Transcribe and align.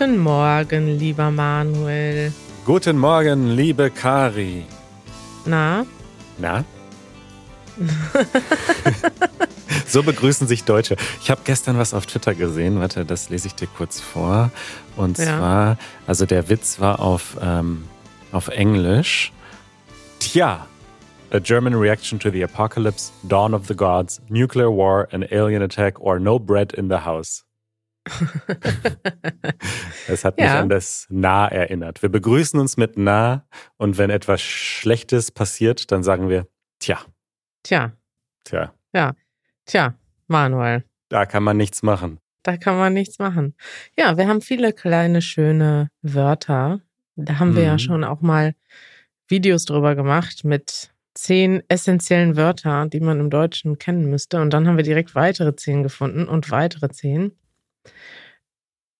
Guten 0.00 0.16
Morgen, 0.16 0.98
lieber 0.98 1.30
Manuel. 1.30 2.32
Guten 2.64 2.96
Morgen, 2.96 3.50
liebe 3.50 3.90
Kari. 3.90 4.64
Na? 5.44 5.84
Na? 6.38 6.64
so 9.86 10.02
begrüßen 10.02 10.48
sich 10.48 10.64
Deutsche. 10.64 10.96
Ich 11.20 11.30
habe 11.30 11.42
gestern 11.44 11.76
was 11.76 11.92
auf 11.92 12.06
Twitter 12.06 12.34
gesehen. 12.34 12.80
Warte, 12.80 13.04
das 13.04 13.28
lese 13.28 13.48
ich 13.48 13.54
dir 13.56 13.66
kurz 13.66 14.00
vor. 14.00 14.50
Und 14.96 15.18
ja. 15.18 15.36
zwar, 15.36 15.76
also 16.06 16.24
der 16.24 16.48
Witz 16.48 16.80
war 16.80 17.00
auf, 17.00 17.36
ähm, 17.42 17.84
auf 18.32 18.48
Englisch. 18.48 19.34
Tja, 20.18 20.66
a 21.30 21.40
German 21.40 21.74
reaction 21.74 22.18
to 22.18 22.30
the 22.30 22.42
apocalypse, 22.42 23.12
dawn 23.24 23.52
of 23.52 23.66
the 23.66 23.76
gods, 23.76 24.22
nuclear 24.30 24.70
war, 24.70 25.08
an 25.12 25.26
alien 25.30 25.60
attack 25.60 26.00
or 26.00 26.18
no 26.18 26.38
bread 26.38 26.72
in 26.72 26.88
the 26.88 27.04
house. 27.04 27.44
Es 30.08 30.24
hat 30.24 30.38
mich 30.38 30.46
ja. 30.46 30.60
an 30.60 30.68
das 30.68 31.06
Nah 31.10 31.46
erinnert. 31.46 32.02
Wir 32.02 32.08
begrüßen 32.08 32.58
uns 32.58 32.76
mit 32.76 32.98
Nah 32.98 33.46
und 33.76 33.98
wenn 33.98 34.10
etwas 34.10 34.42
Schlechtes 34.42 35.30
passiert, 35.30 35.92
dann 35.92 36.02
sagen 36.02 36.28
wir 36.28 36.48
Tja. 36.80 36.98
Tja. 37.62 37.92
Tja. 38.44 38.74
Ja. 38.92 39.14
Tja, 39.66 39.94
Manuel. 40.26 40.84
Da 41.08 41.26
kann 41.26 41.42
man 41.42 41.56
nichts 41.56 41.82
machen. 41.82 42.18
Da 42.42 42.56
kann 42.56 42.78
man 42.78 42.94
nichts 42.94 43.18
machen. 43.18 43.54
Ja, 43.98 44.16
wir 44.16 44.26
haben 44.26 44.40
viele 44.40 44.72
kleine, 44.72 45.20
schöne 45.20 45.90
Wörter. 46.02 46.80
Da 47.16 47.38
haben 47.38 47.54
wir 47.54 47.64
ja 47.64 47.74
mhm. 47.74 47.78
schon 47.78 48.04
auch 48.04 48.22
mal 48.22 48.54
Videos 49.28 49.66
drüber 49.66 49.94
gemacht 49.94 50.44
mit 50.44 50.90
zehn 51.14 51.62
essentiellen 51.68 52.36
Wörtern, 52.36 52.88
die 52.88 53.00
man 53.00 53.20
im 53.20 53.30
Deutschen 53.30 53.78
kennen 53.78 54.08
müsste. 54.08 54.40
Und 54.40 54.54
dann 54.54 54.66
haben 54.66 54.76
wir 54.76 54.84
direkt 54.84 55.14
weitere 55.14 55.54
zehn 55.54 55.82
gefunden 55.82 56.26
und 56.26 56.50
weitere 56.50 56.88
zehn. 56.88 57.32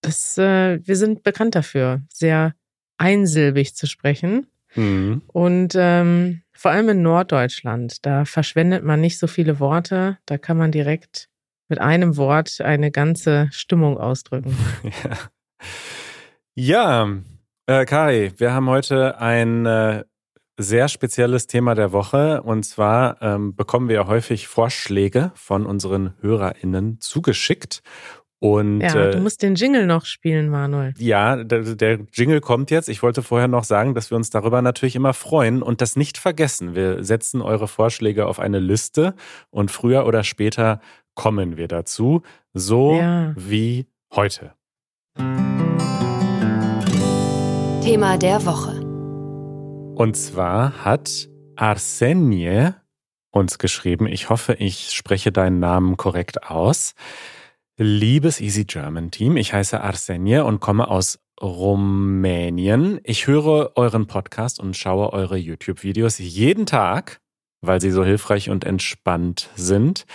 Das, 0.01 0.37
äh, 0.37 0.85
wir 0.85 0.95
sind 0.95 1.23
bekannt 1.23 1.55
dafür, 1.55 2.01
sehr 2.11 2.55
einsilbig 2.97 3.75
zu 3.75 3.87
sprechen. 3.87 4.47
Mhm. 4.75 5.21
Und 5.27 5.73
ähm, 5.75 6.41
vor 6.53 6.71
allem 6.71 6.89
in 6.89 7.01
Norddeutschland, 7.01 8.05
da 8.05 8.25
verschwendet 8.25 8.83
man 8.83 9.01
nicht 9.01 9.19
so 9.19 9.27
viele 9.27 9.59
Worte. 9.59 10.17
Da 10.25 10.37
kann 10.37 10.57
man 10.57 10.71
direkt 10.71 11.29
mit 11.67 11.79
einem 11.79 12.17
Wort 12.17 12.61
eine 12.61 12.91
ganze 12.91 13.49
Stimmung 13.51 13.97
ausdrücken. 13.97 14.55
Ja, 16.53 17.05
ja 17.05 17.81
äh, 17.81 17.85
Kari, 17.85 18.33
wir 18.37 18.53
haben 18.53 18.67
heute 18.67 19.19
ein 19.19 19.65
äh, 19.65 20.03
sehr 20.57 20.87
spezielles 20.87 21.47
Thema 21.47 21.75
der 21.75 21.91
Woche. 21.91 22.41
Und 22.43 22.63
zwar 22.63 23.21
ähm, 23.21 23.55
bekommen 23.55 23.89
wir 23.89 24.07
häufig 24.07 24.47
Vorschläge 24.47 25.31
von 25.35 25.65
unseren 25.65 26.13
HörerInnen 26.21 26.99
zugeschickt. 26.99 27.81
Und, 28.43 28.81
ja, 28.81 29.11
du 29.11 29.17
äh, 29.17 29.19
musst 29.19 29.43
den 29.43 29.53
Jingle 29.53 29.85
noch 29.85 30.05
spielen, 30.05 30.49
Manuel. 30.49 30.95
Ja, 30.97 31.43
der, 31.43 31.61
der, 31.75 31.99
Jingle 32.11 32.41
kommt 32.41 32.71
jetzt. 32.71 32.89
Ich 32.89 33.03
wollte 33.03 33.21
vorher 33.21 33.47
noch 33.47 33.63
sagen, 33.63 33.93
dass 33.93 34.09
wir 34.09 34.15
uns 34.15 34.31
darüber 34.31 34.63
natürlich 34.63 34.95
immer 34.95 35.13
freuen 35.13 35.61
und 35.61 35.79
das 35.79 35.95
nicht 35.95 36.17
vergessen. 36.17 36.73
Wir 36.73 37.03
setzen 37.03 37.43
eure 37.43 37.67
Vorschläge 37.67 38.25
auf 38.25 38.39
eine 38.39 38.57
Liste 38.57 39.13
und 39.51 39.69
früher 39.69 40.07
oder 40.07 40.23
später 40.23 40.81
kommen 41.13 41.55
wir 41.55 41.67
dazu, 41.67 42.23
so 42.51 42.95
ja. 42.95 43.35
wie 43.37 43.85
heute. 44.11 44.53
Thema 47.83 48.17
der 48.17 48.43
Woche. 48.43 48.79
Und 49.93 50.17
zwar 50.17 50.83
hat 50.83 51.29
Arsenie 51.57 52.71
uns 53.29 53.59
geschrieben, 53.59 54.07
ich 54.07 54.31
hoffe, 54.31 54.53
ich 54.53 54.93
spreche 54.93 55.31
deinen 55.31 55.59
Namen 55.59 55.95
korrekt 55.95 56.49
aus. 56.49 56.95
Liebes 57.77 58.41
Easy 58.41 58.65
German 58.65 59.11
Team, 59.11 59.37
ich 59.37 59.53
heiße 59.53 59.81
Arsenie 59.81 60.39
und 60.39 60.59
komme 60.59 60.89
aus 60.89 61.19
Rumänien. 61.41 62.99
Ich 63.03 63.27
höre 63.27 63.71
euren 63.75 64.07
Podcast 64.07 64.59
und 64.59 64.75
schaue 64.75 65.13
eure 65.13 65.37
YouTube-Videos 65.37 66.19
jeden 66.19 66.65
Tag, 66.65 67.21
weil 67.61 67.79
sie 67.81 67.91
so 67.91 68.03
hilfreich 68.03 68.49
und 68.49 68.65
entspannt 68.65 69.49
sind. 69.55 70.05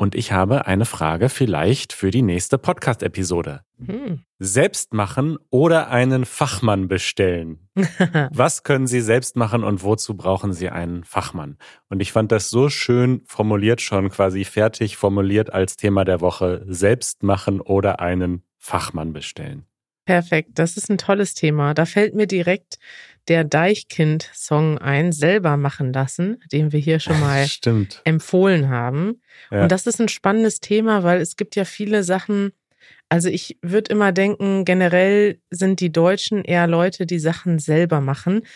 Und 0.00 0.14
ich 0.14 0.30
habe 0.30 0.66
eine 0.66 0.84
Frage 0.84 1.28
vielleicht 1.28 1.92
für 1.92 2.12
die 2.12 2.22
nächste 2.22 2.56
Podcast-Episode. 2.56 3.62
Hm. 3.84 4.20
Selbst 4.38 4.94
machen 4.94 5.38
oder 5.50 5.90
einen 5.90 6.24
Fachmann 6.24 6.86
bestellen? 6.86 7.68
Was 8.32 8.62
können 8.62 8.86
Sie 8.86 9.00
selbst 9.00 9.34
machen 9.34 9.64
und 9.64 9.82
wozu 9.82 10.16
brauchen 10.16 10.52
Sie 10.52 10.68
einen 10.68 11.02
Fachmann? 11.02 11.58
Und 11.88 12.00
ich 12.00 12.12
fand 12.12 12.30
das 12.30 12.48
so 12.48 12.68
schön 12.68 13.22
formuliert 13.26 13.80
schon, 13.80 14.08
quasi 14.08 14.44
fertig 14.44 14.96
formuliert 14.96 15.52
als 15.52 15.76
Thema 15.76 16.04
der 16.04 16.20
Woche. 16.20 16.64
Selbst 16.68 17.24
machen 17.24 17.60
oder 17.60 17.98
einen 17.98 18.44
Fachmann 18.56 19.12
bestellen. 19.12 19.66
Perfekt, 20.08 20.52
das 20.54 20.78
ist 20.78 20.88
ein 20.88 20.96
tolles 20.96 21.34
Thema. 21.34 21.74
Da 21.74 21.84
fällt 21.84 22.14
mir 22.14 22.26
direkt 22.26 22.78
der 23.28 23.44
Deichkind-Song 23.44 24.78
ein, 24.78 25.12
selber 25.12 25.58
machen 25.58 25.92
lassen, 25.92 26.40
den 26.50 26.72
wir 26.72 26.80
hier 26.80 26.98
schon 26.98 27.20
mal 27.20 27.46
Stimmt. 27.46 28.00
empfohlen 28.04 28.70
haben. 28.70 29.20
Ja. 29.50 29.64
Und 29.64 29.70
das 29.70 29.86
ist 29.86 30.00
ein 30.00 30.08
spannendes 30.08 30.60
Thema, 30.60 31.02
weil 31.02 31.20
es 31.20 31.36
gibt 31.36 31.56
ja 31.56 31.66
viele 31.66 32.04
Sachen, 32.04 32.52
also 33.10 33.28
ich 33.28 33.58
würde 33.60 33.92
immer 33.92 34.12
denken, 34.12 34.64
generell 34.64 35.42
sind 35.50 35.78
die 35.80 35.92
Deutschen 35.92 36.42
eher 36.42 36.66
Leute, 36.66 37.04
die 37.04 37.18
Sachen 37.18 37.58
selber 37.58 38.00
machen. 38.00 38.46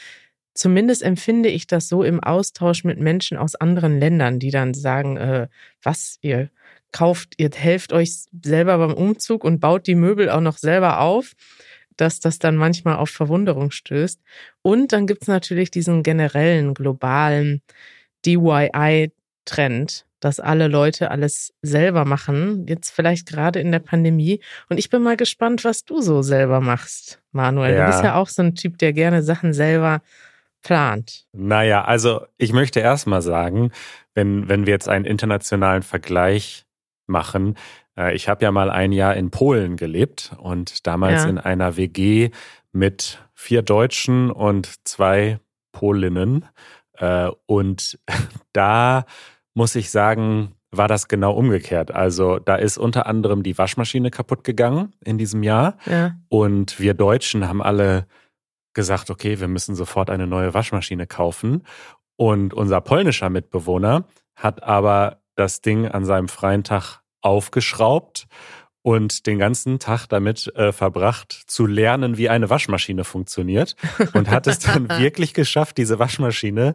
Zumindest 0.55 1.03
empfinde 1.03 1.51
ich 1.51 1.67
das 1.67 1.87
so 1.87 2.03
im 2.03 2.19
Austausch 2.21 2.83
mit 2.83 2.99
Menschen 2.99 3.37
aus 3.37 3.57
anderen 3.57 4.01
Ländern, 4.01 4.39
die 4.39 4.51
dann 4.51 4.73
sagen, 4.73 5.19
äh, 5.19 5.49
was, 5.83 6.17
ihr 6.23 6.49
kauft, 6.93 7.35
ihr 7.39 7.51
helft 7.53 7.93
euch 7.93 8.13
selber 8.43 8.79
beim 8.79 8.95
Umzug 8.95 9.45
und 9.45 9.61
baut 9.61 9.87
die 9.87 9.95
Möbel 9.95 10.31
auch 10.31 10.41
noch 10.41 10.59
selber 10.59 11.01
auf 11.01 11.33
dass 11.97 12.21
das 12.21 12.39
dann 12.39 12.57
manchmal 12.57 12.97
auf 12.97 13.11
Verwunderung 13.11 13.71
stößt. 13.71 14.21
Und 14.63 14.93
dann 14.93 15.07
gibt 15.07 15.23
es 15.23 15.29
natürlich 15.29 15.71
diesen 15.71 16.03
generellen 16.03 16.75
globalen 16.75 17.63
DIY-Trend, 18.25 20.07
dass 20.21 20.41
alle 20.41 20.69
Leute 20.69 21.11
alles 21.11 21.53
selber 21.63 22.05
machen, 22.05 22.67
jetzt 22.69 22.91
vielleicht 22.91 23.29
gerade 23.29 23.61
in 23.61 23.73
der 23.73 23.81
Pandemie. 23.81 24.41
Und 24.69 24.79
ich 24.79 24.89
bin 24.91 25.03
mal 25.03 25.17
gespannt, 25.17 25.65
was 25.65 25.85
du 25.85 26.01
so 26.01 26.23
selber 26.23 26.61
machst, 26.61 27.21
Manuel. 27.33 27.75
Ja. 27.75 27.87
Du 27.87 27.93
bist 27.93 28.05
ja 28.05 28.15
auch 28.15 28.29
so 28.29 28.43
ein 28.43 28.55
Typ, 28.55 28.79
der 28.79 28.93
gerne 28.93 29.23
Sachen 29.23 29.53
selber 29.53 30.01
plant. 30.63 31.27
Naja, 31.33 31.85
also 31.85 32.25
ich 32.39 32.53
möchte 32.53 32.79
erst 32.79 33.09
mal 33.09 33.23
sagen, 33.23 33.73
wenn, 34.15 34.49
wenn 34.49 34.67
wir 34.67 34.73
jetzt 34.73 34.89
einen 34.89 35.05
internationalen 35.05 35.83
Vergleich 35.83 36.67
machen, 37.13 37.57
äh, 37.97 38.15
ich 38.15 38.29
habe 38.29 38.45
ja 38.45 38.51
mal 38.51 38.71
ein 38.71 38.93
Jahr 38.93 39.15
in 39.15 39.31
Polen 39.31 39.77
gelebt 39.77 40.33
und 40.39 40.87
damals 40.87 41.25
ja. 41.25 41.31
in 41.31 41.39
einer 41.39 41.77
WG 41.77 42.31
mit 42.73 43.23
vier 43.35 43.63
Deutschen 43.63 44.31
und 44.31 44.87
zwei 44.87 45.39
Polinnen. 45.73 46.47
Äh, 46.95 47.31
und 47.47 47.99
da 48.53 49.05
muss 49.55 49.75
ich 49.75 49.91
sagen, 49.91 50.55
war 50.71 50.89
das 50.89 51.07
genau 51.07 51.35
umgekehrt. 51.35 51.91
Also 51.91 52.39
da 52.39 52.57
ist 52.57 52.79
unter 52.79 53.07
anderem 53.07 53.43
die 53.43 53.57
Waschmaschine 53.59 54.11
kaputt 54.11 54.43
gegangen 54.43 54.95
in 55.05 55.19
diesem 55.19 55.43
Jahr. 55.43 55.77
Ja. 55.85 56.17
Und 56.29 56.81
wir 56.81 56.95
Deutschen 56.95 57.47
haben 57.47 57.63
alle 57.63 58.07
gesagt, 58.73 59.11
okay, 59.11 59.39
wir 59.39 59.49
müssen 59.49 59.75
sofort 59.75 60.09
eine 60.09 60.27
neue 60.27 60.55
Waschmaschine 60.55 61.07
kaufen. 61.07 61.65
Und 62.17 62.55
unser 62.55 62.81
polnischer 62.81 63.29
Mitbewohner 63.29 64.07
hat 64.35 64.63
aber 64.63 65.19
das 65.37 65.61
Ding 65.61 65.87
an 65.87 66.07
seinem 66.07 66.29
freien 66.29 66.65
Tag 66.65 67.02
aufgeschraubt 67.23 68.27
und 68.83 69.27
den 69.27 69.39
ganzen 69.39 69.79
Tag 69.79 70.07
damit 70.07 70.55
äh, 70.57 70.73
verbracht, 70.73 71.33
zu 71.47 71.67
lernen, 71.67 72.19
wie 72.19 72.29
eine 72.29 72.51
Waschmaschine 72.51 73.05
funktioniert 73.05 73.77
und 74.13 74.29
hat 74.29 74.47
es 74.47 74.59
dann 74.59 74.89
wirklich 74.91 75.35
geschafft, 75.35 75.79
diese 75.79 75.99
Waschmaschine 75.99 76.75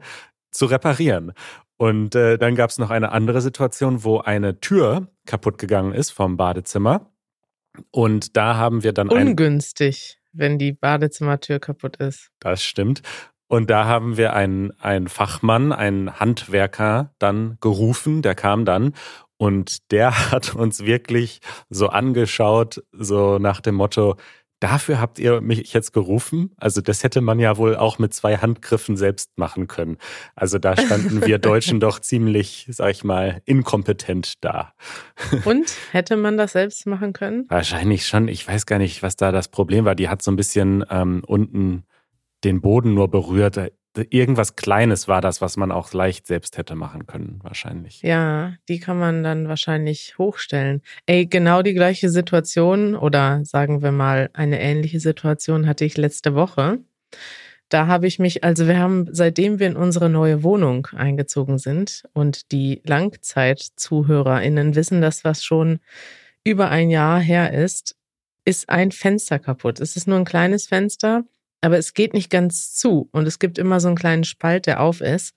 zu 0.52 0.66
reparieren. 0.66 1.34
Und 1.78 2.16
äh, 2.16 2.38
dann 2.38 2.56
gab 2.56 2.72
es 2.72 2.80
noch 2.80 2.90
eine 2.90 3.12
andere 3.12 3.42
Situation, 3.42 4.04
wo 4.04 4.20
eine 4.20 4.60
Tür 4.60 5.12
kaputt 5.26 5.58
gegangen 5.60 5.94
ist 5.94 6.10
vom 6.12 6.38
Badezimmer. 6.38 7.12
Und 7.92 8.36
da 8.36 8.56
haben 8.56 8.84
wir 8.84 8.94
dann 8.94 9.10
ungünstig, 9.10 10.18
wenn 10.32 10.58
die 10.58 10.72
Badezimmertür 10.72 11.60
kaputt 11.60 11.98
ist. 11.98 12.32
Das 12.40 12.64
stimmt. 12.64 13.04
Und 13.48 13.70
da 13.70 13.86
haben 13.86 14.18
wir 14.18 14.34
einen, 14.34 14.72
einen 14.80 15.08
Fachmann, 15.08 15.72
einen 15.72 16.20
Handwerker 16.20 17.14
dann 17.20 17.58
gerufen, 17.62 18.22
der 18.22 18.36
kam 18.36 18.66
dann 18.66 18.94
und 19.38 19.92
der 19.92 20.32
hat 20.32 20.56
uns 20.56 20.82
wirklich 20.84 21.40
so 21.70 21.88
angeschaut, 21.88 22.84
so 22.92 23.38
nach 23.40 23.62
dem 23.62 23.76
Motto, 23.76 24.16
dafür 24.60 25.00
habt 25.00 25.20
ihr 25.20 25.42
mich 25.42 25.74
jetzt 25.74 25.94
gerufen? 25.94 26.52
Also 26.58 26.82
das 26.82 27.04
hätte 27.04 27.22
man 27.22 27.40
ja 27.40 27.58
wohl 27.58 27.76
auch 27.76 28.00
mit 28.00 28.14
zwei 28.14 28.38
Handgriffen 28.38 28.98
selbst 28.98 29.38
machen 29.38 29.68
können. 29.68 29.98
Also 30.36 30.58
da 30.58 30.76
standen 30.76 31.26
wir 31.26 31.38
Deutschen 31.38 31.80
doch 31.80 32.00
ziemlich, 32.00 32.68
sag 32.70 32.92
ich 32.92 33.04
mal, 33.04 33.42
inkompetent 33.46 34.44
da. 34.44 34.74
Und 35.46 35.72
hätte 35.92 36.18
man 36.18 36.38
das 36.38 36.54
selbst 36.54 36.88
machen 36.88 37.14
können? 37.14 37.46
Wahrscheinlich 37.50 38.08
schon. 38.08 38.28
Ich 38.28 38.48
weiß 38.48 38.66
gar 38.66 38.80
nicht, 38.80 39.04
was 39.04 39.16
da 39.16 39.32
das 39.32 39.50
Problem 39.50 39.86
war. 39.86 39.96
Die 39.96 40.10
hat 40.10 40.22
so 40.22 40.32
ein 40.32 40.38
bisschen 40.38 40.84
ähm, 40.90 41.24
unten 41.26 41.84
den 42.44 42.62
Boden 42.62 42.94
nur 42.94 43.10
berührt 43.10 43.58
irgendwas 43.98 44.56
Kleines 44.56 45.08
war 45.08 45.22
das, 45.22 45.42
was 45.42 45.58
man 45.58 45.72
auch 45.72 45.94
leicht 45.94 46.28
selbst 46.28 46.58
hätte 46.58 46.76
machen 46.76 47.08
können, 47.08 47.40
wahrscheinlich. 47.44 48.02
Ja, 48.02 48.54
die 48.68 48.80
kann 48.80 49.00
man 49.00 49.24
dann 49.24 49.48
wahrscheinlich 49.48 50.18
hochstellen. 50.18 50.82
Ey, 51.06 51.26
genau 51.26 51.62
die 51.62 51.74
gleiche 51.74 52.10
Situation 52.10 52.96
oder 52.96 53.44
sagen 53.46 53.82
wir 53.82 53.92
mal 53.92 54.30
eine 54.34 54.62
ähnliche 54.62 55.00
Situation 55.00 55.68
hatte 55.68 55.86
ich 55.86 55.98
letzte 55.98 56.36
Woche. 56.36 56.80
Da 57.70 57.88
habe 57.88 58.08
ich 58.08 58.18
mich, 58.18 58.44
also 58.44 58.68
wir 58.68 58.80
haben, 58.80 59.08
seitdem 59.12 59.60
wir 59.60 59.68
in 59.68 59.76
unsere 59.76 60.10
neue 60.10 60.42
Wohnung 60.42 60.88
eingezogen 60.96 61.58
sind 61.58 62.04
und 62.14 62.52
die 62.52 62.82
Langzeitzuhörerinnen 62.86 64.76
wissen, 64.76 65.02
dass 65.02 65.26
was 65.26 65.44
schon 65.44 65.80
über 66.46 66.70
ein 66.70 66.90
Jahr 66.90 67.20
her 67.20 67.54
ist, 67.54 67.98
ist 68.46 68.70
ein 68.70 68.94
Fenster 68.94 69.38
kaputt. 69.40 69.82
Es 69.82 69.98
ist 69.98 70.08
nur 70.08 70.18
ein 70.18 70.24
kleines 70.24 70.68
Fenster, 70.68 71.26
aber 71.62 71.78
es 71.78 71.94
geht 71.94 72.14
nicht 72.14 72.30
ganz 72.30 72.74
zu 72.74 73.10
und 73.12 73.28
es 73.28 73.40
gibt 73.40 73.58
immer 73.58 73.80
so 73.80 73.88
einen 73.88 73.98
kleinen 73.98 74.24
Spalt, 74.24 74.66
der 74.66 74.80
auf 74.82 75.02
ist. 75.02 75.36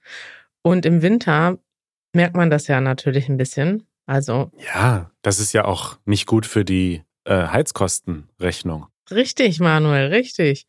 Und 0.62 0.84
im 0.84 1.02
Winter 1.02 1.58
merkt 2.12 2.37
man 2.37 2.50
das 2.50 2.67
ja 2.67 2.81
natürlich 2.81 3.28
ein 3.28 3.37
bisschen. 3.37 3.87
Also. 4.06 4.50
Ja, 4.75 5.11
das 5.22 5.38
ist 5.38 5.52
ja 5.52 5.64
auch 5.64 5.99
nicht 6.05 6.26
gut 6.26 6.46
für 6.46 6.64
die 6.64 7.02
äh, 7.25 7.46
Heizkostenrechnung. 7.46 8.87
Richtig, 9.11 9.61
Manuel, 9.61 10.08
richtig. 10.08 10.67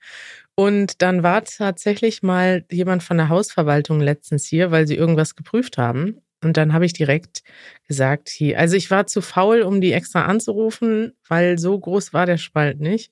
Und 0.55 1.01
dann 1.01 1.23
war 1.23 1.43
tatsächlich 1.43 2.23
mal 2.23 2.65
jemand 2.71 3.03
von 3.03 3.17
der 3.17 3.29
Hausverwaltung 3.29 3.99
letztens 3.99 4.45
hier, 4.45 4.71
weil 4.71 4.87
sie 4.87 4.95
irgendwas 4.95 5.35
geprüft 5.35 5.77
haben. 5.77 6.21
Und 6.43 6.57
dann 6.57 6.73
habe 6.73 6.85
ich 6.85 6.93
direkt 6.93 7.43
gesagt, 7.87 8.29
hier, 8.29 8.59
also 8.59 8.75
ich 8.75 8.89
war 8.89 9.05
zu 9.05 9.21
faul, 9.21 9.61
um 9.61 9.79
die 9.79 9.93
extra 9.93 10.25
anzurufen, 10.25 11.13
weil 11.27 11.59
so 11.59 11.79
groß 11.79 12.13
war 12.13 12.25
der 12.25 12.37
Spalt 12.37 12.79
nicht. 12.79 13.11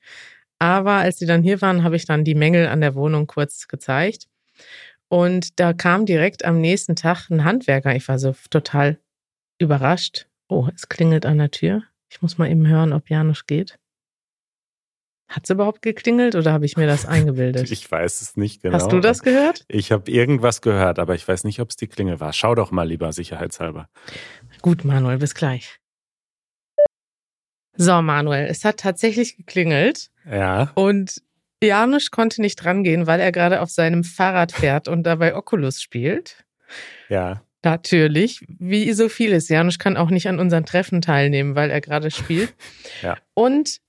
Aber 0.60 0.94
als 0.94 1.18
sie 1.18 1.26
dann 1.26 1.42
hier 1.42 1.62
waren, 1.62 1.84
habe 1.84 1.96
ich 1.96 2.06
dann 2.06 2.26
die 2.26 2.36
Mängel 2.36 2.68
an 2.68 2.82
der 2.82 2.96
Wohnung 2.96 3.28
kurz 3.28 3.68
gezeigt. 3.68 4.28
Und 5.08 5.60
da 5.60 5.74
kam 5.74 6.06
direkt 6.06 6.46
am 6.46 6.60
nächsten 6.62 6.96
Tag 6.96 7.30
ein 7.30 7.44
Handwerker. 7.44 7.96
Ich 7.96 8.08
war 8.08 8.20
so 8.20 8.36
total 8.50 9.00
überrascht. 9.58 10.28
Oh, 10.50 10.68
es 10.76 10.90
klingelt 10.90 11.26
an 11.26 11.38
der 11.38 11.52
Tür. 11.52 11.84
Ich 12.10 12.22
muss 12.22 12.38
mal 12.38 12.50
eben 12.50 12.68
hören, 12.68 12.94
ob 12.94 13.10
Janusz 13.10 13.46
geht. 13.48 13.80
Hat 15.28 15.44
es 15.44 15.52
überhaupt 15.52 15.84
geklingelt 15.84 16.34
oder 16.36 16.52
habe 16.52 16.66
ich 16.66 16.76
mir 16.76 16.88
das 16.88 17.06
eingebildet? 17.08 17.70
Ich 17.72 17.90
weiß 17.90 18.22
es 18.22 18.36
nicht 18.36 18.64
genau. 18.64 18.76
Hast 18.76 18.92
du 18.92 19.00
das 19.00 19.22
gehört? 19.22 19.64
Ich 19.68 19.92
habe 19.92 20.10
irgendwas 20.12 20.62
gehört, 20.62 21.00
aber 21.00 21.16
ich 21.16 21.28
weiß 21.28 21.44
nicht, 21.44 21.60
ob 21.60 21.70
es 21.70 21.76
die 21.76 21.88
Klingel 21.88 22.20
war. 22.20 22.34
Schau 22.34 22.56
doch 22.56 22.72
mal 22.72 22.88
lieber 22.88 23.14
sicherheitshalber. 23.14 23.90
Gut, 24.62 24.84
Manuel, 24.84 25.20
bis 25.20 25.36
gleich. 25.36 25.80
So, 27.82 28.02
Manuel, 28.02 28.48
es 28.48 28.66
hat 28.66 28.82
tatsächlich 28.82 29.38
geklingelt. 29.38 30.10
Ja. 30.30 30.72
Und 30.76 31.22
Janusz 31.64 32.12
konnte 32.12 32.42
nicht 32.42 32.66
rangehen, 32.66 33.08
weil 33.08 33.22
er 33.22 33.32
gerade 33.32 33.62
auf 33.62 33.70
seinem 33.70 34.04
Fahrrad 34.04 34.52
fährt 34.52 34.90
und 34.90 35.04
dabei 35.04 35.34
Oculus 35.34 35.82
spielt. 35.82 36.44
Ja. 37.08 37.42
Natürlich, 37.64 38.46
wie 38.48 38.92
so 38.92 39.08
vieles. 39.08 39.48
Janusz 39.48 39.80
kann 39.80 39.96
auch 39.96 40.10
nicht 40.10 40.28
an 40.28 40.40
unseren 40.40 40.66
Treffen 40.66 41.00
teilnehmen, 41.00 41.56
weil 41.56 41.72
er 41.72 41.80
gerade 41.80 42.12
spielt. 42.12 42.54
ja. 43.02 43.16
Und 43.34 43.80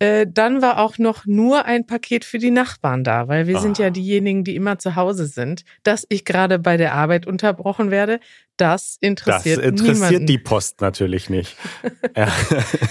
äh, 0.00 0.26
dann 0.28 0.60
war 0.60 0.80
auch 0.80 0.98
noch 0.98 1.24
nur 1.26 1.66
ein 1.66 1.86
Paket 1.86 2.24
für 2.24 2.38
die 2.38 2.50
Nachbarn 2.50 3.04
da, 3.04 3.28
weil 3.28 3.46
wir 3.46 3.58
oh. 3.58 3.60
sind 3.60 3.78
ja 3.78 3.88
ah. 3.88 3.90
diejenigen, 3.90 4.42
die 4.42 4.56
immer 4.56 4.78
zu 4.80 4.96
Hause 4.96 5.26
sind. 5.26 5.62
Dass 5.84 6.04
ich 6.08 6.24
gerade 6.24 6.58
bei 6.58 6.76
der 6.76 6.94
Arbeit 6.94 7.28
unterbrochen 7.28 7.92
werde, 7.92 8.18
das 8.60 8.96
interessiert 9.00 9.58
Das 9.58 9.64
interessiert 9.64 10.00
niemanden. 10.00 10.26
die 10.26 10.38
Post 10.38 10.80
natürlich 10.80 11.30
nicht. 11.30 11.56
ja. 12.16 12.28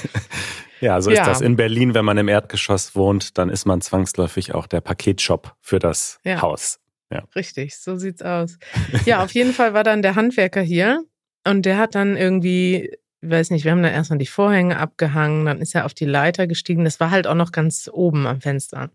ja. 0.82 1.02
so 1.02 1.10
ist 1.10 1.18
ja. 1.18 1.26
das. 1.26 1.42
In 1.42 1.56
Berlin, 1.56 1.94
wenn 1.94 2.06
man 2.06 2.18
im 2.18 2.28
Erdgeschoss 2.28 2.96
wohnt, 2.96 3.38
dann 3.38 3.50
ist 3.50 3.66
man 3.66 3.82
zwangsläufig 3.82 4.54
auch 4.54 4.68
der 4.68 4.82
Paketshop 4.82 5.56
für 5.62 5.80
das 5.80 6.20
ja. 6.24 6.42
Haus. 6.42 6.80
Ja. 7.12 7.24
Richtig, 7.36 7.76
so 7.78 7.96
sieht's 7.96 8.22
aus. 8.22 8.58
Ja, 9.06 9.24
auf 9.24 9.32
jeden 9.32 9.54
Fall 9.54 9.74
war 9.74 9.84
dann 9.84 10.02
der 10.02 10.16
Handwerker 10.16 10.62
hier 10.62 11.04
und 11.44 11.66
der 11.66 11.78
hat 11.78 11.96
dann 11.96 12.18
irgendwie 12.18 12.92
ich 13.22 13.30
weiß 13.30 13.50
nicht, 13.52 13.66
wir 13.66 13.72
haben 13.72 13.84
dann 13.84 13.92
erstmal 13.92 14.20
die 14.20 14.26
Vorhänge 14.26 14.78
abgehangen, 14.78 15.46
dann 15.46 15.60
ist 15.60 15.76
er 15.76 15.86
auf 15.86 15.94
die 15.94 16.06
Leiter 16.06 16.48
gestiegen. 16.48 16.86
Das 16.86 17.02
war 17.02 17.12
halt 17.12 17.28
auch 17.28 17.36
noch 17.36 17.52
ganz 17.52 17.90
oben 17.92 18.26
am 18.26 18.40
Fenster. 18.40 18.92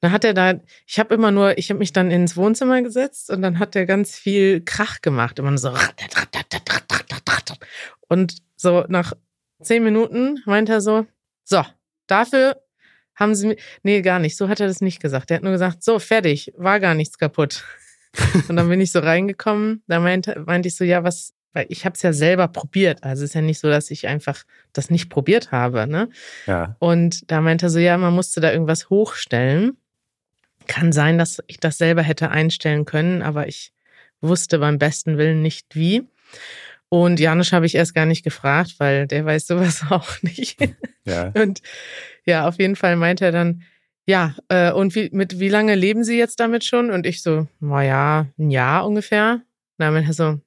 Dann 0.00 0.12
hat 0.12 0.24
er 0.24 0.34
da, 0.34 0.54
ich 0.86 0.98
habe 0.98 1.14
immer 1.14 1.30
nur, 1.30 1.58
ich 1.58 1.70
habe 1.70 1.78
mich 1.78 1.92
dann 1.92 2.10
ins 2.10 2.36
Wohnzimmer 2.36 2.80
gesetzt 2.82 3.30
und 3.30 3.42
dann 3.42 3.58
hat 3.58 3.76
er 3.76 3.84
ganz 3.86 4.16
viel 4.16 4.62
Krach 4.62 5.02
gemacht, 5.02 5.38
immer 5.38 5.56
so 5.58 5.74
und 8.08 8.36
so 8.56 8.84
nach 8.88 9.12
zehn 9.62 9.84
Minuten 9.84 10.40
meint 10.46 10.68
er 10.68 10.80
so, 10.80 11.06
so, 11.44 11.64
dafür 12.06 12.60
haben 13.14 13.34
sie, 13.34 13.56
nee, 13.82 14.00
gar 14.02 14.18
nicht, 14.18 14.36
so 14.36 14.48
hat 14.48 14.60
er 14.60 14.66
das 14.66 14.80
nicht 14.80 15.00
gesagt. 15.00 15.30
Er 15.30 15.36
hat 15.36 15.42
nur 15.42 15.52
gesagt, 15.52 15.82
so, 15.84 15.98
fertig, 15.98 16.52
war 16.56 16.80
gar 16.80 16.94
nichts 16.94 17.18
kaputt. 17.18 17.64
und 18.48 18.56
dann 18.56 18.68
bin 18.68 18.80
ich 18.80 18.92
so 18.92 18.98
reingekommen, 18.98 19.82
da 19.86 20.00
meinte, 20.00 20.42
meinte 20.46 20.68
ich 20.68 20.76
so, 20.76 20.84
ja, 20.84 21.04
was, 21.04 21.34
weil 21.52 21.66
ich 21.68 21.84
habe 21.84 21.94
es 21.94 22.02
ja 22.02 22.12
selber 22.12 22.48
probiert. 22.48 23.02
Also 23.04 23.24
es 23.24 23.30
ist 23.30 23.34
ja 23.34 23.42
nicht 23.42 23.60
so, 23.60 23.68
dass 23.68 23.90
ich 23.90 24.08
einfach 24.08 24.44
das 24.72 24.90
nicht 24.90 25.10
probiert 25.10 25.52
habe. 25.52 25.86
Ne? 25.86 26.08
Ja. 26.46 26.76
Und 26.78 27.30
da 27.30 27.40
meinte 27.40 27.66
er 27.66 27.70
so, 27.70 27.78
ja, 27.78 27.98
man 27.98 28.14
musste 28.14 28.40
da 28.40 28.52
irgendwas 28.52 28.90
hochstellen. 28.90 29.76
Kann 30.70 30.92
sein, 30.92 31.18
dass 31.18 31.42
ich 31.48 31.58
das 31.58 31.78
selber 31.78 32.02
hätte 32.02 32.30
einstellen 32.30 32.84
können, 32.84 33.22
aber 33.22 33.48
ich 33.48 33.72
wusste 34.20 34.60
beim 34.60 34.78
besten 34.78 35.18
Willen 35.18 35.42
nicht 35.42 35.74
wie. 35.74 36.04
Und 36.88 37.18
Janusz 37.18 37.50
habe 37.50 37.66
ich 37.66 37.74
erst 37.74 37.92
gar 37.92 38.06
nicht 38.06 38.22
gefragt, 38.22 38.76
weil 38.78 39.08
der 39.08 39.24
weiß 39.24 39.48
sowas 39.48 39.84
auch 39.90 40.22
nicht. 40.22 40.60
Ja. 41.04 41.32
Und 41.34 41.60
ja, 42.24 42.46
auf 42.46 42.58
jeden 42.58 42.76
Fall 42.76 42.94
meinte 42.94 43.24
er 43.24 43.32
dann, 43.32 43.62
ja, 44.06 44.36
äh, 44.48 44.70
und 44.70 44.94
wie, 44.94 45.10
mit 45.12 45.40
wie 45.40 45.48
lange 45.48 45.74
leben 45.74 46.04
Sie 46.04 46.16
jetzt 46.16 46.38
damit 46.38 46.62
schon? 46.64 46.90
Und 46.90 47.04
ich 47.04 47.20
so, 47.20 47.48
naja, 47.58 48.26
ein 48.38 48.50
Jahr 48.50 48.86
ungefähr. 48.86 49.40
Na, 49.76 49.90
meinte 49.90 50.10
er 50.10 50.14
so, 50.14 50.40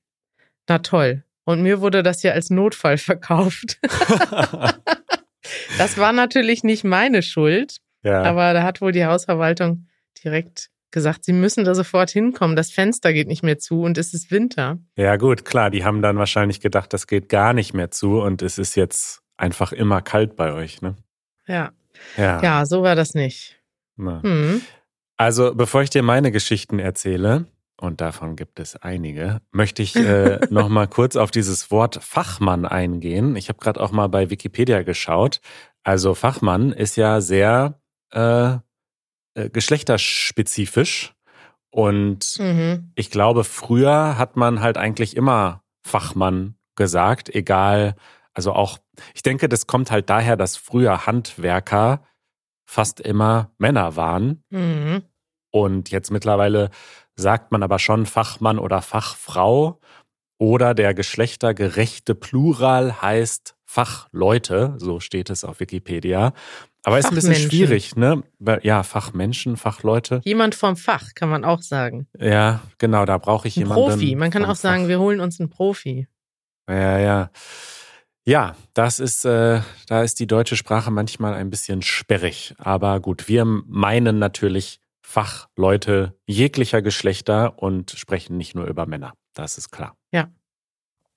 na 0.69 0.79
toll. 0.79 1.23
Und 1.43 1.61
mir 1.63 1.81
wurde 1.81 2.01
das 2.01 2.23
ja 2.23 2.31
als 2.31 2.49
Notfall 2.49 2.97
verkauft. 3.09 3.77
das 5.77 5.97
war 5.97 6.13
natürlich 6.13 6.63
nicht 6.63 6.85
meine 6.85 7.21
Schuld. 7.23 7.77
Ja. 8.03 8.23
Aber 8.23 8.53
da 8.53 8.63
hat 8.63 8.79
wohl 8.79 8.93
die 8.93 9.05
Hausverwaltung 9.05 9.87
direkt 10.23 10.69
gesagt, 10.91 11.25
sie 11.25 11.33
müssen 11.33 11.65
da 11.65 11.75
sofort 11.75 12.11
hinkommen. 12.11 12.55
Das 12.55 12.71
Fenster 12.71 13.11
geht 13.11 13.27
nicht 13.27 13.43
mehr 13.43 13.57
zu 13.57 13.81
und 13.81 13.97
es 13.97 14.13
ist 14.13 14.31
Winter. 14.31 14.77
Ja, 14.95 15.17
gut, 15.17 15.43
klar. 15.43 15.69
Die 15.69 15.83
haben 15.83 16.01
dann 16.01 16.17
wahrscheinlich 16.17 16.61
gedacht, 16.61 16.93
das 16.93 17.07
geht 17.07 17.29
gar 17.29 17.53
nicht 17.53 17.73
mehr 17.73 17.91
zu 17.91 18.21
und 18.21 18.41
es 18.41 18.57
ist 18.57 18.75
jetzt 18.75 19.21
einfach 19.35 19.71
immer 19.71 20.01
kalt 20.01 20.35
bei 20.35 20.53
euch, 20.53 20.81
ne? 20.81 20.95
Ja. 21.47 21.71
Ja, 22.15 22.41
ja 22.41 22.65
so 22.65 22.83
war 22.83 22.95
das 22.95 23.13
nicht. 23.13 23.59
Hm. 23.97 24.61
Also, 25.17 25.53
bevor 25.53 25.81
ich 25.81 25.89
dir 25.89 26.03
meine 26.03 26.31
Geschichten 26.31 26.79
erzähle, 26.79 27.47
und 27.79 28.01
davon 28.01 28.35
gibt 28.35 28.59
es 28.59 28.75
einige, 28.75 29.41
möchte 29.51 29.81
ich 29.81 29.95
äh, 29.95 30.39
noch 30.49 30.69
mal 30.69 30.87
kurz 30.87 31.15
auf 31.15 31.31
dieses 31.31 31.69
Wort 31.69 31.99
Fachmann 32.01 32.65
eingehen. 32.65 33.35
Ich 33.35 33.49
habe 33.49 33.59
gerade 33.59 33.81
auch 33.81 33.91
mal 33.91 34.07
bei 34.07 34.29
Wikipedia 34.29 34.83
geschaut. 34.83 35.41
Also 35.83 36.13
Fachmann 36.13 36.71
ist 36.71 36.95
ja 36.95 37.19
sehr 37.19 37.79
äh, 38.11 38.57
äh, 39.35 39.49
geschlechterspezifisch 39.49 41.13
und 41.73 42.37
mhm. 42.39 42.91
ich 42.93 43.09
glaube, 43.09 43.43
früher 43.43 44.17
hat 44.19 44.35
man 44.35 44.61
halt 44.61 44.77
eigentlich 44.77 45.15
immer 45.15 45.63
Fachmann 45.81 46.55
gesagt, 46.75 47.33
egal, 47.33 47.95
also 48.35 48.53
auch, 48.53 48.77
ich 49.15 49.23
denke, 49.23 49.49
das 49.49 49.65
kommt 49.65 49.89
halt 49.89 50.07
daher, 50.07 50.37
dass 50.37 50.55
früher 50.55 51.07
Handwerker 51.07 52.03
fast 52.65 52.99
immer 52.99 53.51
Männer 53.57 53.95
waren. 53.95 54.43
Mhm. 54.51 55.01
Und 55.49 55.89
jetzt 55.89 56.11
mittlerweile 56.11 56.69
sagt 57.15 57.51
man 57.51 57.63
aber 57.63 57.79
schon 57.79 58.05
Fachmann 58.05 58.59
oder 58.59 58.83
Fachfrau 58.83 59.79
oder 60.37 60.75
der 60.75 60.93
geschlechtergerechte 60.93 62.13
Plural 62.13 63.01
heißt 63.01 63.55
Fachleute, 63.65 64.75
so 64.77 64.99
steht 64.99 65.31
es 65.31 65.43
auf 65.43 65.59
Wikipedia. 65.59 66.33
Aber 66.83 66.99
ist 66.99 67.05
ein 67.05 67.15
bisschen 67.15 67.35
schwierig, 67.35 67.95
ne? 67.95 68.23
Ja, 68.61 68.83
Fachmenschen, 68.83 69.55
Fachleute. 69.55 70.21
Jemand 70.25 70.53
vom 70.53 70.75
Fach, 70.75 71.13
kann 71.15 71.29
man 71.29 71.45
auch 71.45 71.61
sagen. 71.61 72.07
Ja, 72.19 72.61
genau, 72.77 73.05
da 73.05 73.17
brauche 73.17 73.47
ich 73.47 73.55
ein 73.55 73.61
jemanden. 73.61 73.91
Profi, 73.91 74.15
man 74.15 74.31
kann 74.31 74.43
auch 74.43 74.55
sagen, 74.55 74.83
Fach. 74.83 74.89
wir 74.89 74.99
holen 74.99 75.21
uns 75.21 75.39
einen 75.39 75.49
Profi. 75.49 76.07
Ja, 76.69 76.99
ja. 76.99 77.31
Ja, 78.25 78.55
das 78.73 78.99
ist, 78.99 79.25
äh, 79.25 79.61
da 79.87 80.03
ist 80.03 80.19
die 80.19 80.27
deutsche 80.27 80.55
Sprache 80.55 80.91
manchmal 80.91 81.33
ein 81.33 81.49
bisschen 81.49 81.81
sperrig. 81.81 82.53
Aber 82.57 82.99
gut, 82.99 83.27
wir 83.27 83.43
meinen 83.45 84.19
natürlich 84.19 84.79
Fachleute 85.01 86.17
jeglicher 86.25 86.81
Geschlechter 86.81 87.61
und 87.61 87.91
sprechen 87.91 88.37
nicht 88.37 88.55
nur 88.55 88.65
über 88.65 88.85
Männer. 88.85 89.13
Das 89.33 89.57
ist 89.57 89.71
klar. 89.71 89.97
Ja. 90.11 90.29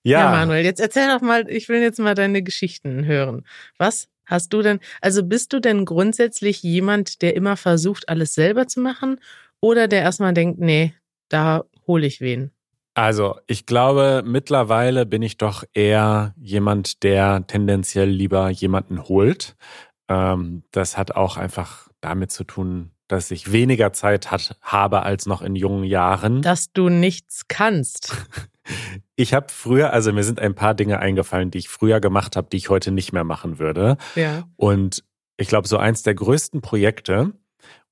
Ja. 0.06 0.20
ja, 0.20 0.30
Manuel, 0.30 0.64
jetzt 0.64 0.78
erzähl 0.78 1.08
doch 1.08 1.20
mal, 1.20 1.50
ich 1.50 1.68
will 1.68 1.80
jetzt 1.80 1.98
mal 1.98 2.14
deine 2.14 2.40
Geschichten 2.40 3.06
hören. 3.06 3.44
Was 3.76 4.08
hast 4.24 4.52
du 4.52 4.62
denn, 4.62 4.78
also 5.00 5.24
bist 5.24 5.52
du 5.52 5.58
denn 5.58 5.84
grundsätzlich 5.84 6.62
jemand, 6.62 7.22
der 7.22 7.34
immer 7.34 7.56
versucht, 7.56 8.08
alles 8.08 8.32
selber 8.32 8.68
zu 8.68 8.78
machen 8.78 9.18
oder 9.60 9.88
der 9.88 10.02
erstmal 10.02 10.32
denkt, 10.32 10.60
nee, 10.60 10.94
da 11.28 11.64
hole 11.88 12.06
ich 12.06 12.20
wen? 12.20 12.52
Also, 12.94 13.36
ich 13.48 13.66
glaube, 13.66 14.22
mittlerweile 14.24 15.06
bin 15.06 15.22
ich 15.22 15.38
doch 15.38 15.64
eher 15.74 16.34
jemand, 16.36 17.02
der 17.02 17.44
tendenziell 17.48 18.08
lieber 18.08 18.48
jemanden 18.48 19.02
holt. 19.08 19.56
Ähm, 20.08 20.62
das 20.70 20.96
hat 20.96 21.16
auch 21.16 21.36
einfach 21.36 21.88
damit 22.00 22.30
zu 22.30 22.44
tun, 22.44 22.92
dass 23.08 23.32
ich 23.32 23.50
weniger 23.50 23.92
Zeit 23.92 24.30
hat, 24.30 24.56
habe 24.62 25.02
als 25.02 25.26
noch 25.26 25.42
in 25.42 25.56
jungen 25.56 25.82
Jahren. 25.82 26.42
Dass 26.42 26.72
du 26.72 26.90
nichts 26.90 27.48
kannst. 27.48 28.16
Ich 29.16 29.32
habe 29.32 29.46
früher, 29.50 29.92
also 29.92 30.12
mir 30.12 30.24
sind 30.24 30.40
ein 30.40 30.54
paar 30.54 30.74
Dinge 30.74 30.98
eingefallen, 31.00 31.50
die 31.50 31.58
ich 31.58 31.68
früher 31.68 32.00
gemacht 32.00 32.36
habe, 32.36 32.48
die 32.50 32.58
ich 32.58 32.68
heute 32.68 32.90
nicht 32.90 33.12
mehr 33.12 33.24
machen 33.24 33.58
würde. 33.58 33.96
Ja. 34.14 34.44
Und 34.56 35.04
ich 35.38 35.48
glaube, 35.48 35.66
so 35.66 35.78
eins 35.78 36.02
der 36.02 36.14
größten 36.14 36.60
Projekte, 36.60 37.32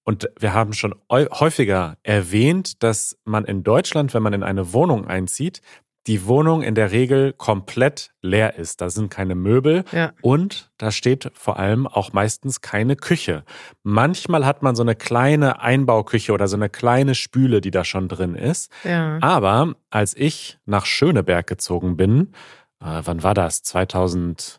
und 0.07 0.28
wir 0.38 0.52
haben 0.52 0.75
schon 0.75 0.95
häufiger 1.11 1.97
erwähnt, 2.02 2.83
dass 2.83 3.16
man 3.25 3.47
in 3.47 3.62
Deutschland, 3.62 4.12
wenn 4.12 4.23
man 4.23 4.35
in 4.35 4.43
eine 4.43 4.75
Wohnung 4.75 5.07
einzieht, 5.07 5.62
die 6.06 6.26
Wohnung 6.26 6.62
in 6.62 6.75
der 6.75 6.90
Regel 6.92 7.32
komplett 7.32 8.12
leer 8.20 8.56
ist. 8.56 8.80
Da 8.80 8.90
sind 8.90 9.11
keine 9.11 9.34
Möbel 9.34 9.84
ja. 9.92 10.12
und 10.20 10.70
da 10.76 10.90
steht 10.90 11.30
vor 11.34 11.58
allem 11.58 11.87
auch 11.87 12.12
meistens 12.12 12.61
keine 12.61 12.96
Küche. 12.96 13.44
Manchmal 13.82 14.44
hat 14.44 14.62
man 14.62 14.76
so 14.76 14.82
eine 14.82 14.94
kleine 14.94 15.62
Einbauküche 15.62 16.32
oder 16.32 16.46
so 16.46 16.56
eine 16.56 16.68
kleine 16.68 17.14
Spüle, 17.14 17.61
die 17.61 17.70
da 17.70 17.84
schon 17.84 18.08
drin 18.08 18.34
ist. 18.34 18.70
Ja. 18.84 19.18
Aber 19.23 19.75
als 19.90 20.14
ich 20.14 20.58
nach 20.66 20.84
Schöneberg 20.84 21.46
gezogen 21.46 21.96
bin, 21.96 22.32
äh, 22.80 23.00
wann 23.04 23.23
war 23.23 23.34
das? 23.34 23.62
2013 23.62 24.58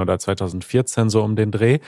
oder 0.00 0.18
2014 0.18 1.08
so 1.08 1.22
um 1.22 1.36
den 1.36 1.52
Dreh, 1.52 1.78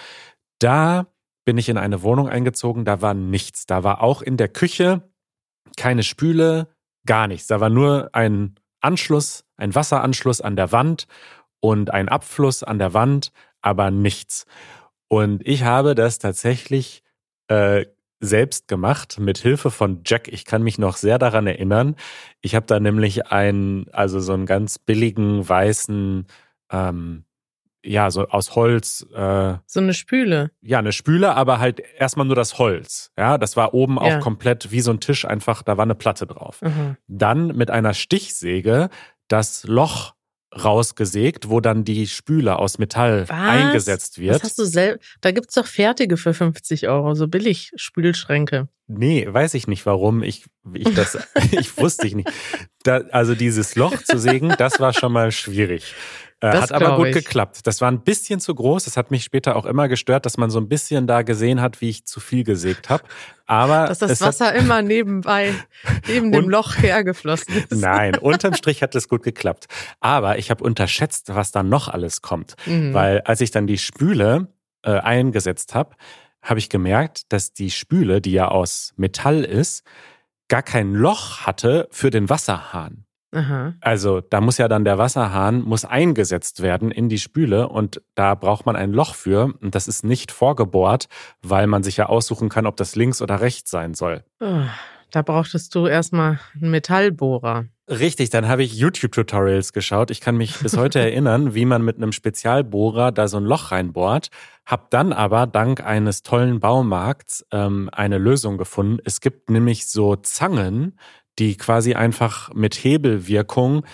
da 0.60 1.06
bin 1.44 1.58
ich 1.58 1.68
in 1.68 1.78
eine 1.78 2.02
Wohnung 2.02 2.28
eingezogen, 2.28 2.84
da 2.84 3.00
war 3.00 3.14
nichts. 3.14 3.66
Da 3.66 3.82
war 3.82 4.02
auch 4.02 4.22
in 4.22 4.36
der 4.36 4.48
Küche 4.48 5.02
keine 5.76 6.02
Spüle, 6.02 6.68
gar 7.08 7.26
nichts. 7.26 7.48
Da 7.48 7.58
war 7.58 7.70
nur 7.70 8.10
ein 8.12 8.54
Anschluss, 8.80 9.44
ein 9.56 9.74
Wasseranschluss 9.74 10.40
an 10.40 10.54
der 10.54 10.70
Wand 10.70 11.08
und 11.58 11.90
ein 11.90 12.08
Abfluss 12.08 12.62
an 12.62 12.78
der 12.78 12.94
Wand, 12.94 13.32
aber 13.62 13.90
nichts. 13.90 14.46
Und 15.08 15.44
ich 15.46 15.64
habe 15.64 15.94
das 15.94 16.18
tatsächlich 16.18 17.02
äh, 17.48 17.86
selbst 18.20 18.68
gemacht 18.68 19.18
mit 19.18 19.38
Hilfe 19.38 19.70
von 19.70 20.02
Jack. 20.04 20.28
Ich 20.28 20.44
kann 20.44 20.62
mich 20.62 20.78
noch 20.78 20.96
sehr 20.96 21.18
daran 21.18 21.46
erinnern. 21.46 21.96
Ich 22.42 22.54
habe 22.54 22.66
da 22.66 22.78
nämlich 22.78 23.28
einen, 23.28 23.88
also 23.92 24.20
so 24.20 24.34
einen 24.34 24.46
ganz 24.46 24.78
billigen 24.78 25.48
weißen 25.48 26.26
ähm, 26.70 27.24
ja, 27.84 28.10
so 28.10 28.26
aus 28.28 28.54
Holz. 28.54 29.06
Äh, 29.14 29.54
so 29.66 29.80
eine 29.80 29.94
Spüle. 29.94 30.50
Ja, 30.60 30.78
eine 30.78 30.92
Spüle, 30.92 31.34
aber 31.34 31.58
halt 31.58 31.80
erstmal 31.98 32.26
nur 32.26 32.36
das 32.36 32.58
Holz. 32.58 33.12
Ja, 33.16 33.38
das 33.38 33.56
war 33.56 33.74
oben 33.74 33.96
ja. 33.96 34.18
auch 34.18 34.20
komplett 34.20 34.70
wie 34.70 34.80
so 34.80 34.90
ein 34.90 35.00
Tisch 35.00 35.24
einfach, 35.24 35.62
da 35.62 35.76
war 35.76 35.84
eine 35.84 35.94
Platte 35.94 36.26
drauf. 36.26 36.60
Mhm. 36.62 36.96
Dann 37.06 37.56
mit 37.56 37.70
einer 37.70 37.94
Stichsäge 37.94 38.90
das 39.28 39.64
Loch 39.64 40.14
rausgesägt, 40.64 41.50
wo 41.50 41.60
dann 41.60 41.84
die 41.84 42.06
Spüle 42.06 42.58
aus 42.58 42.78
Metall 42.78 43.28
Was? 43.28 43.36
eingesetzt 43.36 44.18
wird. 44.18 44.36
Das 44.36 44.42
hast 44.42 44.58
du 44.58 44.64
selbst. 44.64 45.16
Da 45.20 45.30
gibt 45.30 45.48
es 45.48 45.54
doch 45.54 45.66
fertige 45.66 46.16
für 46.16 46.32
50 46.32 46.88
Euro, 46.88 47.14
so 47.14 47.28
billig 47.28 47.70
Spülschränke. 47.76 48.68
Nee, 48.86 49.26
weiß 49.28 49.52
ich 49.54 49.66
nicht 49.66 49.84
warum. 49.84 50.22
Ich, 50.22 50.46
ich 50.72 50.94
das, 50.94 51.18
ich 51.52 51.76
wusste 51.76 52.06
ich 52.06 52.14
nicht. 52.14 52.30
Da, 52.82 53.02
also 53.12 53.34
dieses 53.34 53.76
Loch 53.76 54.02
zu 54.02 54.18
sägen, 54.18 54.54
das 54.56 54.80
war 54.80 54.94
schon 54.94 55.12
mal 55.12 55.32
schwierig. 55.32 55.94
Äh, 56.40 56.52
hat 56.52 56.70
aber 56.70 56.96
gut 56.96 57.08
ich. 57.08 57.14
geklappt. 57.14 57.66
Das 57.66 57.80
war 57.80 57.90
ein 57.90 58.02
bisschen 58.02 58.38
zu 58.38 58.54
groß. 58.54 58.84
Das 58.84 58.96
hat 58.96 59.10
mich 59.10 59.24
später 59.24 59.56
auch 59.56 59.66
immer 59.66 59.88
gestört, 59.88 60.24
dass 60.24 60.36
man 60.36 60.50
so 60.50 60.60
ein 60.60 60.68
bisschen 60.68 61.08
da 61.08 61.22
gesehen 61.22 61.60
hat, 61.60 61.80
wie 61.80 61.88
ich 61.88 62.04
zu 62.04 62.20
viel 62.20 62.44
gesägt 62.44 62.88
habe. 62.90 63.02
Aber 63.46 63.86
dass 63.88 63.98
das 63.98 64.20
Wasser 64.20 64.54
immer 64.54 64.80
nebenbei 64.82 65.52
neben 66.06 66.30
dem 66.30 66.48
Loch 66.48 66.76
hergeflossen 66.76 67.56
ist. 67.56 67.72
Nein, 67.72 68.16
unterm 68.20 68.54
Strich 68.54 68.82
hat 68.82 68.94
es 68.94 69.08
gut 69.08 69.24
geklappt. 69.24 69.66
Aber 69.98 70.38
ich 70.38 70.50
habe 70.50 70.62
unterschätzt, 70.62 71.34
was 71.34 71.50
da 71.50 71.64
noch 71.64 71.88
alles 71.88 72.22
kommt, 72.22 72.54
mhm. 72.66 72.94
weil 72.94 73.20
als 73.22 73.40
ich 73.40 73.50
dann 73.50 73.66
die 73.66 73.78
Spüle 73.78 74.46
äh, 74.82 74.92
eingesetzt 74.92 75.74
habe, 75.74 75.96
habe 76.40 76.60
ich 76.60 76.68
gemerkt, 76.68 77.32
dass 77.32 77.52
die 77.52 77.72
Spüle, 77.72 78.20
die 78.20 78.32
ja 78.32 78.46
aus 78.46 78.94
Metall 78.96 79.42
ist, 79.42 79.82
gar 80.46 80.62
kein 80.62 80.94
Loch 80.94 81.40
hatte 81.40 81.88
für 81.90 82.10
den 82.10 82.30
Wasserhahn. 82.30 83.07
Aha. 83.32 83.74
Also 83.80 84.20
da 84.20 84.40
muss 84.40 84.58
ja 84.58 84.68
dann 84.68 84.84
der 84.84 84.96
Wasserhahn 84.96 85.60
muss 85.60 85.84
eingesetzt 85.84 86.62
werden 86.62 86.90
in 86.90 87.08
die 87.08 87.18
Spüle 87.18 87.68
und 87.68 88.00
da 88.14 88.34
braucht 88.34 88.64
man 88.64 88.74
ein 88.74 88.92
Loch 88.92 89.14
für 89.14 89.52
und 89.60 89.74
das 89.74 89.86
ist 89.86 90.04
nicht 90.04 90.32
vorgebohrt, 90.32 91.08
weil 91.42 91.66
man 91.66 91.82
sich 91.82 91.98
ja 91.98 92.06
aussuchen 92.06 92.48
kann, 92.48 92.66
ob 92.66 92.76
das 92.76 92.96
links 92.96 93.20
oder 93.20 93.40
rechts 93.40 93.70
sein 93.70 93.94
soll. 93.94 94.24
Oh, 94.40 94.62
da 95.10 95.22
brauchtest 95.22 95.74
du 95.74 95.86
erstmal 95.86 96.38
einen 96.54 96.70
Metallbohrer. 96.70 97.66
Richtig, 97.88 98.28
dann 98.28 98.48
habe 98.48 98.62
ich 98.62 98.74
YouTube-Tutorials 98.74 99.72
geschaut. 99.72 100.10
Ich 100.10 100.20
kann 100.20 100.36
mich 100.36 100.58
bis 100.58 100.76
heute 100.76 100.98
erinnern, 101.00 101.54
wie 101.54 101.64
man 101.64 101.82
mit 101.82 101.96
einem 101.96 102.12
Spezialbohrer 102.12 103.12
da 103.12 103.28
so 103.28 103.38
ein 103.38 103.44
Loch 103.44 103.72
reinbohrt. 103.72 104.28
Hab 104.66 104.90
dann 104.90 105.14
aber 105.14 105.46
dank 105.46 105.82
eines 105.82 106.22
tollen 106.22 106.60
Baumarkts 106.60 107.46
ähm, 107.50 107.88
eine 107.92 108.18
Lösung 108.18 108.58
gefunden. 108.58 108.98
Es 109.04 109.22
gibt 109.22 109.48
nämlich 109.48 109.88
so 109.88 110.16
Zangen, 110.16 110.98
die 111.38 111.56
quasi 111.56 111.94
einfach 111.94 112.52
mit 112.54 112.74
Hebelwirkung 112.74 113.84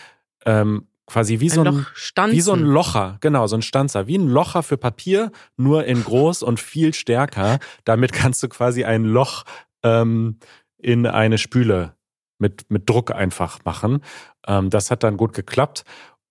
ähm, 0.47 0.87
quasi 1.07 1.41
wie 1.41 1.51
ein 1.51 1.51
so 1.51 1.63
ein, 1.63 2.33
wie 2.33 2.41
so 2.41 2.53
ein 2.53 2.63
Locher, 2.63 3.19
genau, 3.21 3.47
so 3.47 3.57
ein 3.57 3.63
Stanzer, 3.63 4.07
wie 4.07 4.17
ein 4.17 4.29
Locher 4.29 4.63
für 4.63 4.77
Papier, 4.77 5.33
nur 5.57 5.85
in 5.85 6.03
groß 6.03 6.43
und 6.43 6.61
viel 6.61 6.95
stärker. 6.95 7.59
Damit 7.85 8.13
kannst 8.13 8.43
du 8.43 8.49
quasi 8.49 8.85
ein 8.85 9.05
Loch 9.05 9.45
ähm, 9.83 10.39
in 10.79 11.07
eine 11.07 11.39
Spüle 11.39 11.95
mit, 12.39 12.71
mit 12.71 12.89
Druck 12.89 13.11
einfach 13.11 13.65
machen. 13.65 14.03
Ähm, 14.47 14.71
das 14.71 14.91
hat 14.91 15.03
dann 15.03 15.17
gut 15.17 15.35
geklappt. 15.35 15.85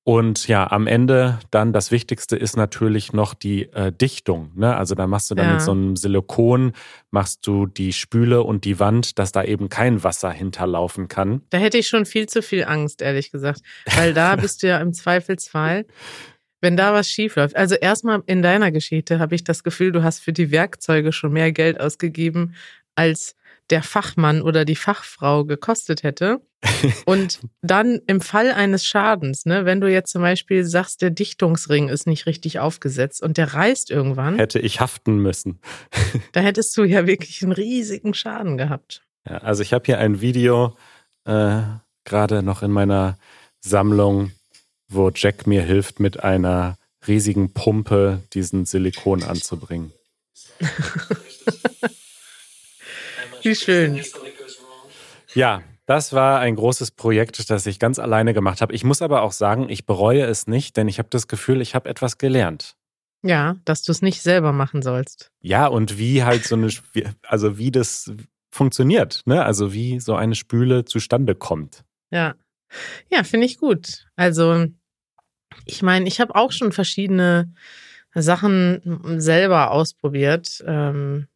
Und 0.05 0.49
ja, 0.49 0.69
am 0.69 0.85
Ende 0.85 1.39
dann 1.49 1.71
das 1.71 1.89
Wichtigste 1.89 2.35
ist 2.35 2.57
natürlich 2.57 3.13
noch 3.13 3.33
die 3.33 3.71
äh, 3.71 3.91
Dichtung. 3.93 4.51
Ne? 4.53 4.75
Also 4.75 4.95
da 4.95 5.07
machst 5.07 5.31
du 5.31 5.35
dann 5.35 5.45
ja. 5.45 5.53
mit 5.53 5.61
so 5.61 5.71
einem 5.71 5.95
Silikon, 5.95 6.73
machst 7.09 7.47
du 7.47 7.67
die 7.67 7.93
Spüle 7.93 8.43
und 8.43 8.65
die 8.65 8.79
Wand, 8.79 9.17
dass 9.17 9.31
da 9.31 9.43
eben 9.43 9.69
kein 9.69 10.03
Wasser 10.03 10.29
hinterlaufen 10.29 11.07
kann. 11.07 11.41
Da 11.51 11.57
hätte 11.57 11.77
ich 11.77 11.87
schon 11.87 12.05
viel 12.05 12.27
zu 12.27 12.41
viel 12.41 12.65
Angst, 12.65 13.01
ehrlich 13.01 13.31
gesagt. 13.31 13.61
Weil 13.95 14.13
da 14.13 14.35
bist 14.37 14.61
du 14.61 14.67
ja 14.67 14.79
im 14.79 14.91
Zweifelsfall, 14.91 15.85
wenn 16.59 16.75
da 16.75 16.93
was 16.93 17.07
schief 17.07 17.37
läuft. 17.37 17.55
Also 17.55 17.75
erstmal 17.75 18.23
in 18.25 18.41
deiner 18.41 18.71
Geschichte 18.73 19.19
habe 19.19 19.35
ich 19.35 19.45
das 19.45 19.63
Gefühl, 19.63 19.93
du 19.93 20.03
hast 20.03 20.19
für 20.19 20.33
die 20.33 20.51
Werkzeuge 20.51 21.13
schon 21.13 21.31
mehr 21.31 21.53
Geld 21.53 21.79
ausgegeben, 21.79 22.55
als 22.95 23.37
der 23.69 23.83
Fachmann 23.83 24.41
oder 24.41 24.65
die 24.65 24.75
Fachfrau 24.75 25.45
gekostet 25.45 26.03
hätte. 26.03 26.41
Und 27.05 27.41
dann 27.61 27.99
im 28.07 28.21
Fall 28.21 28.51
eines 28.51 28.85
Schadens, 28.85 29.45
ne, 29.45 29.65
wenn 29.65 29.81
du 29.81 29.91
jetzt 29.91 30.11
zum 30.11 30.21
Beispiel 30.21 30.63
sagst, 30.63 31.01
der 31.01 31.09
Dichtungsring 31.09 31.89
ist 31.89 32.07
nicht 32.07 32.25
richtig 32.25 32.59
aufgesetzt 32.59 33.21
und 33.21 33.37
der 33.37 33.53
reißt 33.53 33.91
irgendwann. 33.91 34.37
Hätte 34.37 34.59
ich 34.59 34.79
haften 34.79 35.17
müssen. 35.17 35.59
da 36.31 36.39
hättest 36.39 36.77
du 36.77 36.83
ja 36.83 37.05
wirklich 37.05 37.43
einen 37.43 37.51
riesigen 37.51 38.13
Schaden 38.13 38.57
gehabt. 38.57 39.01
Ja, 39.27 39.39
also 39.39 39.61
ich 39.61 39.73
habe 39.73 39.85
hier 39.85 39.99
ein 39.99 40.21
Video 40.21 40.77
äh, 41.25 41.61
gerade 42.05 42.43
noch 42.43 42.63
in 42.63 42.71
meiner 42.71 43.17
Sammlung, 43.59 44.31
wo 44.87 45.09
Jack 45.13 45.47
mir 45.47 45.63
hilft, 45.63 45.99
mit 45.99 46.23
einer 46.23 46.77
riesigen 47.07 47.53
Pumpe 47.53 48.21
diesen 48.33 48.65
Silikon 48.65 49.23
anzubringen. 49.23 49.91
Wie 53.43 53.55
schön. 53.55 54.01
Ja, 55.33 55.61
das 55.85 56.13
war 56.13 56.39
ein 56.39 56.55
großes 56.55 56.91
Projekt, 56.91 57.49
das 57.49 57.65
ich 57.65 57.79
ganz 57.79 57.99
alleine 57.99 58.33
gemacht 58.33 58.61
habe. 58.61 58.73
Ich 58.73 58.83
muss 58.83 59.01
aber 59.01 59.21
auch 59.21 59.31
sagen, 59.31 59.69
ich 59.69 59.85
bereue 59.85 60.23
es 60.23 60.47
nicht, 60.47 60.77
denn 60.77 60.87
ich 60.87 60.99
habe 60.99 61.09
das 61.09 61.27
Gefühl, 61.27 61.61
ich 61.61 61.75
habe 61.75 61.89
etwas 61.89 62.17
gelernt. 62.17 62.75
Ja, 63.21 63.55
dass 63.65 63.83
du 63.83 63.91
es 63.91 64.01
nicht 64.01 64.21
selber 64.21 64.51
machen 64.51 64.81
sollst. 64.81 65.31
Ja, 65.41 65.67
und 65.67 65.97
wie 65.97 66.23
halt 66.23 66.43
so 66.45 66.55
eine, 66.55 66.69
also 67.23 67.57
wie 67.57 67.71
das 67.71 68.11
funktioniert, 68.51 69.21
ne? 69.25 69.43
Also 69.43 69.73
wie 69.73 69.99
so 69.99 70.15
eine 70.15 70.35
Spüle 70.35 70.85
zustande 70.85 71.33
kommt. 71.35 71.83
Ja. 72.11 72.35
Ja, 73.09 73.23
finde 73.23 73.45
ich 73.45 73.57
gut. 73.57 74.07
Also, 74.15 74.67
ich 75.65 75.81
meine, 75.81 76.07
ich 76.07 76.19
habe 76.19 76.35
auch 76.35 76.51
schon 76.51 76.71
verschiedene 76.71 77.53
Sachen 78.13 79.19
selber 79.19 79.71
ausprobiert. 79.71 80.63
Ähm, 80.65 81.27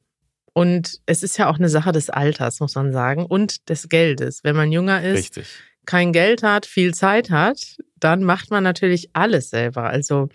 und 0.57 1.01
es 1.05 1.21
ist 1.21 1.37
ja 1.37 1.51
auch 1.51 1.59
eine 1.59 1.69
Sache 1.69 1.91
des 1.91 2.09
Alters, 2.09 2.59
muss 2.61 2.73
man 2.73 2.91
sagen, 2.91 3.27
und 3.27 3.69
des 3.69 3.89
Geldes. 3.89 4.43
Wenn 4.43 4.55
man 4.55 4.71
jünger 4.71 5.03
ist, 5.03 5.37
Richtig. 5.37 5.47
kein 5.85 6.11
Geld 6.11 6.41
hat, 6.41 6.65
viel 6.65 6.95
Zeit 6.95 7.29
hat, 7.29 7.77
dann 7.95 8.23
macht 8.23 8.49
man 8.49 8.63
natürlich 8.63 9.11
alles 9.13 9.51
selber. 9.51 9.83
Also 9.83 10.29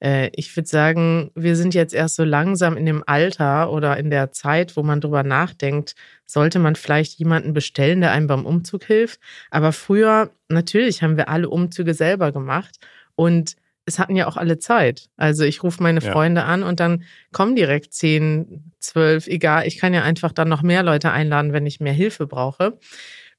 äh, 0.00 0.28
ich 0.34 0.56
würde 0.56 0.68
sagen, 0.68 1.30
wir 1.36 1.54
sind 1.54 1.72
jetzt 1.72 1.94
erst 1.94 2.16
so 2.16 2.24
langsam 2.24 2.76
in 2.76 2.84
dem 2.84 3.04
Alter 3.06 3.70
oder 3.70 3.96
in 3.96 4.10
der 4.10 4.32
Zeit, 4.32 4.76
wo 4.76 4.82
man 4.82 5.00
drüber 5.00 5.22
nachdenkt, 5.22 5.94
sollte 6.26 6.58
man 6.58 6.74
vielleicht 6.74 7.20
jemanden 7.20 7.52
bestellen, 7.52 8.00
der 8.00 8.10
einem 8.10 8.26
beim 8.26 8.46
Umzug 8.46 8.82
hilft. 8.82 9.20
Aber 9.52 9.70
früher, 9.70 10.32
natürlich 10.48 11.04
haben 11.04 11.16
wir 11.16 11.28
alle 11.28 11.48
Umzüge 11.48 11.94
selber 11.94 12.32
gemacht. 12.32 12.80
Und 13.14 13.54
es 13.90 13.98
hatten 13.98 14.16
ja 14.16 14.26
auch 14.26 14.36
alle 14.36 14.58
Zeit. 14.58 15.10
Also 15.16 15.44
ich 15.44 15.62
rufe 15.62 15.82
meine 15.82 16.00
Freunde 16.00 16.42
ja. 16.42 16.46
an 16.46 16.62
und 16.62 16.80
dann 16.80 17.02
kommen 17.32 17.56
direkt 17.56 17.92
zehn, 17.92 18.72
zwölf, 18.78 19.26
egal. 19.26 19.66
Ich 19.66 19.78
kann 19.78 19.92
ja 19.92 20.02
einfach 20.02 20.32
dann 20.32 20.48
noch 20.48 20.62
mehr 20.62 20.82
Leute 20.82 21.10
einladen, 21.10 21.52
wenn 21.52 21.66
ich 21.66 21.80
mehr 21.80 21.92
Hilfe 21.92 22.26
brauche. 22.26 22.78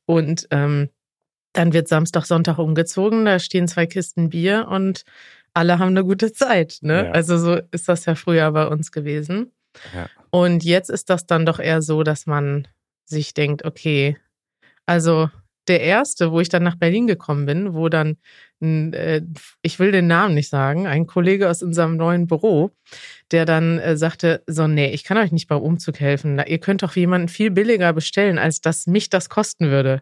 Und 0.05 0.48
ähm, 0.51 0.89
dann 1.53 1.74
wird 1.74 1.88
Samstag, 1.88 2.25
Sonntag 2.25 2.58
umgezogen, 2.58 3.25
da 3.25 3.39
stehen 3.39 3.67
zwei 3.67 3.86
Kisten 3.86 4.29
Bier 4.29 4.67
und 4.70 5.03
alle 5.53 5.79
haben 5.79 5.89
eine 5.89 6.03
gute 6.03 6.31
Zeit. 6.34 6.79
Ne? 6.81 7.05
Ja. 7.05 7.12
Also 7.12 7.38
so 7.38 7.60
ist 7.72 7.89
das 7.89 8.05
ja 8.05 8.15
früher 8.15 8.51
bei 8.51 8.67
uns 8.67 8.91
gewesen. 8.91 9.51
Ja. 9.96 10.08
Und 10.29 10.63
jetzt 10.63 10.89
ist 10.89 11.10
das 11.10 11.25
dann 11.27 11.46
doch 11.46 11.60
eher 11.60 11.81
so, 11.81 12.03
dass 12.03 12.25
man 12.25 12.67
sich 13.05 13.34
denkt, 13.34 13.65
okay, 13.65 14.17
also 14.86 15.29
der 15.68 15.82
erste, 15.82 16.32
wo 16.32 16.39
ich 16.39 16.50
dann 16.50 16.63
nach 16.63 16.75
Berlin 16.75 17.08
gekommen 17.08 17.46
bin, 17.46 17.74
wo 17.74 17.89
dann, 17.89 18.18
äh, 18.62 19.22
ich 19.62 19.80
will 19.80 19.91
den 19.91 20.08
Namen 20.08 20.34
nicht 20.34 20.50
sagen, 20.50 20.88
ein 20.88 21.08
Kollege 21.08 21.50
aus 21.50 21.62
unserem 21.62 21.98
neuen 21.98 22.27
Büro, 22.27 22.72
der 23.32 23.46
dann 23.46 23.80
äh, 23.80 23.96
sagte, 23.96 24.44
so, 24.48 24.68
nee, 24.68 24.91
ich 24.91 25.03
kann 25.03 25.18
euch 25.18 25.32
nicht 25.32 25.48
beim 25.48 25.62
Umzug 25.62 26.00
helfen. 26.00 26.41
Ihr 26.46 26.60
könnt 26.60 26.84
doch 26.84 26.96
jemanden 26.96 27.27
viel 27.27 27.51
billiger 27.51 27.94
bestellen, 27.94 28.38
als 28.38 28.62
dass 28.62 28.88
mich 28.88 29.10
das 29.10 29.30
kosten 29.30 29.70
würde. 29.70 30.01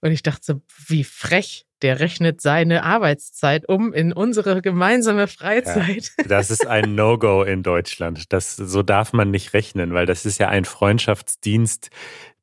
Und 0.00 0.12
ich 0.12 0.22
dachte 0.22 0.42
so, 0.42 0.62
wie 0.86 1.04
frech. 1.04 1.64
Der 1.82 2.00
rechnet 2.00 2.40
seine 2.40 2.84
Arbeitszeit 2.84 3.68
um 3.68 3.92
in 3.92 4.14
unsere 4.14 4.62
gemeinsame 4.62 5.28
Freizeit. 5.28 6.10
Ja, 6.16 6.24
das 6.26 6.50
ist 6.50 6.66
ein 6.66 6.94
No-Go 6.94 7.42
in 7.42 7.62
Deutschland. 7.62 8.32
Das, 8.32 8.56
so 8.56 8.82
darf 8.82 9.12
man 9.12 9.30
nicht 9.30 9.52
rechnen, 9.52 9.92
weil 9.92 10.06
das 10.06 10.24
ist 10.24 10.38
ja 10.38 10.48
ein 10.48 10.64
Freundschaftsdienst, 10.64 11.90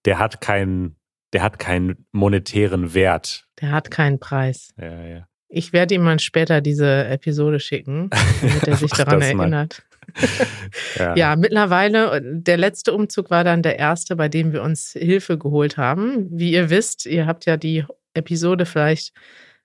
der 0.06 0.20
hat 0.20 0.40
keinen 0.40 0.98
der 1.34 1.44
hat 1.44 1.60
keinen 1.60 2.06
monetären 2.12 2.94
Wert. 2.94 3.46
Der 3.62 3.72
hat 3.72 3.92
keinen 3.92 4.20
Preis. 4.20 4.74
Ja, 4.80 5.06
ja. 5.06 5.28
Ich 5.50 5.74
werde 5.74 5.96
ihm 5.96 6.04
mal 6.04 6.20
später 6.20 6.62
diese 6.62 7.06
Episode 7.06 7.60
schicken, 7.60 8.10
damit 8.42 8.68
er 8.68 8.78
sich 8.78 8.92
daran 8.92 9.22
erinnert. 9.22 9.84
ja. 10.98 11.16
ja, 11.16 11.36
mittlerweile, 11.36 12.22
der 12.22 12.58
letzte 12.58 12.94
Umzug 12.94 13.30
war 13.30 13.44
dann 13.44 13.62
der 13.62 13.80
erste, 13.80 14.16
bei 14.16 14.30
dem 14.30 14.52
wir 14.52 14.62
uns 14.64 14.92
Hilfe 14.92 15.38
geholt 15.38 15.78
haben. 15.78 16.28
Wie 16.32 16.52
ihr 16.52 16.70
wisst, 16.70 17.06
ihr 17.06 17.26
habt 17.26 17.46
ja 17.46 17.58
die 17.58 17.86
Episode 18.14 18.66
vielleicht 18.66 19.14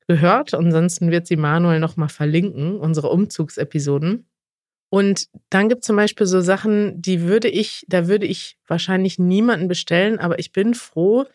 gehört. 0.07 0.55
Ansonsten 0.55 1.11
wird 1.11 1.27
sie 1.27 1.37
Manuel 1.37 1.81
nochmal 1.81 2.09
verlinken, 2.09 2.77
unsere 2.77 3.09
Umzugsepisoden. 3.09 4.27
Und 4.91 5.29
dann 5.51 5.69
gibt 5.69 5.83
es 5.83 5.87
zum 5.87 5.97
Beispiel 5.97 6.27
so 6.27 6.41
Sachen, 6.41 7.01
die 7.01 7.23
würde 7.23 7.49
ich, 7.49 7.85
da 7.89 8.09
würde 8.09 8.27
ich 8.27 8.57
wahrscheinlich 8.67 9.19
niemanden 9.19 9.69
bestellen, 9.69 10.19
aber 10.19 10.39
ich 10.39 10.53
bin 10.53 10.75
froh, 10.75 11.27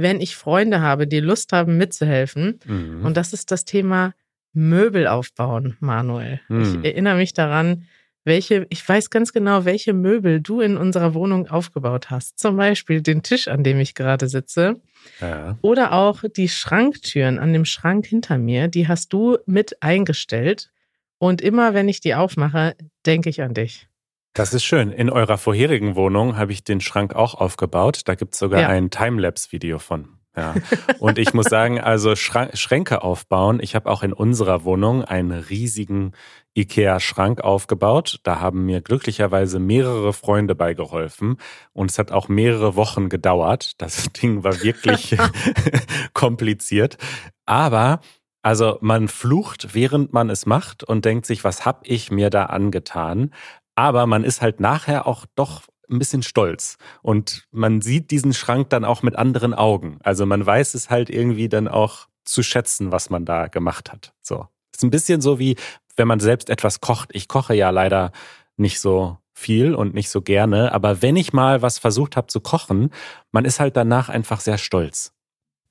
wenn 0.00 0.20
ich 0.20 0.36
Freunde 0.36 0.80
habe, 0.80 1.08
die 1.08 1.18
Lust 1.18 1.52
haben, 1.52 1.76
mitzuhelfen. 1.76 2.60
Mhm. 2.64 3.04
Und 3.04 3.16
das 3.16 3.32
ist 3.32 3.50
das 3.50 3.64
Thema 3.64 4.14
Möbel 4.52 5.08
aufbauen, 5.08 5.76
Manuel. 5.80 6.40
Mhm. 6.48 6.62
Ich 6.62 6.84
erinnere 6.84 7.16
mich 7.16 7.32
daran, 7.32 7.84
welche, 8.24 8.66
ich 8.68 8.88
weiß 8.88 9.10
ganz 9.10 9.32
genau, 9.32 9.64
welche 9.64 9.92
Möbel 9.94 10.40
du 10.40 10.60
in 10.60 10.76
unserer 10.76 11.14
Wohnung 11.14 11.48
aufgebaut 11.48 12.10
hast. 12.10 12.38
Zum 12.38 12.56
Beispiel 12.56 13.02
den 13.02 13.24
Tisch, 13.24 13.48
an 13.48 13.64
dem 13.64 13.80
ich 13.80 13.94
gerade 13.94 14.28
sitze. 14.28 14.80
Ja. 15.20 15.58
Oder 15.62 15.92
auch 15.92 16.22
die 16.36 16.48
Schranktüren 16.48 17.40
an 17.40 17.52
dem 17.52 17.64
Schrank 17.64 18.06
hinter 18.06 18.38
mir, 18.38 18.68
die 18.68 18.86
hast 18.86 19.12
du 19.12 19.38
mit 19.46 19.82
eingestellt. 19.82 20.70
Und 21.18 21.40
immer 21.40 21.74
wenn 21.74 21.88
ich 21.88 22.00
die 22.00 22.14
aufmache, 22.14 22.76
denke 23.04 23.30
ich 23.30 23.42
an 23.42 23.54
dich. 23.54 23.87
Das 24.34 24.54
ist 24.54 24.64
schön. 24.64 24.92
In 24.92 25.10
eurer 25.10 25.38
vorherigen 25.38 25.96
Wohnung 25.96 26.36
habe 26.36 26.52
ich 26.52 26.62
den 26.62 26.80
Schrank 26.80 27.14
auch 27.14 27.34
aufgebaut. 27.34 28.02
Da 28.04 28.14
gibt 28.14 28.34
es 28.34 28.38
sogar 28.38 28.60
ja. 28.60 28.68
ein 28.68 28.90
Timelapse-Video 28.90 29.78
von. 29.78 30.18
Ja. 30.38 30.54
Und 31.00 31.18
ich 31.18 31.34
muss 31.34 31.46
sagen, 31.46 31.80
also 31.80 32.14
Schränke 32.14 33.02
aufbauen. 33.02 33.58
Ich 33.60 33.74
habe 33.74 33.90
auch 33.90 34.04
in 34.04 34.12
unserer 34.12 34.64
Wohnung 34.64 35.04
einen 35.04 35.32
riesigen 35.32 36.12
IKEA-Schrank 36.56 37.40
aufgebaut. 37.40 38.20
Da 38.22 38.40
haben 38.40 38.64
mir 38.64 38.80
glücklicherweise 38.80 39.58
mehrere 39.58 40.12
Freunde 40.12 40.54
beigeholfen. 40.54 41.38
Und 41.72 41.90
es 41.90 41.98
hat 41.98 42.12
auch 42.12 42.28
mehrere 42.28 42.76
Wochen 42.76 43.08
gedauert. 43.08 43.72
Das 43.78 44.12
Ding 44.22 44.44
war 44.44 44.62
wirklich 44.62 45.16
kompliziert. 46.12 46.98
Aber 47.44 48.00
also 48.42 48.78
man 48.80 49.08
flucht, 49.08 49.74
während 49.74 50.12
man 50.12 50.30
es 50.30 50.46
macht 50.46 50.84
und 50.84 51.04
denkt 51.04 51.26
sich, 51.26 51.42
was 51.42 51.66
habe 51.66 51.80
ich 51.84 52.10
mir 52.12 52.30
da 52.30 52.46
angetan? 52.46 53.32
Aber 53.78 54.06
man 54.06 54.24
ist 54.24 54.42
halt 54.42 54.58
nachher 54.58 55.06
auch 55.06 55.24
doch 55.36 55.62
ein 55.88 56.00
bisschen 56.00 56.24
stolz 56.24 56.78
und 57.00 57.46
man 57.52 57.80
sieht 57.80 58.10
diesen 58.10 58.34
Schrank 58.34 58.70
dann 58.70 58.84
auch 58.84 59.04
mit 59.04 59.14
anderen 59.14 59.54
Augen. 59.54 60.00
Also 60.02 60.26
man 60.26 60.44
weiß 60.44 60.74
es 60.74 60.90
halt 60.90 61.10
irgendwie 61.10 61.48
dann 61.48 61.68
auch 61.68 62.08
zu 62.24 62.42
schätzen, 62.42 62.90
was 62.90 63.08
man 63.08 63.24
da 63.24 63.46
gemacht 63.46 63.92
hat. 63.92 64.14
So. 64.20 64.48
Ist 64.74 64.82
ein 64.82 64.90
bisschen 64.90 65.20
so 65.20 65.38
wie, 65.38 65.54
wenn 65.94 66.08
man 66.08 66.18
selbst 66.18 66.50
etwas 66.50 66.80
kocht. 66.80 67.10
Ich 67.12 67.28
koche 67.28 67.54
ja 67.54 67.70
leider 67.70 68.10
nicht 68.56 68.80
so 68.80 69.18
viel 69.32 69.76
und 69.76 69.94
nicht 69.94 70.10
so 70.10 70.22
gerne, 70.22 70.72
aber 70.72 71.00
wenn 71.00 71.14
ich 71.14 71.32
mal 71.32 71.62
was 71.62 71.78
versucht 71.78 72.16
habe 72.16 72.26
zu 72.26 72.40
kochen, 72.40 72.90
man 73.30 73.44
ist 73.44 73.60
halt 73.60 73.76
danach 73.76 74.08
einfach 74.08 74.40
sehr 74.40 74.58
stolz. 74.58 75.12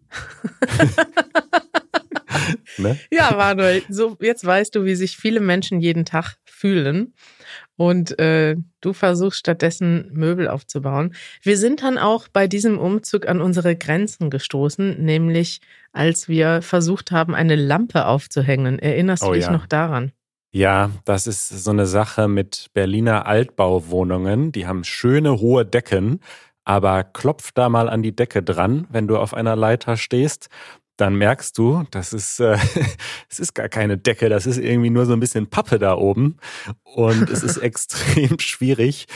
ne? 2.78 2.98
Ja, 3.12 3.34
Manuel, 3.36 3.84
so 3.90 4.18
jetzt 4.22 4.46
weißt 4.46 4.76
du, 4.76 4.86
wie 4.86 4.96
sich 4.96 5.18
viele 5.18 5.40
Menschen 5.40 5.80
jeden 5.80 6.06
Tag 6.06 6.38
fühlen 6.46 7.14
und 7.76 8.18
äh, 8.20 8.56
du 8.82 8.94
versuchst 8.94 9.40
stattdessen 9.40 10.10
Möbel 10.12 10.48
aufzubauen. 10.48 11.14
Wir 11.42 11.58
sind 11.58 11.84
dann 11.84 11.98
auch 11.98 12.28
bei 12.28 12.48
diesem 12.48 12.80
Umzug 12.80 13.28
an 13.28 13.40
unsere 13.40 13.76
Grenzen 13.76 14.30
gestoßen, 14.30 15.04
nämlich 15.04 15.62
als 15.94 16.28
wir 16.28 16.62
versucht 16.62 17.12
haben, 17.12 17.34
eine 17.34 17.56
Lampe 17.56 18.06
aufzuhängen. 18.06 18.80
Erinnerst 18.80 19.24
oh, 19.24 19.28
du 19.28 19.34
dich 19.34 19.46
ja. 19.46 19.52
noch 19.52 19.68
daran? 19.68 20.12
Ja, 20.52 20.92
das 21.06 21.28
ist 21.28 21.50
so 21.50 21.72
eine 21.72 21.86
Sache 21.86 22.28
mit 22.28 22.68
Berliner 22.74 23.28
Altbauwohnungen. 23.28 24.52
Die 24.52 24.66
haben 24.66 24.84
schöne 24.84 25.40
hohe 25.40 25.66
Decken, 25.66 26.20
aber 26.64 27.04
klopf 27.04 27.52
da 27.52 27.70
mal 27.70 27.90
an 27.90 28.02
die 28.02 28.16
Decke 28.16 28.42
dran, 28.42 28.88
wenn 28.90 29.08
du 29.08 29.18
auf 29.18 29.34
einer 29.34 29.56
Leiter 29.56 29.98
stehst 29.98 30.50
dann 30.98 31.16
merkst 31.16 31.58
du, 31.58 31.86
das 31.92 32.12
ist, 32.12 32.40
äh, 32.40 32.58
es 33.30 33.40
ist 33.40 33.54
gar 33.54 33.70
keine 33.70 33.98
Decke, 33.98 34.30
das 34.30 34.46
ist 34.46 34.58
irgendwie 34.58 34.90
nur 34.90 35.06
so 35.06 35.14
ein 35.14 35.20
bisschen 35.20 35.48
Pappe 35.48 35.80
da 35.80 35.96
oben. 35.96 36.38
Und 36.84 37.30
es 37.30 37.44
ist 37.44 37.58
extrem 37.58 38.40
schwierig, 38.40 39.08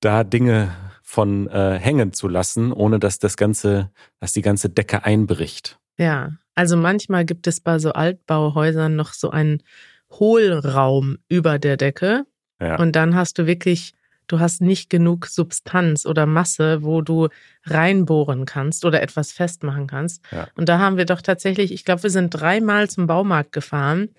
da 0.00 0.24
Dinge 0.24 0.74
von 1.02 1.48
äh, 1.48 1.78
hängen 1.78 2.12
zu 2.12 2.28
lassen, 2.28 2.72
ohne 2.72 2.98
dass 2.98 3.18
das 3.18 3.36
ganze, 3.36 3.90
dass 4.20 4.32
die 4.32 4.42
ganze 4.42 4.68
Decke 4.68 5.04
einbricht. 5.04 5.78
Ja, 5.96 6.32
also 6.54 6.76
manchmal 6.76 7.24
gibt 7.24 7.46
es 7.46 7.60
bei 7.60 7.78
so 7.78 7.92
Altbauhäusern 7.92 8.94
noch 8.94 9.12
so 9.12 9.30
einen 9.30 9.62
Hohlraum 10.10 11.18
über 11.28 11.58
der 11.58 11.76
Decke. 11.76 12.24
Ja. 12.60 12.76
Und 12.78 12.96
dann 12.96 13.14
hast 13.14 13.38
du 13.38 13.46
wirklich 13.46 13.94
du 14.28 14.38
hast 14.38 14.60
nicht 14.60 14.88
genug 14.90 15.26
Substanz 15.26 16.06
oder 16.06 16.26
Masse, 16.26 16.82
wo 16.82 17.00
du 17.02 17.28
reinbohren 17.64 18.44
kannst 18.44 18.84
oder 18.84 19.02
etwas 19.02 19.32
festmachen 19.32 19.86
kannst. 19.86 20.22
Ja. 20.30 20.48
Und 20.54 20.68
da 20.68 20.78
haben 20.78 20.96
wir 20.96 21.06
doch 21.06 21.22
tatsächlich, 21.22 21.72
ich 21.72 21.84
glaube, 21.84 22.04
wir 22.04 22.10
sind 22.10 22.30
dreimal 22.30 22.88
zum 22.88 23.06
Baumarkt 23.06 23.52
gefahren, 23.52 24.10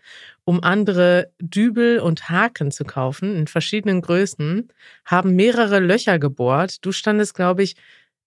um 0.43 0.63
andere 0.63 1.31
Dübel 1.39 1.99
und 1.99 2.29
Haken 2.29 2.71
zu 2.71 2.83
kaufen 2.83 3.35
in 3.35 3.47
verschiedenen 3.47 4.01
Größen, 4.01 4.67
haben 5.05 5.35
mehrere 5.35 5.79
Löcher 5.79 6.19
gebohrt. 6.19 6.83
Du 6.85 6.91
standest, 6.91 7.35
glaube 7.35 7.63
ich, 7.63 7.75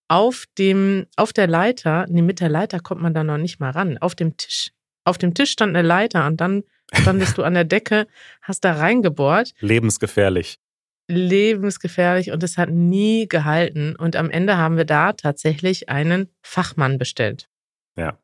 auf 0.08 0.44
dem, 0.58 1.06
auf 1.16 1.32
der 1.32 1.46
Leiter, 1.46 2.06
nee, 2.08 2.22
mit 2.22 2.40
der 2.40 2.48
Leiter 2.48 2.80
kommt 2.80 3.02
man 3.02 3.14
da 3.14 3.24
noch 3.24 3.38
nicht 3.38 3.60
mal 3.60 3.70
ran, 3.70 3.98
auf 3.98 4.14
dem 4.14 4.36
Tisch. 4.36 4.70
Auf 5.04 5.18
dem 5.18 5.34
Tisch 5.34 5.50
stand 5.50 5.76
eine 5.76 5.86
Leiter 5.86 6.26
und 6.26 6.40
dann 6.40 6.62
standest 6.92 7.38
du 7.38 7.42
an 7.42 7.54
der 7.54 7.64
Decke, 7.64 8.06
hast 8.40 8.64
da 8.64 8.74
reingebohrt. 8.74 9.52
Lebensgefährlich 9.60 10.58
lebensgefährlich 11.12 12.32
und 12.32 12.42
es 12.42 12.58
hat 12.58 12.70
nie 12.70 13.28
gehalten. 13.28 13.94
Und 13.96 14.16
am 14.16 14.30
Ende 14.30 14.56
haben 14.56 14.76
wir 14.76 14.84
da 14.84 15.12
tatsächlich 15.12 15.88
einen 15.88 16.28
Fachmann 16.42 16.98
bestellt. 16.98 17.48
Ja. 17.96 18.18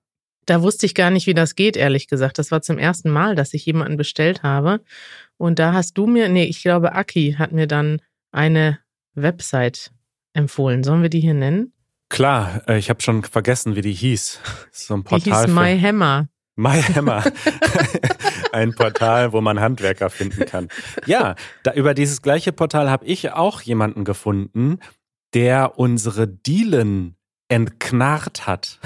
Da 0.46 0.62
wusste 0.62 0.86
ich 0.86 0.94
gar 0.94 1.10
nicht, 1.10 1.26
wie 1.26 1.34
das 1.34 1.54
geht, 1.54 1.76
ehrlich 1.76 2.08
gesagt. 2.08 2.38
Das 2.38 2.50
war 2.50 2.62
zum 2.62 2.78
ersten 2.78 3.10
Mal, 3.10 3.34
dass 3.34 3.52
ich 3.52 3.66
jemanden 3.66 3.96
bestellt 3.96 4.42
habe. 4.42 4.80
Und 5.36 5.58
da 5.58 5.74
hast 5.74 5.98
du 5.98 6.06
mir, 6.06 6.28
nee, 6.28 6.44
ich 6.44 6.62
glaube, 6.62 6.94
Aki 6.94 7.36
hat 7.38 7.52
mir 7.52 7.66
dann 7.66 8.00
eine 8.32 8.78
Website 9.14 9.92
empfohlen. 10.32 10.82
Sollen 10.84 11.02
wir 11.02 11.10
die 11.10 11.20
hier 11.20 11.34
nennen? 11.34 11.72
Klar, 12.08 12.62
äh, 12.66 12.78
ich 12.78 12.88
habe 12.88 13.02
schon 13.02 13.22
vergessen, 13.22 13.76
wie 13.76 13.82
die 13.82 13.92
hieß. 13.92 14.40
So 14.72 14.94
ein 14.94 15.04
Portal. 15.04 15.20
Die 15.20 15.34
hieß 15.34 15.54
My 15.54 15.78
Hammer. 15.78 16.28
My 16.58 16.82
Hammer. 16.82 17.22
Ein 18.52 18.74
Portal, 18.74 19.32
wo 19.32 19.40
man 19.40 19.60
Handwerker 19.60 20.10
finden 20.10 20.44
kann. 20.44 20.68
Ja, 21.06 21.36
da, 21.62 21.72
über 21.74 21.94
dieses 21.94 22.20
gleiche 22.20 22.52
Portal 22.52 22.90
habe 22.90 23.06
ich 23.06 23.30
auch 23.30 23.62
jemanden 23.62 24.04
gefunden, 24.04 24.80
der 25.34 25.78
unsere 25.78 26.26
Dielen 26.26 27.14
entknarrt 27.46 28.48
hat. 28.48 28.80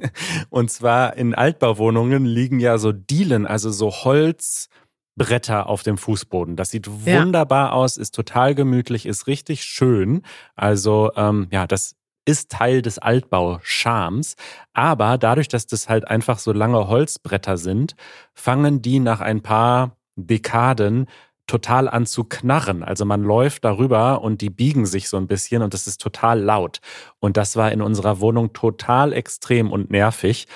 Und 0.48 0.70
zwar 0.70 1.18
in 1.18 1.34
Altbauwohnungen 1.34 2.24
liegen 2.24 2.60
ja 2.60 2.78
so 2.78 2.92
Dielen, 2.92 3.46
also 3.46 3.70
so 3.70 3.90
Holzbretter 3.90 5.68
auf 5.68 5.82
dem 5.82 5.98
Fußboden. 5.98 6.56
Das 6.56 6.70
sieht 6.70 6.86
ja. 7.04 7.20
wunderbar 7.20 7.74
aus, 7.74 7.98
ist 7.98 8.14
total 8.14 8.54
gemütlich, 8.54 9.04
ist 9.04 9.26
richtig 9.26 9.64
schön. 9.64 10.22
Also 10.56 11.10
ähm, 11.14 11.48
ja, 11.50 11.66
das 11.66 11.97
ist 12.28 12.50
Teil 12.50 12.82
des 12.82 12.98
Altbauscharms. 12.98 14.36
Aber 14.74 15.16
dadurch, 15.16 15.48
dass 15.48 15.66
das 15.66 15.88
halt 15.88 16.06
einfach 16.06 16.38
so 16.38 16.52
lange 16.52 16.86
Holzbretter 16.86 17.56
sind, 17.56 17.96
fangen 18.34 18.82
die 18.82 19.00
nach 19.00 19.22
ein 19.22 19.40
paar 19.40 19.96
Dekaden 20.14 21.06
total 21.46 21.88
an 21.88 22.04
zu 22.04 22.24
knarren. 22.24 22.84
Also 22.84 23.06
man 23.06 23.22
läuft 23.22 23.64
darüber 23.64 24.20
und 24.20 24.42
die 24.42 24.50
biegen 24.50 24.84
sich 24.84 25.08
so 25.08 25.16
ein 25.16 25.26
bisschen 25.26 25.62
und 25.62 25.72
das 25.72 25.86
ist 25.86 26.02
total 26.02 26.38
laut. 26.38 26.80
Und 27.18 27.38
das 27.38 27.56
war 27.56 27.72
in 27.72 27.80
unserer 27.80 28.20
Wohnung 28.20 28.52
total 28.52 29.14
extrem 29.14 29.72
und 29.72 29.90
nervig. 29.90 30.46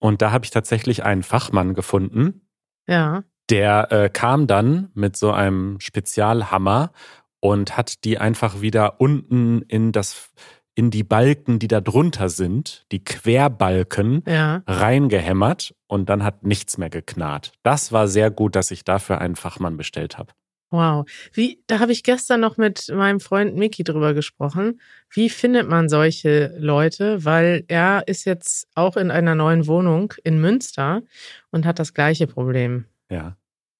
Und 0.00 0.22
da 0.22 0.32
habe 0.32 0.44
ich 0.44 0.50
tatsächlich 0.50 1.04
einen 1.04 1.22
Fachmann 1.22 1.74
gefunden. 1.74 2.40
Ja 2.88 3.22
Der 3.50 3.92
äh, 3.92 4.08
kam 4.08 4.48
dann 4.48 4.90
mit 4.94 5.16
so 5.16 5.30
einem 5.30 5.78
Spezialhammer 5.78 6.90
und 7.38 7.76
hat 7.76 8.02
die 8.04 8.18
einfach 8.18 8.60
wieder 8.60 9.00
unten 9.00 9.62
in 9.62 9.92
das 9.92 10.30
in 10.74 10.90
die 10.90 11.04
Balken, 11.04 11.58
die 11.58 11.68
da 11.68 11.80
drunter 11.80 12.28
sind, 12.28 12.86
die 12.92 13.04
Querbalken, 13.04 14.22
ja. 14.26 14.62
reingehämmert 14.66 15.74
und 15.86 16.08
dann 16.08 16.22
hat 16.22 16.44
nichts 16.44 16.78
mehr 16.78 16.90
geknarrt. 16.90 17.52
Das 17.62 17.92
war 17.92 18.08
sehr 18.08 18.30
gut, 18.30 18.56
dass 18.56 18.70
ich 18.70 18.84
dafür 18.84 19.20
einen 19.20 19.36
Fachmann 19.36 19.76
bestellt 19.76 20.18
habe. 20.18 20.32
Wow. 20.72 21.04
Wie, 21.32 21.62
da 21.66 21.80
habe 21.80 21.90
ich 21.90 22.04
gestern 22.04 22.40
noch 22.40 22.56
mit 22.56 22.88
meinem 22.94 23.18
Freund 23.18 23.56
Mickey 23.56 23.82
drüber 23.82 24.14
gesprochen. 24.14 24.80
Wie 25.10 25.28
findet 25.28 25.68
man 25.68 25.88
solche 25.88 26.54
Leute? 26.58 27.24
Weil 27.24 27.64
er 27.66 28.06
ist 28.06 28.24
jetzt 28.24 28.68
auch 28.76 28.96
in 28.96 29.10
einer 29.10 29.34
neuen 29.34 29.66
Wohnung 29.66 30.14
in 30.22 30.40
Münster 30.40 31.02
und 31.50 31.66
hat 31.66 31.80
das 31.80 31.92
gleiche 31.92 32.28
Problem. 32.28 32.84
Ja. 33.10 33.36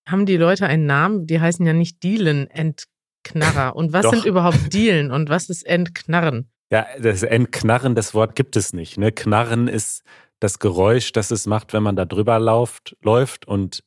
Haben 0.08 0.26
die 0.26 0.36
Leute 0.36 0.66
einen 0.66 0.86
Namen? 0.86 1.28
Die 1.28 1.40
heißen 1.40 1.64
ja 1.64 1.72
nicht 1.72 2.02
Dielen 2.02 2.50
Entknarrer. 2.50 3.76
Und 3.76 3.92
was 3.92 4.10
sind 4.10 4.24
überhaupt 4.24 4.72
Dielen 4.72 5.12
und 5.12 5.28
was 5.28 5.48
ist 5.48 5.64
Entknarren? 5.64 6.50
Ja, 6.70 6.86
das 7.00 7.22
Entknarren, 7.22 7.94
das 7.94 8.14
Wort 8.14 8.36
gibt 8.36 8.56
es 8.56 8.72
nicht. 8.72 8.96
Ne? 8.96 9.12
Knarren 9.12 9.68
ist 9.68 10.04
das 10.38 10.58
Geräusch, 10.58 11.12
das 11.12 11.30
es 11.30 11.46
macht, 11.46 11.72
wenn 11.72 11.82
man 11.82 11.96
da 11.96 12.04
drüber 12.04 12.38
läuft, 12.38 12.96
läuft 13.02 13.46
und 13.46 13.84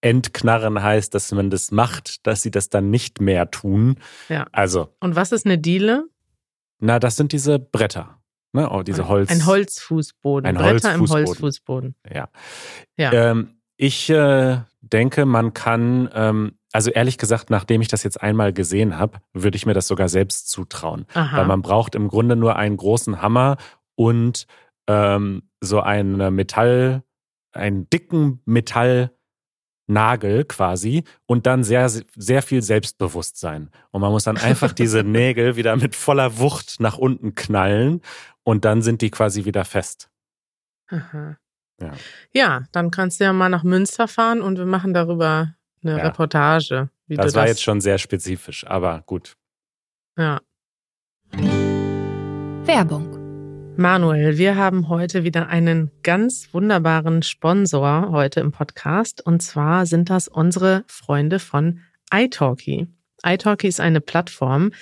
Entknarren 0.00 0.80
heißt, 0.80 1.14
dass 1.14 1.32
man 1.32 1.50
das 1.50 1.70
macht, 1.70 2.26
dass 2.26 2.42
sie 2.42 2.50
das 2.50 2.68
dann 2.68 2.90
nicht 2.90 3.20
mehr 3.20 3.50
tun. 3.50 3.96
Ja. 4.28 4.46
Also. 4.52 4.94
Und 5.00 5.16
was 5.16 5.32
ist 5.32 5.44
eine 5.44 5.58
Diele? 5.58 6.04
Na, 6.78 6.98
das 6.98 7.16
sind 7.16 7.32
diese 7.32 7.58
Bretter. 7.58 8.20
Ne? 8.52 8.70
Oh, 8.70 8.82
diese 8.82 9.08
Holz. 9.08 9.30
Ein 9.30 9.44
Holzfußboden. 9.44 10.46
Ein 10.46 10.54
Bretter 10.54 10.90
Holzfußboden. 10.90 11.22
im 11.22 11.28
Holzfußboden. 11.28 11.94
Ja. 12.12 12.28
ja. 12.96 13.12
Ähm, 13.12 13.60
ich 13.76 14.08
äh, 14.10 14.60
denke, 14.80 15.26
man 15.26 15.52
kann, 15.52 16.08
ähm, 16.14 16.57
also 16.72 16.90
ehrlich 16.90 17.18
gesagt, 17.18 17.50
nachdem 17.50 17.80
ich 17.80 17.88
das 17.88 18.02
jetzt 18.02 18.20
einmal 18.20 18.52
gesehen 18.52 18.98
habe, 18.98 19.18
würde 19.32 19.56
ich 19.56 19.66
mir 19.66 19.74
das 19.74 19.86
sogar 19.86 20.08
selbst 20.08 20.50
zutrauen. 20.50 21.06
Aha. 21.14 21.38
Weil 21.38 21.46
man 21.46 21.62
braucht 21.62 21.94
im 21.94 22.08
Grunde 22.08 22.36
nur 22.36 22.56
einen 22.56 22.76
großen 22.76 23.22
Hammer 23.22 23.56
und 23.94 24.46
ähm, 24.86 25.42
so 25.60 25.80
einen 25.80 26.34
Metall, 26.34 27.02
einen 27.52 27.88
dicken 27.90 28.40
Metall. 28.44 29.12
Nagel 29.90 30.44
quasi 30.44 31.04
und 31.24 31.46
dann 31.46 31.64
sehr, 31.64 31.88
sehr 31.88 32.42
viel 32.42 32.60
Selbstbewusstsein. 32.60 33.70
Und 33.90 34.02
man 34.02 34.12
muss 34.12 34.24
dann 34.24 34.36
einfach 34.36 34.72
diese 34.74 35.02
Nägel 35.02 35.56
wieder 35.56 35.76
mit 35.76 35.96
voller 35.96 36.38
Wucht 36.38 36.76
nach 36.78 36.98
unten 36.98 37.34
knallen 37.34 38.02
und 38.44 38.66
dann 38.66 38.82
sind 38.82 39.00
die 39.00 39.10
quasi 39.10 39.46
wieder 39.46 39.64
fest. 39.64 40.10
Aha. 40.88 41.38
Ja. 41.80 41.92
ja, 42.32 42.62
dann 42.72 42.90
kannst 42.90 43.20
du 43.20 43.24
ja 43.24 43.32
mal 43.32 43.48
nach 43.48 43.62
Münster 43.62 44.08
fahren 44.08 44.42
und 44.42 44.58
wir 44.58 44.66
machen 44.66 44.92
darüber 44.92 45.54
eine 45.82 45.98
Ja. 45.98 46.04
Reportage. 46.06 46.88
Wie 47.06 47.16
Das 47.16 47.32
du 47.32 47.36
war 47.36 47.42
das 47.44 47.50
jetzt 47.52 47.62
schon 47.62 47.80
sehr 47.80 47.98
spezifisch, 47.98 48.66
aber 48.66 49.02
gut. 49.06 49.36
Ja. 50.18 50.40
Werbung. 52.64 53.16
Manuel, 53.76 54.38
wir 54.38 54.56
haben 54.56 54.88
heute 54.88 55.22
wieder 55.22 55.48
einen 55.48 55.90
ganz 56.02 56.48
wunderbaren 56.52 57.22
Sponsor 57.22 58.10
heute 58.10 58.40
im 58.40 58.50
Podcast. 58.50 59.24
Und 59.24 59.40
zwar 59.40 59.86
sind 59.86 60.10
das 60.10 60.26
unsere 60.26 60.84
Freunde 60.88 61.38
von 61.38 61.80
iTalki. 62.12 62.88
iTalki 63.24 63.68
ist 63.68 63.80
eine 63.80 64.00
Plattform, 64.00 64.72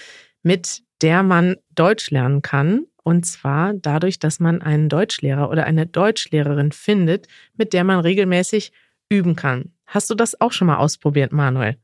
mit 0.43 0.83
der 1.03 1.23
man 1.23 1.57
Deutsch 1.75 2.11
lernen 2.11 2.41
kann. 2.43 2.87
Und 3.03 3.27
zwar 3.27 3.75
dadurch, 3.75 4.19
dass 4.19 4.41
man 4.41 4.63
einen 4.63 4.89
Deutschlehrer 4.89 5.51
oder 5.51 5.65
eine 5.65 5.87
Deutschlehrerin 5.87 6.73
findet, 6.73 7.29
mit 7.55 7.73
der 7.73 7.85
man 7.85 8.01
regelmäßig 8.01 8.73
üben 9.11 9.37
kann. 9.37 9.73
Hast 9.87 10.11
du 10.11 10.15
das 10.15 10.41
auch 10.41 10.53
schon 10.53 10.67
mal 10.67 10.77
ausprobiert, 10.77 11.33
Manuel? 11.33 11.77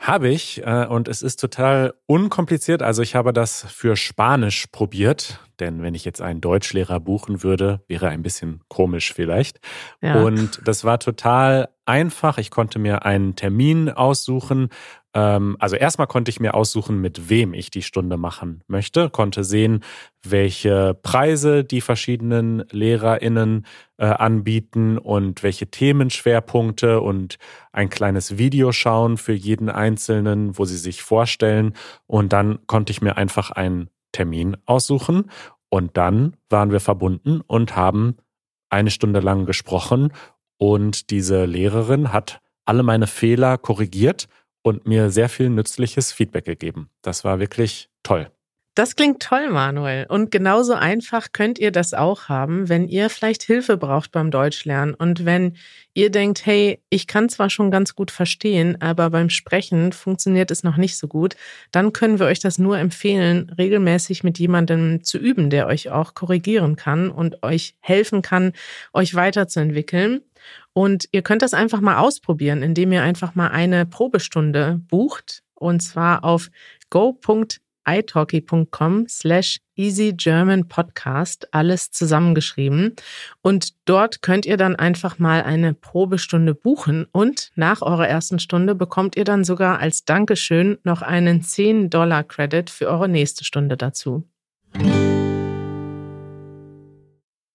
Habe 0.00 0.28
ich 0.28 0.62
äh, 0.64 0.86
und 0.86 1.08
es 1.08 1.22
ist 1.22 1.40
total 1.40 1.92
unkompliziert. 2.06 2.82
Also 2.82 3.02
ich 3.02 3.16
habe 3.16 3.32
das 3.32 3.66
für 3.68 3.96
Spanisch 3.96 4.68
probiert, 4.68 5.40
denn 5.58 5.82
wenn 5.82 5.94
ich 5.96 6.04
jetzt 6.04 6.22
einen 6.22 6.40
Deutschlehrer 6.40 7.00
buchen 7.00 7.42
würde, 7.42 7.82
wäre 7.88 8.08
ein 8.08 8.22
bisschen 8.22 8.60
komisch 8.68 9.12
vielleicht. 9.12 9.58
Ja. 10.00 10.22
Und 10.22 10.60
das 10.64 10.84
war 10.84 11.00
total 11.00 11.70
einfach. 11.84 12.38
Ich 12.38 12.52
konnte 12.52 12.78
mir 12.78 13.04
einen 13.04 13.34
Termin 13.34 13.90
aussuchen. 13.90 14.68
Ähm, 15.18 15.56
also 15.58 15.74
erstmal 15.74 16.06
konnte 16.06 16.30
ich 16.30 16.38
mir 16.38 16.54
aussuchen, 16.54 17.00
mit 17.00 17.28
wem 17.28 17.52
ich 17.52 17.70
die 17.70 17.82
Stunde 17.82 18.16
machen 18.16 18.62
möchte, 18.68 19.10
konnte 19.10 19.42
sehen, 19.42 19.82
welche 20.22 20.94
Preise 20.94 21.64
die 21.64 21.80
verschiedenen 21.80 22.64
LehrerInnen 22.70 23.66
äh, 23.96 24.06
anbieten 24.06 24.96
und 24.96 25.42
welche 25.42 25.66
Themenschwerpunkte 25.66 27.00
und 27.00 27.38
ein 27.72 27.90
kleines 27.90 28.38
Video 28.38 28.70
schauen 28.70 29.16
für 29.16 29.32
jeden 29.32 29.68
Einzelnen, 29.68 30.56
wo 30.56 30.64
sie 30.64 30.78
sich 30.78 31.02
vorstellen. 31.02 31.74
Und 32.06 32.32
dann 32.32 32.60
konnte 32.66 32.92
ich 32.92 33.02
mir 33.02 33.16
einfach 33.16 33.50
einen 33.50 33.90
Termin 34.12 34.56
aussuchen. 34.66 35.30
Und 35.68 35.96
dann 35.96 36.36
waren 36.48 36.70
wir 36.70 36.80
verbunden 36.80 37.40
und 37.46 37.76
haben 37.76 38.16
eine 38.70 38.90
Stunde 38.90 39.20
lang 39.20 39.46
gesprochen. 39.46 40.12
Und 40.58 41.10
diese 41.10 41.44
Lehrerin 41.44 42.12
hat 42.12 42.40
alle 42.64 42.82
meine 42.82 43.06
Fehler 43.06 43.58
korrigiert 43.58 44.28
und 44.68 44.86
mir 44.86 45.10
sehr 45.10 45.28
viel 45.28 45.50
nützliches 45.50 46.12
Feedback 46.12 46.44
gegeben. 46.44 46.90
Das 47.02 47.24
war 47.24 47.40
wirklich 47.40 47.88
toll. 48.02 48.30
Das 48.78 48.94
klingt 48.94 49.20
toll, 49.20 49.50
Manuel. 49.50 50.06
Und 50.08 50.30
genauso 50.30 50.72
einfach 50.72 51.32
könnt 51.32 51.58
ihr 51.58 51.72
das 51.72 51.94
auch 51.94 52.28
haben, 52.28 52.68
wenn 52.68 52.86
ihr 52.86 53.10
vielleicht 53.10 53.42
Hilfe 53.42 53.76
braucht 53.76 54.12
beim 54.12 54.30
Deutschlernen 54.30 54.94
und 54.94 55.24
wenn 55.24 55.56
ihr 55.94 56.12
denkt, 56.12 56.46
hey, 56.46 56.80
ich 56.88 57.08
kann 57.08 57.28
zwar 57.28 57.50
schon 57.50 57.72
ganz 57.72 57.96
gut 57.96 58.12
verstehen, 58.12 58.80
aber 58.80 59.10
beim 59.10 59.30
Sprechen 59.30 59.90
funktioniert 59.90 60.52
es 60.52 60.62
noch 60.62 60.76
nicht 60.76 60.96
so 60.96 61.08
gut, 61.08 61.34
dann 61.72 61.92
können 61.92 62.20
wir 62.20 62.26
euch 62.26 62.38
das 62.38 62.58
nur 62.58 62.78
empfehlen, 62.78 63.52
regelmäßig 63.58 64.22
mit 64.22 64.38
jemandem 64.38 65.02
zu 65.02 65.18
üben, 65.18 65.50
der 65.50 65.66
euch 65.66 65.90
auch 65.90 66.14
korrigieren 66.14 66.76
kann 66.76 67.10
und 67.10 67.42
euch 67.42 67.74
helfen 67.80 68.22
kann, 68.22 68.52
euch 68.92 69.16
weiterzuentwickeln. 69.16 70.20
Und 70.72 71.08
ihr 71.12 71.22
könnt 71.22 71.42
das 71.42 71.54
einfach 71.54 71.80
mal 71.80 71.98
ausprobieren, 71.98 72.62
indem 72.62 72.92
ihr 72.92 73.02
einfach 73.02 73.34
mal 73.34 73.48
eine 73.48 73.86
Probestunde 73.86 74.80
bucht 74.88 75.42
und 75.54 75.80
zwar 75.80 76.24
auf 76.24 76.50
go.de 76.90 77.58
italki.com 77.88 79.06
slash 79.08 79.60
easygermanpodcast, 79.76 81.54
alles 81.54 81.90
zusammengeschrieben. 81.90 82.94
Und 83.40 83.74
dort 83.86 84.22
könnt 84.22 84.44
ihr 84.46 84.56
dann 84.56 84.76
einfach 84.76 85.18
mal 85.18 85.42
eine 85.42 85.74
Probestunde 85.74 86.54
buchen 86.54 87.06
und 87.12 87.50
nach 87.54 87.82
eurer 87.82 88.06
ersten 88.06 88.38
Stunde 88.38 88.74
bekommt 88.74 89.16
ihr 89.16 89.24
dann 89.24 89.44
sogar 89.44 89.78
als 89.78 90.04
Dankeschön 90.04 90.78
noch 90.84 91.02
einen 91.02 91.40
10-Dollar-Credit 91.42 92.68
für 92.70 92.88
eure 92.88 93.08
nächste 93.08 93.44
Stunde 93.44 93.76
dazu. 93.76 94.24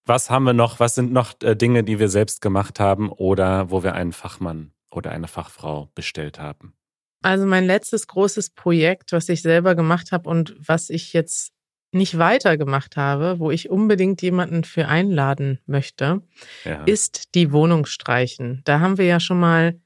Was 0.06 0.30
haben 0.30 0.44
wir 0.44 0.52
noch? 0.52 0.80
Was 0.80 0.94
sind 0.94 1.12
noch 1.12 1.34
äh, 1.42 1.54
Dinge, 1.56 1.82
die 1.84 1.98
wir 1.98 2.08
selbst 2.08 2.40
gemacht 2.40 2.78
haben 2.80 3.10
oder 3.10 3.70
wo 3.70 3.82
wir 3.82 3.94
einen 3.94 4.12
Fachmann 4.12 4.72
oder 4.90 5.10
eine 5.10 5.28
Fachfrau 5.28 5.90
bestellt 5.94 6.38
haben? 6.38 6.74
Also 7.22 7.46
mein 7.46 7.64
letztes 7.64 8.06
großes 8.06 8.50
Projekt, 8.50 9.12
was 9.12 9.28
ich 9.30 9.40
selber 9.40 9.74
gemacht 9.74 10.12
habe 10.12 10.28
und 10.28 10.54
was 10.58 10.90
ich 10.90 11.14
jetzt 11.14 11.52
nicht 11.90 12.18
weitergemacht 12.18 12.96
habe, 12.96 13.38
wo 13.38 13.50
ich 13.50 13.70
unbedingt 13.70 14.20
jemanden 14.20 14.64
für 14.64 14.88
einladen 14.88 15.60
möchte, 15.64 16.20
Ja. 16.64 16.82
ist 16.84 17.34
die 17.34 17.52
Wohnung 17.52 17.86
streichen. 17.86 18.60
Da 18.64 18.80
haben 18.80 18.98
wir 18.98 19.06
ja 19.06 19.20
schon 19.20 19.38
mal 19.40 19.78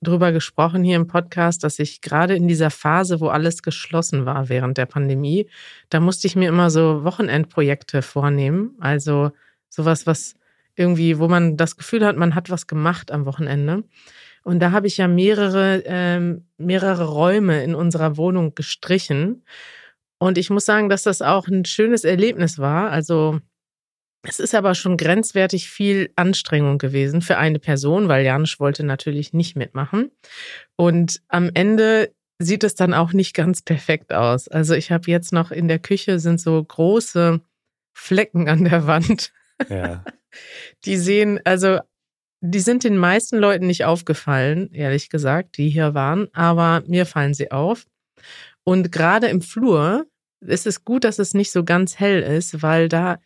drüber 0.00 0.30
gesprochen 0.32 0.84
hier 0.84 0.96
im 0.96 1.06
Podcast, 1.08 1.64
dass 1.64 1.78
ich 1.80 2.00
gerade 2.00 2.36
in 2.36 2.48
dieser 2.48 2.70
Phase, 2.70 3.20
wo 3.20 3.28
alles 3.28 3.62
geschlossen 3.62 4.24
war 4.24 4.48
während 4.48 4.78
der 4.78 4.86
Pandemie, 4.86 5.48
da 5.90 6.00
musste 6.00 6.28
ich 6.28 6.36
mir 6.36 6.48
immer 6.48 6.70
so 6.70 7.02
Wochenendprojekte 7.04 8.00
vornehmen. 8.02 8.76
Also 8.78 9.32
sowas, 9.68 10.06
was 10.06 10.34
irgendwie, 10.74 11.18
wo 11.18 11.28
man 11.28 11.56
das 11.56 11.76
Gefühl 11.76 12.04
hat, 12.04 12.16
man 12.16 12.34
hat 12.34 12.50
was 12.50 12.66
gemacht 12.66 13.10
am 13.10 13.24
Wochenende. 13.26 13.84
Und 14.44 14.60
da 14.60 14.70
habe 14.70 14.86
ich 14.86 14.96
ja 14.96 15.08
mehrere, 15.08 15.82
ähm, 15.86 16.46
mehrere 16.56 17.06
Räume 17.06 17.64
in 17.64 17.74
unserer 17.74 18.16
Wohnung 18.16 18.54
gestrichen. 18.54 19.44
Und 20.18 20.38
ich 20.38 20.50
muss 20.50 20.64
sagen, 20.64 20.88
dass 20.88 21.02
das 21.02 21.20
auch 21.20 21.48
ein 21.48 21.64
schönes 21.64 22.04
Erlebnis 22.04 22.58
war. 22.58 22.90
Also 22.90 23.40
es 24.22 24.40
ist 24.40 24.54
aber 24.54 24.74
schon 24.74 24.96
grenzwertig 24.96 25.68
viel 25.68 26.10
Anstrengung 26.16 26.78
gewesen 26.78 27.22
für 27.22 27.38
eine 27.38 27.58
Person, 27.58 28.08
weil 28.08 28.24
Janusz 28.24 28.60
wollte 28.60 28.84
natürlich 28.84 29.32
nicht 29.32 29.56
mitmachen. 29.56 30.10
Und 30.76 31.20
am 31.28 31.50
Ende 31.54 32.12
sieht 32.38 32.64
es 32.64 32.74
dann 32.74 32.92
auch 32.92 33.12
nicht 33.12 33.34
ganz 33.34 33.62
perfekt 33.62 34.12
aus. 34.12 34.48
Also 34.48 34.74
ich 34.74 34.90
habe 34.90 35.10
jetzt 35.10 35.32
noch 35.32 35.50
in 35.50 35.68
der 35.68 35.78
Küche 35.78 36.18
sind 36.18 36.40
so 36.40 36.62
große 36.62 37.40
Flecken 37.94 38.48
an 38.48 38.64
der 38.64 38.86
Wand. 38.86 39.32
Ja. 39.68 40.04
Die 40.84 40.96
sehen, 40.96 41.40
also 41.44 41.78
die 42.42 42.60
sind 42.60 42.84
den 42.84 42.98
meisten 42.98 43.38
Leuten 43.38 43.66
nicht 43.66 43.84
aufgefallen, 43.84 44.70
ehrlich 44.72 45.08
gesagt, 45.08 45.56
die 45.56 45.70
hier 45.70 45.94
waren, 45.94 46.28
aber 46.34 46.82
mir 46.86 47.06
fallen 47.06 47.34
sie 47.34 47.50
auf. 47.50 47.86
Und 48.64 48.92
gerade 48.92 49.28
im 49.28 49.40
Flur 49.40 50.06
ist 50.40 50.66
es 50.66 50.84
gut, 50.84 51.04
dass 51.04 51.18
es 51.18 51.34
nicht 51.34 51.50
so 51.50 51.64
ganz 51.64 51.98
hell 51.98 52.22
ist, 52.22 52.62
weil 52.62 52.88
da 52.88 53.18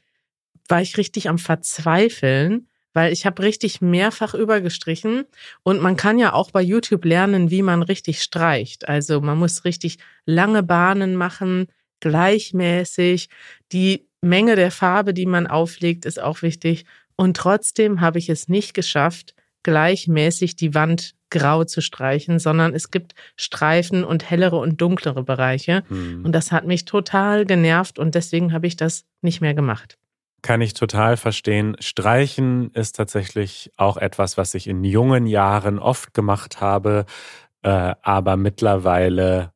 war 0.69 0.81
ich 0.81 0.97
richtig 0.97 1.29
am 1.29 1.39
Verzweifeln, 1.39 2.69
weil 2.93 3.13
ich 3.13 3.27
habe 3.27 3.43
richtig 3.43 3.81
mehrfach 3.81 4.35
übergestrichen 4.35 5.25
und 5.63 5.81
man 5.81 5.97
kann 5.97 6.19
ja 6.19 6.33
auch 6.33 6.51
bei 6.51 6.63
YouTube 6.63 7.05
lernen, 7.05 7.51
wie 7.51 7.63
man 7.63 7.83
richtig 7.83 8.23
streicht. 8.23 8.89
Also 8.89 9.21
man 9.21 9.39
muss 9.39 9.65
richtig 9.65 9.99
lange 10.27 10.63
Bahnen 10.63 11.17
machen, 11.17 11.67
gleichmäßig. 12.01 13.29
Die 13.73 14.09
Menge 14.23 14.57
der 14.57 14.71
Farbe, 14.71 15.15
die 15.15 15.27
man 15.27 15.47
auflegt, 15.47 16.05
ist 16.05 16.21
auch 16.21 16.43
wichtig. 16.43 16.85
Und 17.17 17.37
trotzdem 17.37 18.01
habe 18.01 18.19
ich 18.19 18.29
es 18.29 18.49
nicht 18.49 18.75
geschafft, 18.75 19.35
gleichmäßig 19.63 20.57
die 20.57 20.75
Wand 20.75 21.15
grau 21.31 21.65
zu 21.65 21.81
streichen, 21.81 22.39
sondern 22.39 22.75
es 22.75 22.91
gibt 22.91 23.15
Streifen 23.37 24.05
und 24.05 24.29
hellere 24.29 24.57
und 24.57 24.81
dunklere 24.81 25.23
Bereiche. 25.23 25.85
Hm. 25.89 26.25
Und 26.25 26.33
das 26.33 26.51
hat 26.51 26.67
mich 26.67 26.85
total 26.85 27.47
genervt 27.47 27.99
und 27.99 28.15
deswegen 28.15 28.53
habe 28.53 28.67
ich 28.67 28.77
das 28.77 29.05
nicht 29.23 29.41
mehr 29.41 29.55
gemacht. 29.55 29.97
Kann 30.43 30.61
ich 30.61 30.73
total 30.75 31.17
verstehen. 31.17 31.77
Streichen 31.81 32.71
ist 32.73 32.97
tatsächlich 32.97 33.71
auch 33.77 33.97
etwas, 33.97 34.39
was 34.39 34.55
ich 34.55 34.67
in 34.67 34.83
jungen 34.83 35.27
Jahren 35.27 35.79
oft 35.79 36.15
gemacht 36.15 36.61
habe, 36.61 37.05
äh, 37.63 37.95
aber 38.03 38.37
mittlerweile 38.37 39.53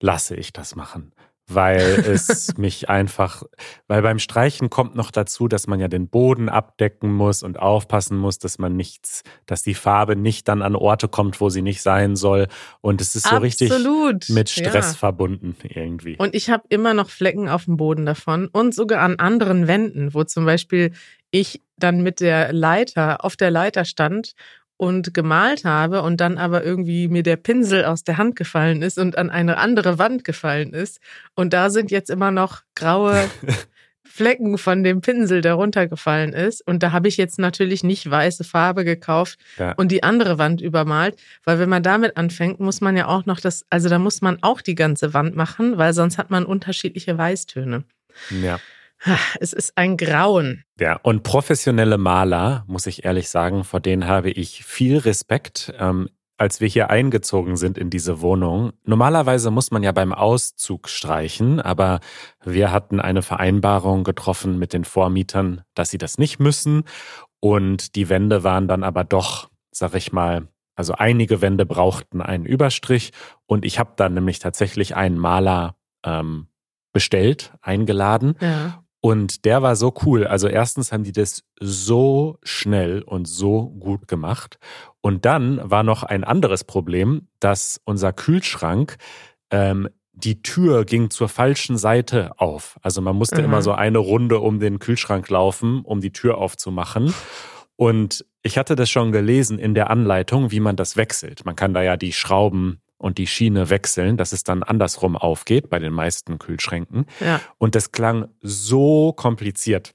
lasse 0.00 0.34
ich 0.34 0.52
das 0.52 0.74
machen 0.74 1.13
weil 1.46 1.80
es 2.06 2.56
mich 2.56 2.88
einfach, 2.88 3.42
weil 3.86 4.02
beim 4.02 4.18
Streichen 4.18 4.70
kommt 4.70 4.94
noch 4.94 5.10
dazu, 5.10 5.48
dass 5.48 5.66
man 5.66 5.80
ja 5.80 5.88
den 5.88 6.08
Boden 6.08 6.48
abdecken 6.48 7.12
muss 7.12 7.42
und 7.42 7.58
aufpassen 7.58 8.16
muss, 8.16 8.38
dass 8.38 8.58
man 8.58 8.76
nichts, 8.76 9.22
dass 9.46 9.62
die 9.62 9.74
Farbe 9.74 10.16
nicht 10.16 10.48
dann 10.48 10.62
an 10.62 10.76
Orte 10.76 11.08
kommt, 11.08 11.40
wo 11.40 11.50
sie 11.50 11.62
nicht 11.62 11.82
sein 11.82 12.16
soll. 12.16 12.48
Und 12.80 13.00
es 13.00 13.14
ist 13.14 13.24
so 13.24 13.36
Absolut. 13.36 14.14
richtig 14.22 14.34
mit 14.34 14.50
Stress 14.50 14.92
ja. 14.92 14.98
verbunden 14.98 15.56
irgendwie. 15.62 16.16
Und 16.16 16.34
ich 16.34 16.50
habe 16.50 16.64
immer 16.68 16.94
noch 16.94 17.10
Flecken 17.10 17.48
auf 17.48 17.66
dem 17.66 17.76
Boden 17.76 18.06
davon 18.06 18.48
und 18.48 18.74
sogar 18.74 19.00
an 19.00 19.16
anderen 19.18 19.66
Wänden, 19.66 20.14
wo 20.14 20.24
zum 20.24 20.44
Beispiel 20.44 20.92
ich 21.30 21.62
dann 21.76 22.02
mit 22.02 22.20
der 22.20 22.52
Leiter 22.52 23.24
auf 23.24 23.36
der 23.36 23.50
Leiter 23.50 23.84
stand 23.84 24.34
und 24.84 25.14
gemalt 25.14 25.64
habe 25.64 26.02
und 26.02 26.20
dann 26.20 26.36
aber 26.36 26.62
irgendwie 26.62 27.08
mir 27.08 27.22
der 27.22 27.36
Pinsel 27.36 27.86
aus 27.86 28.04
der 28.04 28.18
Hand 28.18 28.36
gefallen 28.36 28.82
ist 28.82 28.98
und 28.98 29.16
an 29.16 29.30
eine 29.30 29.56
andere 29.56 29.98
Wand 29.98 30.24
gefallen 30.24 30.74
ist. 30.74 31.00
Und 31.34 31.54
da 31.54 31.70
sind 31.70 31.90
jetzt 31.90 32.10
immer 32.10 32.30
noch 32.30 32.60
graue 32.74 33.30
Flecken 34.04 34.58
von 34.58 34.84
dem 34.84 35.00
Pinsel, 35.00 35.40
der 35.40 35.54
runtergefallen 35.54 36.34
ist. 36.34 36.60
Und 36.66 36.82
da 36.82 36.92
habe 36.92 37.08
ich 37.08 37.16
jetzt 37.16 37.38
natürlich 37.38 37.82
nicht 37.82 38.08
weiße 38.08 38.44
Farbe 38.44 38.84
gekauft 38.84 39.38
ja. 39.58 39.72
und 39.72 39.90
die 39.90 40.02
andere 40.02 40.36
Wand 40.36 40.60
übermalt, 40.60 41.16
weil 41.44 41.58
wenn 41.58 41.70
man 41.70 41.82
damit 41.82 42.18
anfängt, 42.18 42.60
muss 42.60 42.82
man 42.82 42.94
ja 42.94 43.06
auch 43.06 43.24
noch 43.24 43.40
das, 43.40 43.64
also 43.70 43.88
da 43.88 43.98
muss 43.98 44.20
man 44.20 44.42
auch 44.42 44.60
die 44.60 44.74
ganze 44.74 45.14
Wand 45.14 45.34
machen, 45.34 45.78
weil 45.78 45.94
sonst 45.94 46.18
hat 46.18 46.30
man 46.30 46.44
unterschiedliche 46.44 47.16
Weißtöne. 47.16 47.84
Ja. 48.42 48.60
Es 49.40 49.52
ist 49.52 49.76
ein 49.76 49.96
Grauen. 49.96 50.64
Ja, 50.78 50.98
und 51.02 51.22
professionelle 51.22 51.98
Maler, 51.98 52.64
muss 52.66 52.86
ich 52.86 53.04
ehrlich 53.04 53.28
sagen, 53.28 53.64
vor 53.64 53.80
denen 53.80 54.06
habe 54.06 54.30
ich 54.30 54.64
viel 54.64 54.98
Respekt. 54.98 55.72
Ähm, 55.78 56.08
als 56.36 56.60
wir 56.60 56.68
hier 56.68 56.90
eingezogen 56.90 57.56
sind 57.56 57.78
in 57.78 57.90
diese 57.90 58.20
Wohnung. 58.20 58.72
Normalerweise 58.84 59.50
muss 59.50 59.70
man 59.70 59.82
ja 59.82 59.92
beim 59.92 60.12
Auszug 60.12 60.88
streichen, 60.88 61.60
aber 61.60 62.00
wir 62.44 62.72
hatten 62.72 63.00
eine 63.00 63.22
Vereinbarung 63.22 64.04
getroffen 64.04 64.58
mit 64.58 64.72
den 64.72 64.84
Vormietern, 64.84 65.62
dass 65.74 65.90
sie 65.90 65.98
das 65.98 66.18
nicht 66.18 66.40
müssen. 66.40 66.84
Und 67.40 67.94
die 67.94 68.08
Wände 68.08 68.42
waren 68.42 68.66
dann 68.66 68.82
aber 68.82 69.04
doch, 69.04 69.48
sag 69.70 69.94
ich 69.94 70.12
mal, 70.12 70.48
also 70.74 70.94
einige 70.94 71.40
Wände 71.40 71.66
brauchten 71.66 72.20
einen 72.20 72.46
Überstrich. 72.46 73.12
Und 73.46 73.64
ich 73.64 73.78
habe 73.78 73.92
dann 73.96 74.14
nämlich 74.14 74.40
tatsächlich 74.40 74.96
einen 74.96 75.18
Maler 75.18 75.76
ähm, 76.04 76.48
bestellt, 76.92 77.52
eingeladen. 77.60 78.34
Ja. 78.40 78.83
Und 79.04 79.44
der 79.44 79.60
war 79.60 79.76
so 79.76 79.92
cool. 80.06 80.26
Also 80.26 80.48
erstens 80.48 80.90
haben 80.90 81.04
die 81.04 81.12
das 81.12 81.44
so 81.60 82.38
schnell 82.42 83.02
und 83.02 83.28
so 83.28 83.66
gut 83.66 84.08
gemacht. 84.08 84.58
Und 85.02 85.26
dann 85.26 85.60
war 85.62 85.82
noch 85.82 86.04
ein 86.04 86.24
anderes 86.24 86.64
Problem, 86.64 87.28
dass 87.38 87.82
unser 87.84 88.14
Kühlschrank 88.14 88.96
ähm, 89.50 89.90
die 90.14 90.40
Tür 90.40 90.86
ging 90.86 91.10
zur 91.10 91.28
falschen 91.28 91.76
Seite 91.76 92.40
auf. 92.40 92.78
Also 92.80 93.02
man 93.02 93.14
musste 93.14 93.40
mhm. 93.40 93.44
immer 93.44 93.60
so 93.60 93.72
eine 93.72 93.98
Runde 93.98 94.40
um 94.40 94.58
den 94.58 94.78
Kühlschrank 94.78 95.28
laufen, 95.28 95.82
um 95.82 96.00
die 96.00 96.12
Tür 96.12 96.38
aufzumachen. 96.38 97.12
Und 97.76 98.24
ich 98.42 98.56
hatte 98.56 98.74
das 98.74 98.88
schon 98.88 99.12
gelesen 99.12 99.58
in 99.58 99.74
der 99.74 99.90
Anleitung, 99.90 100.50
wie 100.50 100.60
man 100.60 100.76
das 100.76 100.96
wechselt. 100.96 101.44
Man 101.44 101.56
kann 101.56 101.74
da 101.74 101.82
ja 101.82 101.98
die 101.98 102.14
Schrauben 102.14 102.80
und 103.04 103.18
die 103.18 103.26
Schiene 103.26 103.68
wechseln, 103.68 104.16
dass 104.16 104.32
es 104.32 104.44
dann 104.44 104.62
andersrum 104.62 105.14
aufgeht 105.14 105.68
bei 105.68 105.78
den 105.78 105.92
meisten 105.92 106.38
Kühlschränken. 106.38 107.04
Ja. 107.20 107.38
Und 107.58 107.74
das 107.74 107.92
klang 107.92 108.28
so 108.40 109.12
kompliziert. 109.12 109.94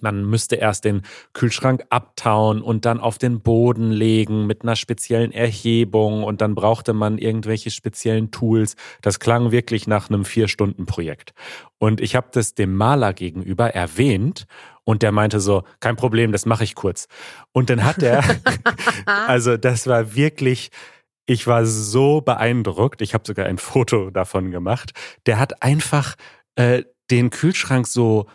Man 0.00 0.24
müsste 0.24 0.56
erst 0.56 0.86
den 0.86 1.02
Kühlschrank 1.34 1.84
abtauen 1.90 2.62
und 2.62 2.86
dann 2.86 2.98
auf 2.98 3.18
den 3.18 3.42
Boden 3.42 3.90
legen 3.90 4.46
mit 4.46 4.62
einer 4.62 4.74
speziellen 4.74 5.32
Erhebung 5.32 6.24
und 6.24 6.40
dann 6.40 6.54
brauchte 6.54 6.94
man 6.94 7.18
irgendwelche 7.18 7.70
speziellen 7.70 8.30
Tools. 8.30 8.74
Das 9.02 9.20
klang 9.20 9.50
wirklich 9.50 9.86
nach 9.86 10.08
einem 10.08 10.24
Vier-Stunden-Projekt. 10.24 11.34
Und 11.76 12.00
ich 12.00 12.16
habe 12.16 12.28
das 12.32 12.54
dem 12.54 12.74
Maler 12.74 13.12
gegenüber 13.12 13.74
erwähnt 13.74 14.46
und 14.84 15.02
der 15.02 15.12
meinte 15.12 15.40
so, 15.40 15.64
kein 15.80 15.96
Problem, 15.96 16.32
das 16.32 16.46
mache 16.46 16.64
ich 16.64 16.74
kurz. 16.74 17.06
Und 17.52 17.68
dann 17.68 17.84
hat 17.84 18.02
er, 18.02 18.24
also 19.04 19.58
das 19.58 19.86
war 19.86 20.14
wirklich, 20.14 20.70
ich 21.30 21.46
war 21.46 21.64
so 21.64 22.20
beeindruckt. 22.20 23.02
Ich 23.02 23.14
habe 23.14 23.22
sogar 23.24 23.46
ein 23.46 23.58
Foto 23.58 24.10
davon 24.10 24.50
gemacht. 24.50 24.90
Der 25.26 25.38
hat 25.38 25.62
einfach 25.62 26.16
äh, 26.56 26.82
den 27.08 27.30
Kühlschrank 27.30 27.86
so 27.86 28.26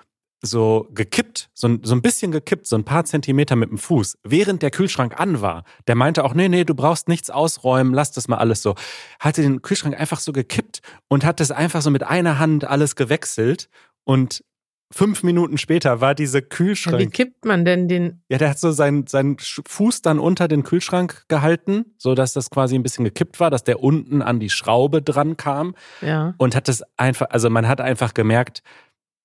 so 0.41 0.87
gekippt, 0.93 1.49
so, 1.55 1.77
so 1.81 1.95
ein 1.95 2.03
bisschen 2.03 2.31
gekippt, 2.31 2.67
so 2.67 2.75
ein 2.75 2.83
paar 2.83 3.03
Zentimeter 3.03 3.55
mit 3.55 3.71
dem 3.71 3.79
Fuß, 3.79 4.19
während 4.23 4.61
der 4.61 4.69
Kühlschrank 4.69 5.19
an 5.19 5.41
war. 5.41 5.63
Der 5.87 5.95
meinte 5.95 6.23
auch, 6.23 6.35
nee, 6.35 6.47
nee, 6.47 6.63
du 6.63 6.75
brauchst 6.75 7.07
nichts 7.07 7.31
ausräumen, 7.31 7.95
lass 7.95 8.11
das 8.11 8.27
mal 8.27 8.37
alles 8.37 8.61
so. 8.61 8.75
Hatte 9.19 9.41
den 9.41 9.63
Kühlschrank 9.63 9.99
einfach 9.99 10.19
so 10.19 10.33
gekippt 10.33 10.81
und 11.07 11.25
hat 11.25 11.39
das 11.39 11.49
einfach 11.49 11.81
so 11.81 11.89
mit 11.89 12.03
einer 12.03 12.37
Hand 12.37 12.63
alles 12.63 12.95
gewechselt 12.95 13.69
und 14.03 14.43
fünf 14.91 15.23
Minuten 15.23 15.57
später 15.57 16.01
war 16.01 16.15
diese 16.15 16.41
Kühlschrank. 16.41 16.99
Ja, 16.99 17.05
wie 17.05 17.09
kippt 17.09 17.45
man 17.45 17.65
denn 17.65 17.87
den? 17.87 18.21
Ja, 18.29 18.37
der 18.37 18.49
hat 18.49 18.59
so 18.59 18.71
seinen, 18.71 19.07
seinen 19.07 19.37
Fuß 19.39 20.01
dann 20.01 20.19
unter 20.19 20.47
den 20.47 20.63
Kühlschrank 20.63 21.25
gehalten, 21.27 21.95
so 21.97 22.15
dass 22.15 22.33
das 22.33 22.49
quasi 22.49 22.75
ein 22.75 22.83
bisschen 22.83 23.05
gekippt 23.05 23.39
war, 23.39 23.49
dass 23.49 23.63
der 23.63 23.81
unten 23.81 24.21
an 24.21 24.39
die 24.39 24.49
Schraube 24.49 25.01
dran 25.01 25.37
kam. 25.37 25.75
Ja. 26.01 26.33
Und 26.37 26.55
hat 26.55 26.67
das 26.67 26.83
einfach, 26.97 27.27
also 27.29 27.49
man 27.49 27.67
hat 27.67 27.81
einfach 27.81 28.13
gemerkt, 28.13 28.61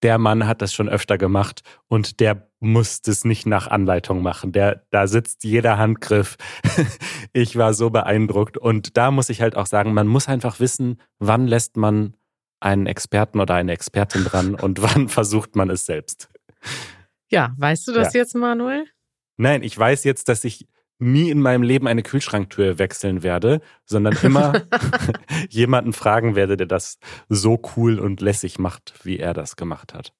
der 0.03 0.19
Mann 0.19 0.47
hat 0.47 0.63
das 0.63 0.73
schon 0.73 0.89
öfter 0.89 1.19
gemacht 1.19 1.63
und 1.89 2.21
der 2.21 2.49
muss 2.61 3.03
das 3.03 3.25
nicht 3.25 3.47
nach 3.47 3.67
Anleitung 3.67 4.23
machen. 4.23 4.53
Der, 4.53 4.85
da 4.91 5.07
sitzt 5.07 5.45
jeder 5.45 5.79
Handgriff. 5.79 6.37
ich 7.33 7.57
war 7.57 7.75
so 7.75 7.91
beeindruckt. 7.91 8.57
Und 8.57 8.97
da 8.97 9.11
muss 9.11 9.29
ich 9.29 9.43
halt 9.43 9.57
auch 9.57 9.67
sagen, 9.67 9.95
man 9.95 10.07
muss 10.07 10.29
einfach 10.29 10.61
wissen, 10.61 11.01
wann 11.19 11.47
lässt 11.47 11.77
man 11.77 12.15
einen 12.61 12.87
Experten 12.87 13.41
oder 13.41 13.55
eine 13.55 13.73
Expertin 13.73 14.25
dran 14.25 14.55
und 14.63 14.83
wann 14.83 15.09
versucht 15.09 15.57
man 15.57 15.71
es 15.71 15.87
selbst? 15.87 16.29
Ja, 17.29 17.55
weißt 17.59 17.89
du 17.89 17.93
das 17.93 18.13
ja. 18.15 18.21
jetzt, 18.21 18.35
Manuel? 18.35 18.85
Nein, 19.37 19.63
ich 19.63 19.77
weiß 19.77 20.05
jetzt, 20.05 20.29
dass 20.29 20.45
ich 20.45 20.67
nie 20.99 21.31
in 21.31 21.41
meinem 21.41 21.63
Leben 21.63 21.89
eine 21.89 22.03
Kühlschranktür 22.03 22.79
wechseln 22.79 23.23
werde, 23.23 23.61
sondern 23.85 24.17
immer 24.23 24.63
jemanden 25.49 25.93
fragen 25.93 26.37
werde, 26.37 26.57
der 26.57 26.67
das 26.67 26.99
so 27.29 27.61
cool 27.77 27.99
und 27.99 28.21
lässig 28.21 28.59
macht, 28.59 28.95
wie 29.03 29.19
er 29.19 29.35
das 29.35 29.57
gemacht 29.57 29.95
hat. 29.95 30.13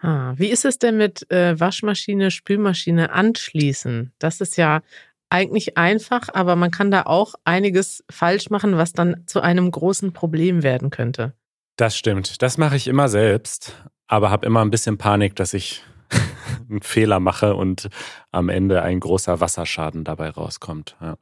Ah, 0.00 0.34
wie 0.36 0.48
ist 0.48 0.64
es 0.64 0.78
denn 0.78 0.96
mit 0.96 1.28
äh, 1.30 1.58
Waschmaschine, 1.58 2.30
Spülmaschine 2.30 3.10
anschließen? 3.10 4.12
Das 4.18 4.40
ist 4.40 4.56
ja 4.56 4.82
eigentlich 5.28 5.76
einfach, 5.76 6.28
aber 6.32 6.56
man 6.56 6.70
kann 6.70 6.90
da 6.90 7.02
auch 7.02 7.34
einiges 7.44 8.04
falsch 8.10 8.48
machen, 8.50 8.76
was 8.76 8.92
dann 8.92 9.24
zu 9.26 9.40
einem 9.40 9.70
großen 9.70 10.12
Problem 10.12 10.62
werden 10.62 10.90
könnte. 10.90 11.34
Das 11.78 11.96
stimmt. 11.96 12.42
Das 12.42 12.58
mache 12.58 12.74
ich 12.74 12.88
immer 12.88 13.08
selbst, 13.08 13.72
aber 14.08 14.30
habe 14.30 14.44
immer 14.44 14.62
ein 14.62 14.70
bisschen 14.70 14.98
Panik, 14.98 15.36
dass 15.36 15.54
ich 15.54 15.84
einen 16.68 16.82
Fehler 16.82 17.20
mache 17.20 17.54
und 17.54 17.88
am 18.32 18.48
Ende 18.48 18.82
ein 18.82 18.98
großer 18.98 19.38
Wasserschaden 19.38 20.02
dabei 20.02 20.30
rauskommt. 20.30 20.96
Ja. 21.00 21.18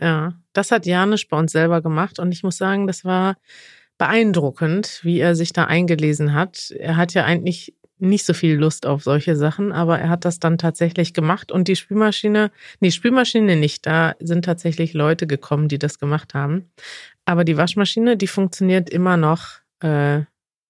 ja, 0.00 0.32
das 0.52 0.70
hat 0.70 0.86
Janisch 0.86 1.26
bei 1.26 1.36
uns 1.36 1.50
selber 1.50 1.82
gemacht 1.82 2.20
und 2.20 2.30
ich 2.30 2.44
muss 2.44 2.56
sagen, 2.56 2.86
das 2.86 3.04
war 3.04 3.34
beeindruckend, 3.98 5.00
wie 5.02 5.18
er 5.18 5.34
sich 5.34 5.52
da 5.52 5.64
eingelesen 5.64 6.34
hat. 6.34 6.70
Er 6.78 6.96
hat 6.96 7.12
ja 7.14 7.24
eigentlich 7.24 7.74
nicht 7.98 8.26
so 8.26 8.34
viel 8.34 8.54
Lust 8.54 8.86
auf 8.86 9.02
solche 9.02 9.34
Sachen, 9.34 9.72
aber 9.72 9.98
er 9.98 10.08
hat 10.08 10.24
das 10.24 10.38
dann 10.38 10.56
tatsächlich 10.56 11.14
gemacht 11.14 11.50
und 11.50 11.66
die 11.66 11.74
Spülmaschine, 11.74 12.52
nee, 12.78 12.92
Spülmaschine 12.92 13.56
nicht, 13.56 13.86
da 13.86 14.14
sind 14.20 14.44
tatsächlich 14.44 14.92
Leute 14.92 15.26
gekommen, 15.26 15.66
die 15.66 15.80
das 15.80 15.98
gemacht 15.98 16.32
haben. 16.32 16.70
Aber 17.24 17.42
die 17.42 17.56
Waschmaschine, 17.56 18.16
die 18.16 18.28
funktioniert 18.28 18.88
immer 18.88 19.16
noch 19.16 19.65
äh, 19.80 20.22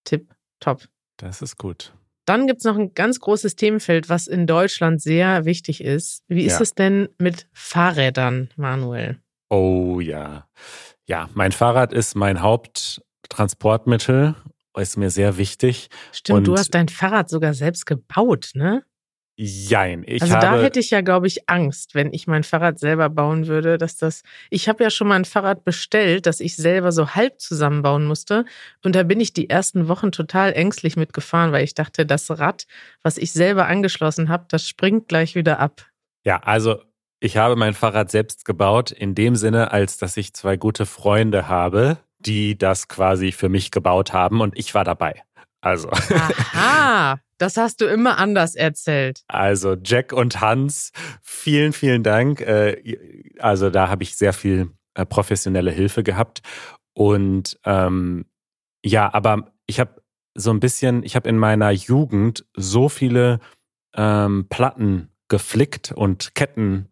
Tipp, 0.05 0.35
top. 0.61 0.88
Das 1.16 1.42
ist 1.42 1.57
gut. 1.57 1.92
Dann 2.27 2.47
gibt 2.47 2.59
es 2.59 2.64
noch 2.64 2.77
ein 2.77 2.92
ganz 2.92 3.21
großes 3.21 3.55
Themenfeld, 3.57 4.09
was 4.09 4.27
in 4.27 4.47
Deutschland 4.47 5.01
sehr 5.01 5.45
wichtig 5.45 5.83
ist. 5.83 6.25
Wie 6.27 6.45
ist 6.45 6.55
ja. 6.55 6.62
es 6.62 6.75
denn 6.75 7.09
mit 7.19 7.49
Fahrrädern, 7.53 8.51
Manuel? 8.57 9.21
Oh 9.49 10.01
ja. 10.01 10.49
Ja, 11.07 11.31
mein 11.35 11.53
Fahrrad 11.53 11.92
ist 11.92 12.16
mein 12.16 12.42
Haupttransportmittel, 12.42 14.35
ist 14.77 14.97
mir 14.97 15.11
sehr 15.11 15.37
wichtig. 15.37 15.88
Stimmt, 16.12 16.38
Und 16.38 16.49
du 16.49 16.57
hast 16.57 16.71
dein 16.75 16.88
Fahrrad 16.88 17.31
sogar 17.31 17.55
selbst 17.55 17.87
gebaut, 17.87 18.51
ne? 18.55 18.85
Jein. 19.38 20.03
Ich 20.07 20.22
also 20.22 20.35
da 20.35 20.59
hätte 20.59 20.81
ich 20.81 20.90
ja, 20.90 21.03
glaube 21.03 21.27
ich, 21.27 21.46
Angst, 21.46 21.94
wenn 21.94 22.14
ich 22.14 22.27
mein 22.27 22.42
Fahrrad 22.42 22.79
selber 22.79 23.11
bauen 23.11 23.46
würde, 23.46 23.77
dass 23.77 23.99
das. 23.99 24.22
Ich 24.49 24.66
habe 24.66 24.83
ja 24.83 24.88
schon 24.88 25.09
mal 25.09 25.16
ein 25.16 25.27
Fahrrad 25.27 25.62
bestellt, 25.62 26.25
das 26.25 26.40
ich 26.40 26.57
selber 26.57 26.90
so 26.90 27.11
halb 27.11 27.38
zusammenbauen 27.38 28.07
musste. 28.07 28.46
Und 28.83 28.96
da 28.96 29.03
bin 29.03 29.20
ich 29.20 29.35
die 29.35 29.51
ersten 29.51 29.88
Wochen 29.88 30.11
total 30.11 30.55
ängstlich 30.55 30.96
mitgefahren, 30.96 31.53
weil 31.53 31.64
ich 31.64 31.75
dachte, 31.75 32.07
das 32.07 32.31
Rad, 32.31 32.66
was 33.03 33.18
ich 33.18 33.33
selber 33.33 33.66
angeschlossen 33.66 34.31
habe, 34.31 34.46
das 34.49 34.66
springt 34.66 35.09
gleich 35.09 35.35
wieder 35.35 35.61
ab. 35.61 35.85
Ja, 36.25 36.38
also 36.38 36.81
ich 37.20 37.37
habe 37.37 37.57
mein 37.57 37.75
Fahrrad 37.75 38.11
selbst 38.11 38.46
gebaut, 38.46 38.90
in 38.90 39.14
dem 39.14 39.37
Sinne, 39.37 39.70
als 39.70 39.99
dass 39.99 40.16
ich 40.16 40.33
zwei 40.33 40.57
gute 40.57 40.87
Freunde 40.87 41.46
habe, 41.46 41.99
die 42.18 42.57
das 42.57 42.88
quasi 42.88 43.33
für 43.33 43.51
mich 43.51 43.70
gebaut 43.70 44.14
haben 44.14 44.40
und 44.40 44.59
ich 44.59 44.75
war 44.75 44.85
dabei. 44.85 45.22
Also. 45.61 45.90
Aha, 45.90 47.18
das 47.38 47.57
hast 47.57 47.81
du 47.81 47.87
immer 47.87 48.18
anders 48.18 48.55
erzählt. 48.55 49.22
Also 49.29 49.77
Jack 49.83 50.12
und 50.12 50.40
Hans, 50.40 50.92
vielen, 51.22 51.72
vielen 51.72 52.03
Dank. 52.03 52.40
Äh, 52.40 53.35
also 53.38 53.70
da 53.70 53.88
habe 53.88 54.03
ich 54.03 54.16
sehr 54.16 54.33
viel 54.33 54.70
äh, 54.94 55.05
professionelle 55.05 55.70
Hilfe 55.70 56.03
gehabt. 56.03 56.42
Und 56.94 57.59
ähm, 57.64 58.27
ja, 58.85 59.12
aber 59.12 59.53
ich 59.66 59.81
habe 59.81 60.03
so 60.35 60.51
ein 60.51 60.61
bisschen, 60.61 61.03
ich 61.03 61.16
habe 61.16 61.29
in 61.29 61.38
meiner 61.38 61.70
Jugend 61.70 62.46
so 62.55 62.88
viele 62.88 63.40
ähm, 63.94 64.46
Platten 64.49 65.11
geflickt 65.29 65.92
und 65.92 66.35
Ketten 66.35 66.88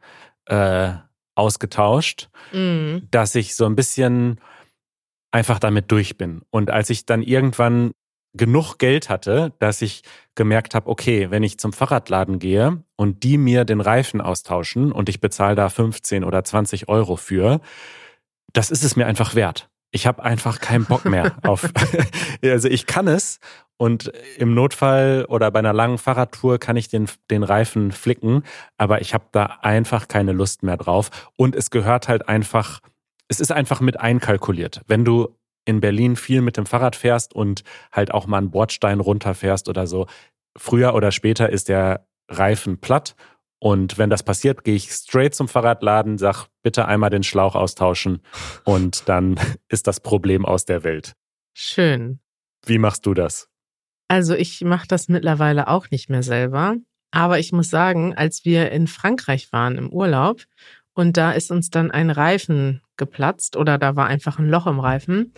äh, 0.47 0.93
ausgetauscht, 1.35 2.29
mhm. 2.53 3.09
dass 3.11 3.35
ich 3.35 3.55
so 3.55 3.67
ein 3.67 3.77
bisschen 3.77 4.41
einfach 5.31 5.59
damit 5.59 5.91
durch 5.91 6.17
bin. 6.17 6.43
Und 6.51 6.71
als 6.71 6.91
ich 6.91 7.07
dann 7.07 7.23
irgendwann 7.23 7.93
genug 8.35 8.79
Geld 8.79 9.09
hatte, 9.09 9.53
dass 9.59 9.81
ich 9.81 10.03
gemerkt 10.35 10.75
habe, 10.75 10.89
okay, 10.89 11.31
wenn 11.31 11.43
ich 11.43 11.59
zum 11.59 11.73
Fahrradladen 11.73 12.39
gehe 12.39 12.83
und 12.97 13.23
die 13.23 13.39
mir 13.39 13.65
den 13.65 13.81
Reifen 13.81 14.21
austauschen 14.21 14.93
und 14.93 15.09
ich 15.09 15.21
bezahle 15.21 15.55
da 15.55 15.69
15 15.69 16.25
oder 16.25 16.45
20 16.45 16.89
Euro 16.89 17.17
für, 17.17 17.61
das 18.53 18.71
ist 18.71 18.85
es 18.85 18.97
mir 18.97 19.07
einfach 19.07 19.35
wert. 19.35 19.71
Ich 19.93 20.09
habe 20.09 20.25
einfach 20.25 20.61
keinen 20.61 20.87
Bock 20.87 21.05
mehr 21.05 21.37
auf. 21.43 21.71
also 22.43 22.69
ich 22.69 22.87
kann 22.87 23.07
es 23.07 23.39
und 23.77 24.13
im 24.39 24.55
Notfall 24.55 25.27
oder 25.29 25.51
bei 25.51 25.61
einer 25.61 25.73
langen 25.73 25.99
Fahrradtour 25.99 26.59
kann 26.59 26.77
ich 26.77 26.89
den, 26.89 27.09
den 27.31 27.45
Reifen 27.45 27.93
flicken, 27.93 28.43
aber 28.77 29.01
ich 29.01 29.15
habe 29.15 29.27
da 29.33 29.59
einfach 29.63 30.09
keine 30.09 30.33
Lust 30.33 30.63
mehr 30.63 30.77
drauf. 30.77 31.31
Und 31.37 31.55
es 31.55 31.71
gehört 31.71 32.09
halt 32.09 32.29
einfach, 32.29 32.81
es 33.29 33.41
ist 33.41 33.53
einfach 33.53 33.81
mit 33.81 33.99
einkalkuliert. 33.99 34.83
Wenn 34.87 35.05
du 35.05 35.37
in 35.65 35.81
Berlin 35.81 36.17
viel 36.17 36.41
mit 36.41 36.57
dem 36.57 36.67
Fahrrad 36.67 36.97
fährst 36.97 37.35
und 37.35 37.63
halt 37.93 38.13
auch 38.13 38.27
mal 38.27 38.39
einen 38.39 38.51
Bordstein 38.51 39.01
runterfährst 39.01 39.69
oder 39.69 39.87
so, 39.87 40.07
früher 40.57 40.95
oder 40.95 41.13
später 41.13 41.51
ist 41.51 41.69
der 41.69 42.07
Reifen 42.29 42.79
platt. 42.79 43.15
Und 43.59 43.97
wenn 43.97 44.11
das 44.11 44.23
passiert, 44.23 44.65
gehe 44.65 44.75
ich 44.75 44.91
straight 44.91 45.35
zum 45.35 45.49
Fahrradladen, 45.49 46.19
sag 46.19 46.49
bitte 46.63 46.87
einmal 46.87 47.11
den 47.11 47.23
Schlauch 47.23 47.55
austauschen 47.55 48.21
und 48.65 49.09
dann 49.09 49.41
ist 49.69 49.87
das 49.87 50.01
Problem 50.01 50.45
aus 50.45 50.67
der 50.67 50.85
Welt. 50.85 51.15
Schön. 51.55 52.21
Wie 52.67 52.79
machst 52.79 53.07
du 53.07 53.15
das? 53.15 53.49
Also 54.09 54.35
ich 54.35 54.61
mache 54.63 54.87
das 54.87 55.09
mittlerweile 55.09 55.69
auch 55.69 55.91
nicht 55.91 56.11
mehr 56.11 56.23
selber. 56.23 56.77
Aber 57.11 57.39
ich 57.39 57.53
muss 57.53 57.71
sagen, 57.71 58.15
als 58.15 58.45
wir 58.45 58.73
in 58.73 58.87
Frankreich 58.87 59.53
waren 59.53 59.79
im 59.79 59.93
Urlaub 59.93 60.43
und 60.95 61.17
da 61.17 61.33
ist 61.33 61.51
uns 61.51 61.71
dann 61.71 61.91
ein 61.91 62.11
Reifen 62.11 62.81
geplatzt 62.97 63.57
oder 63.57 63.79
da 63.79 63.97
war 63.97 64.07
einfach 64.07 64.39
ein 64.39 64.49
Loch 64.49 64.67
im 64.67 64.81
Reifen. 64.81 65.35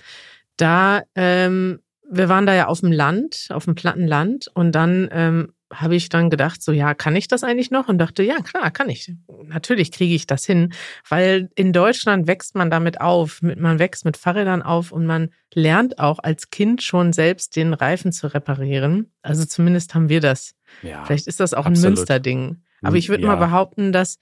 Da, 0.57 1.03
ähm, 1.15 1.81
wir 2.09 2.29
waren 2.29 2.47
da 2.47 2.55
ja 2.55 2.67
auf 2.67 2.81
dem 2.81 2.93
Land, 2.93 3.49
auf 3.51 3.65
dem 3.65 3.75
platten 3.75 4.07
Land 4.07 4.49
und 4.55 4.73
dann 4.73 5.09
ähm, 5.11 5.53
habe 5.73 5.97
ich 5.97 6.09
dann 6.09 6.31
gedacht, 6.31 6.63
so 6.63 6.71
ja, 6.71 6.95
kann 6.95 7.17
ich 7.17 7.27
das 7.27 7.43
eigentlich 7.43 7.71
noch? 7.71 7.89
Und 7.89 7.99
dachte, 7.99 8.23
ja, 8.23 8.37
klar, 8.37 8.71
kann 8.71 8.89
ich. 8.89 9.13
Natürlich 9.47 9.91
kriege 9.91 10.15
ich 10.15 10.27
das 10.27 10.45
hin, 10.45 10.73
weil 11.09 11.51
in 11.57 11.73
Deutschland 11.73 12.29
wächst 12.29 12.55
man 12.55 12.71
damit 12.71 13.01
auf. 13.01 13.43
Man 13.43 13.79
wächst 13.79 14.05
mit 14.05 14.17
Fahrrädern 14.17 14.63
auf 14.63 14.93
und 14.93 15.07
man 15.07 15.31
lernt 15.53 15.99
auch 15.99 16.21
als 16.21 16.51
Kind 16.51 16.83
schon 16.83 17.13
selbst 17.13 17.57
den 17.57 17.75
Reifen 17.75 18.13
zu 18.13 18.33
reparieren. 18.33 19.13
Also 19.23 19.45
zumindest 19.45 19.95
haben 19.95 20.09
wir 20.09 20.21
das. 20.21 20.55
Ja, 20.83 21.05
Vielleicht 21.05 21.27
ist 21.27 21.41
das 21.41 21.53
auch 21.53 21.67
absolut. 21.67 21.79
ein 21.79 21.95
Münsterding. 21.95 22.63
Aber 22.83 22.97
ich 22.97 23.09
würde 23.09 23.25
ja. 23.25 23.29
mal 23.29 23.37
behaupten, 23.37 23.93
dass 23.93 24.21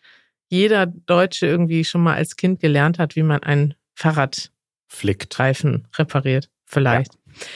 jeder 0.54 0.86
Deutsche 0.86 1.46
irgendwie 1.46 1.84
schon 1.84 2.02
mal 2.02 2.14
als 2.14 2.36
Kind 2.36 2.60
gelernt 2.60 2.98
hat, 2.98 3.16
wie 3.16 3.22
man 3.22 3.42
ein 3.42 3.74
Fahrrad 3.94 4.50
flickt, 4.86 5.38
Reifen 5.38 5.88
repariert, 5.98 6.48
vielleicht. 6.64 7.14
Ja. 7.14 7.46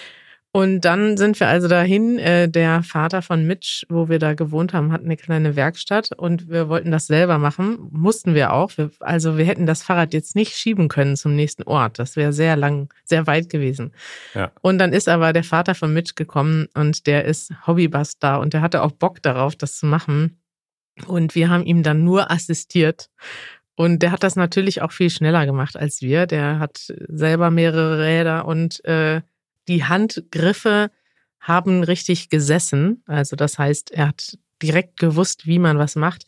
Und 0.51 0.81
dann 0.81 1.17
sind 1.19 1.39
wir 1.39 1.47
also 1.47 1.69
dahin. 1.69 2.19
Äh, 2.19 2.49
der 2.49 2.83
Vater 2.83 3.21
von 3.21 3.47
Mitch, 3.47 3.85
wo 3.91 4.09
wir 4.09 4.19
da 4.19 4.33
gewohnt 4.33 4.73
haben, 4.73 4.93
hat 4.93 5.05
eine 5.05 5.17
kleine 5.17 5.57
Werkstatt 5.57 6.11
und 6.17 6.49
wir 6.49 6.69
wollten 6.69 6.91
das 6.91 7.07
selber 7.07 7.39
machen. 7.39 7.79
Mussten 7.91 8.35
wir 8.35 8.53
auch. 8.53 8.77
Wir, 8.77 8.91
also 9.01 9.37
wir 9.37 9.45
hätten 9.45 9.67
das 9.67 9.83
Fahrrad 9.83 10.15
jetzt 10.15 10.35
nicht 10.35 10.55
schieben 10.55 10.89
können 10.89 11.17
zum 11.17 11.37
nächsten 11.37 11.65
Ort. 11.65 11.99
Das 11.99 12.17
wäre 12.17 12.33
sehr 12.33 12.57
lang, 12.57 12.93
sehr 13.05 13.27
weit 13.27 13.51
gewesen. 13.51 13.93
Ja. 14.35 14.51
Und 14.63 14.79
dann 14.79 14.93
ist 14.93 15.09
aber 15.09 15.33
der 15.33 15.45
Vater 15.45 15.75
von 15.75 15.93
Mitch 15.93 16.15
gekommen 16.17 16.67
und 16.75 17.07
der 17.07 17.27
ist 17.27 17.53
Hobbybuster 17.67 18.41
und 18.41 18.55
der 18.55 18.63
hatte 18.63 18.83
auch 18.83 18.93
Bock 18.93 19.23
darauf, 19.23 19.55
das 19.55 19.77
zu 19.77 19.87
machen. 19.87 20.41
Und 21.07 21.35
wir 21.35 21.51
haben 21.51 21.65
ihm 21.65 21.83
dann 21.83 22.05
nur 22.05 22.31
assistiert. 22.31 23.11
Und 23.75 24.03
der 24.03 24.11
hat 24.11 24.25
das 24.25 24.35
natürlich 24.35 24.83
auch 24.83 24.93
viel 24.93 25.11
schneller 25.11 25.47
gemacht 25.47 25.77
als 25.77 26.03
wir. 26.03 26.27
Der 26.27 26.59
hat 26.59 26.93
selber 27.09 27.51
mehrere 27.51 28.05
Räder 28.05 28.47
und 28.47 28.85
äh, 28.85 29.21
die 29.69 29.85
Handgriffe 29.85 30.91
haben 31.41 31.85
richtig 31.85 32.29
gesessen. 32.29 33.03
Also 33.07 33.37
das 33.37 33.59
heißt, 33.59 33.93
er 33.93 34.09
hat 34.09 34.37
direkt 34.61 34.99
gewusst, 34.99 35.47
wie 35.47 35.59
man 35.59 35.79
was 35.79 35.95
macht. 35.95 36.27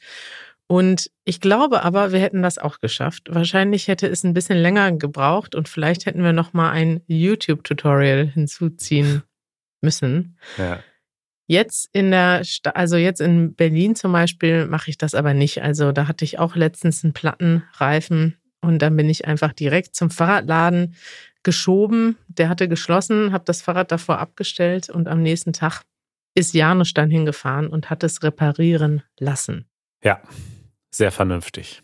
Und 0.69 1.11
ich 1.25 1.41
glaube 1.41 1.83
aber, 1.83 2.13
wir 2.13 2.21
hätten 2.21 2.43
das 2.43 2.59
auch 2.59 2.79
geschafft. 2.79 3.29
Wahrscheinlich 3.29 3.89
hätte 3.89 4.07
es 4.07 4.23
ein 4.23 4.35
bisschen 4.35 4.59
länger 4.59 4.93
gebraucht 4.93 5.57
und 5.57 5.69
vielleicht 5.69 6.07
hätten 6.07 6.23
wir 6.23 6.33
noch 6.33 6.53
mal 6.53 6.71
ein 6.71 7.01
YouTube-Tutorial 7.09 8.27
hinzuziehen 8.27 9.25
müssen. 9.81 10.39
Ja. 10.57 10.79
Jetzt 11.51 11.89
in 11.93 12.13
der, 12.13 12.45
Sta 12.45 12.71
also 12.71 12.97
jetzt 12.97 13.21
in 13.21 13.57
Berlin 13.57 13.97
zum 13.97 14.13
Beispiel 14.13 14.67
mache 14.67 14.89
ich 14.89 14.99
das 14.99 15.17
aber 15.17 15.35
nicht. 15.35 15.63
Also 15.63 15.91
da 15.91 16.07
hatte 16.07 16.25
ich 16.25 16.39
auch 16.39 16.55
letztens 16.55 17.03
einen 17.03 17.13
Plattenreifen 17.13 18.37
und 18.61 18.79
dann 18.79 18.95
bin 18.95 19.09
ich 19.09 19.27
einfach 19.27 19.53
direkt 19.53 19.97
zum 19.97 20.11
Fahrradladen 20.11 20.95
geschoben. 21.43 22.17
Der 22.29 22.49
hatte 22.49 22.69
geschlossen, 22.69 23.33
habe 23.33 23.43
das 23.47 23.63
Fahrrad 23.63 23.91
davor 23.91 24.21
abgestellt 24.21 24.91
und 24.91 25.09
am 25.09 25.23
nächsten 25.23 25.53
Tag 25.53 25.83
ist 26.37 26.55
Janusz 26.55 26.95
dann 26.95 27.11
hingefahren 27.11 27.67
und 27.67 27.91
hat 27.91 28.05
es 28.05 28.23
reparieren 28.23 29.03
lassen. 29.19 29.69
Ja, 30.05 30.23
sehr 30.93 31.11
vernünftig. 31.11 31.83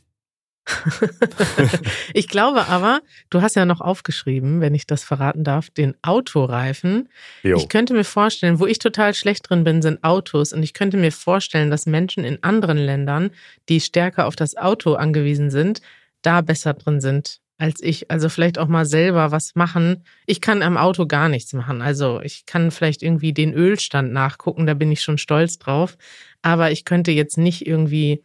ich 2.12 2.28
glaube 2.28 2.66
aber, 2.66 3.00
du 3.30 3.40
hast 3.42 3.56
ja 3.56 3.64
noch 3.64 3.80
aufgeschrieben, 3.80 4.60
wenn 4.60 4.74
ich 4.74 4.86
das 4.86 5.04
verraten 5.04 5.44
darf, 5.44 5.70
den 5.70 5.94
Autoreifen. 6.02 7.08
Jo. 7.42 7.56
Ich 7.56 7.68
könnte 7.68 7.94
mir 7.94 8.04
vorstellen, 8.04 8.58
wo 8.58 8.66
ich 8.66 8.78
total 8.78 9.14
schlecht 9.14 9.48
drin 9.48 9.64
bin, 9.64 9.82
sind 9.82 10.02
Autos. 10.02 10.52
Und 10.52 10.62
ich 10.62 10.72
könnte 10.72 10.96
mir 10.96 11.12
vorstellen, 11.12 11.70
dass 11.70 11.86
Menschen 11.86 12.24
in 12.24 12.42
anderen 12.42 12.78
Ländern, 12.78 13.30
die 13.68 13.80
stärker 13.80 14.26
auf 14.26 14.36
das 14.36 14.56
Auto 14.56 14.94
angewiesen 14.94 15.50
sind, 15.50 15.82
da 16.22 16.40
besser 16.40 16.74
drin 16.74 17.00
sind 17.00 17.40
als 17.58 17.82
ich. 17.82 18.10
Also 18.10 18.28
vielleicht 18.28 18.58
auch 18.58 18.68
mal 18.68 18.84
selber 18.84 19.30
was 19.30 19.54
machen. 19.54 20.04
Ich 20.26 20.40
kann 20.40 20.62
am 20.62 20.76
Auto 20.76 21.06
gar 21.06 21.28
nichts 21.28 21.52
machen. 21.52 21.80
Also 21.80 22.20
ich 22.20 22.44
kann 22.46 22.70
vielleicht 22.70 23.02
irgendwie 23.02 23.32
den 23.32 23.54
Ölstand 23.54 24.12
nachgucken, 24.12 24.66
da 24.66 24.74
bin 24.74 24.92
ich 24.92 25.02
schon 25.02 25.18
stolz 25.18 25.58
drauf. 25.58 25.96
Aber 26.42 26.70
ich 26.70 26.84
könnte 26.84 27.12
jetzt 27.12 27.38
nicht 27.38 27.66
irgendwie 27.66 28.22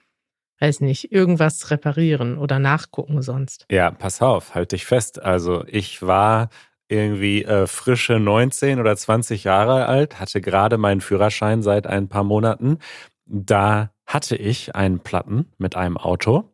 weiß 0.61 0.81
nicht, 0.81 1.11
irgendwas 1.11 1.71
reparieren 1.71 2.37
oder 2.37 2.59
nachgucken 2.59 3.21
sonst. 3.21 3.65
Ja, 3.71 3.91
pass 3.91 4.21
auf, 4.21 4.53
halt 4.53 4.71
dich 4.71 4.85
fest. 4.85 5.21
Also 5.21 5.65
ich 5.67 6.01
war 6.03 6.49
irgendwie 6.87 7.43
äh, 7.43 7.67
frische 7.67 8.19
19 8.19 8.79
oder 8.79 8.95
20 8.95 9.43
Jahre 9.43 9.87
alt, 9.87 10.19
hatte 10.19 10.41
gerade 10.41 10.77
meinen 10.77 11.01
Führerschein 11.01 11.63
seit 11.63 11.87
ein 11.87 12.09
paar 12.09 12.23
Monaten. 12.23 12.77
Da 13.25 13.91
hatte 14.05 14.35
ich 14.35 14.75
einen 14.75 14.99
Platten 14.99 15.51
mit 15.57 15.75
einem 15.75 15.97
Auto 15.97 16.53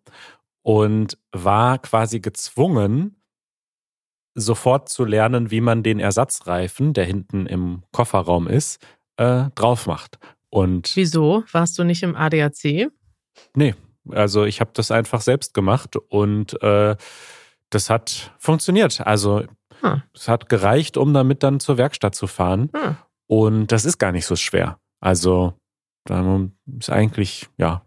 und 0.62 1.18
war 1.32 1.80
quasi 1.80 2.20
gezwungen, 2.20 3.16
sofort 4.36 4.90
zu 4.90 5.04
lernen, 5.04 5.50
wie 5.50 5.62
man 5.62 5.82
den 5.82 6.00
Ersatzreifen, 6.00 6.94
der 6.94 7.06
hinten 7.06 7.48
im 7.48 7.82
Kofferraum 7.92 8.48
ist, 8.48 8.86
äh, 9.18 9.46
drauf 9.56 9.88
macht. 9.88 10.20
Und 10.50 10.96
Wieso? 10.96 11.44
Warst 11.52 11.78
du 11.80 11.84
nicht 11.84 12.04
im 12.04 12.16
ADAC? 12.16 12.92
Nee, 13.56 13.74
also 14.12 14.46
ich 14.46 14.60
habe 14.60 14.72
das 14.74 14.92
einfach 14.92 15.22
selbst 15.22 15.54
gemacht 15.54 15.96
und 16.10 16.62
äh, 16.62 16.96
das 17.70 17.90
hat 17.90 18.32
funktioniert. 18.38 19.02
Also 19.06 19.44
hm. 19.82 20.04
es 20.14 20.28
hat 20.28 20.50
gereicht, 20.50 20.98
um 20.98 21.14
damit 21.14 21.44
dann 21.44 21.60
zur 21.60 21.78
Werkstatt 21.78 22.16
zu 22.16 22.28
fahren. 22.28 22.70
Hm. 22.76 22.98
Und 23.28 23.72
das 23.72 23.86
ist 23.86 23.98
gar 23.98 24.12
nicht 24.12 24.26
so 24.26 24.36
schwer. 24.36 24.80
Also 25.00 25.54
da 26.06 26.48
ist 26.80 26.90
eigentlich, 26.90 27.48
ja, 27.58 27.86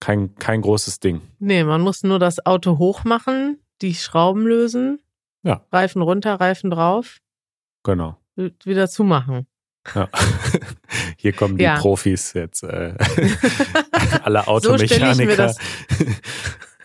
kein, 0.00 0.34
kein 0.34 0.60
großes 0.60 1.00
Ding. 1.00 1.22
Nee, 1.38 1.64
man 1.64 1.80
muss 1.80 2.02
nur 2.02 2.18
das 2.18 2.44
Auto 2.44 2.78
hochmachen, 2.78 3.60
die 3.80 3.94
Schrauben 3.94 4.46
lösen, 4.46 5.00
ja. 5.42 5.64
Reifen 5.72 6.02
runter, 6.02 6.34
Reifen 6.34 6.70
drauf. 6.70 7.18
Genau. 7.82 8.16
Wieder 8.36 8.88
zumachen. 8.88 9.46
Ja. 9.94 10.08
Hier 11.16 11.32
kommen 11.32 11.58
die 11.58 11.64
ja. 11.64 11.76
Profis 11.78 12.32
jetzt, 12.34 12.62
äh, 12.62 12.94
alle 14.22 14.46
Automechaniker. 14.46 15.48
So 15.50 16.04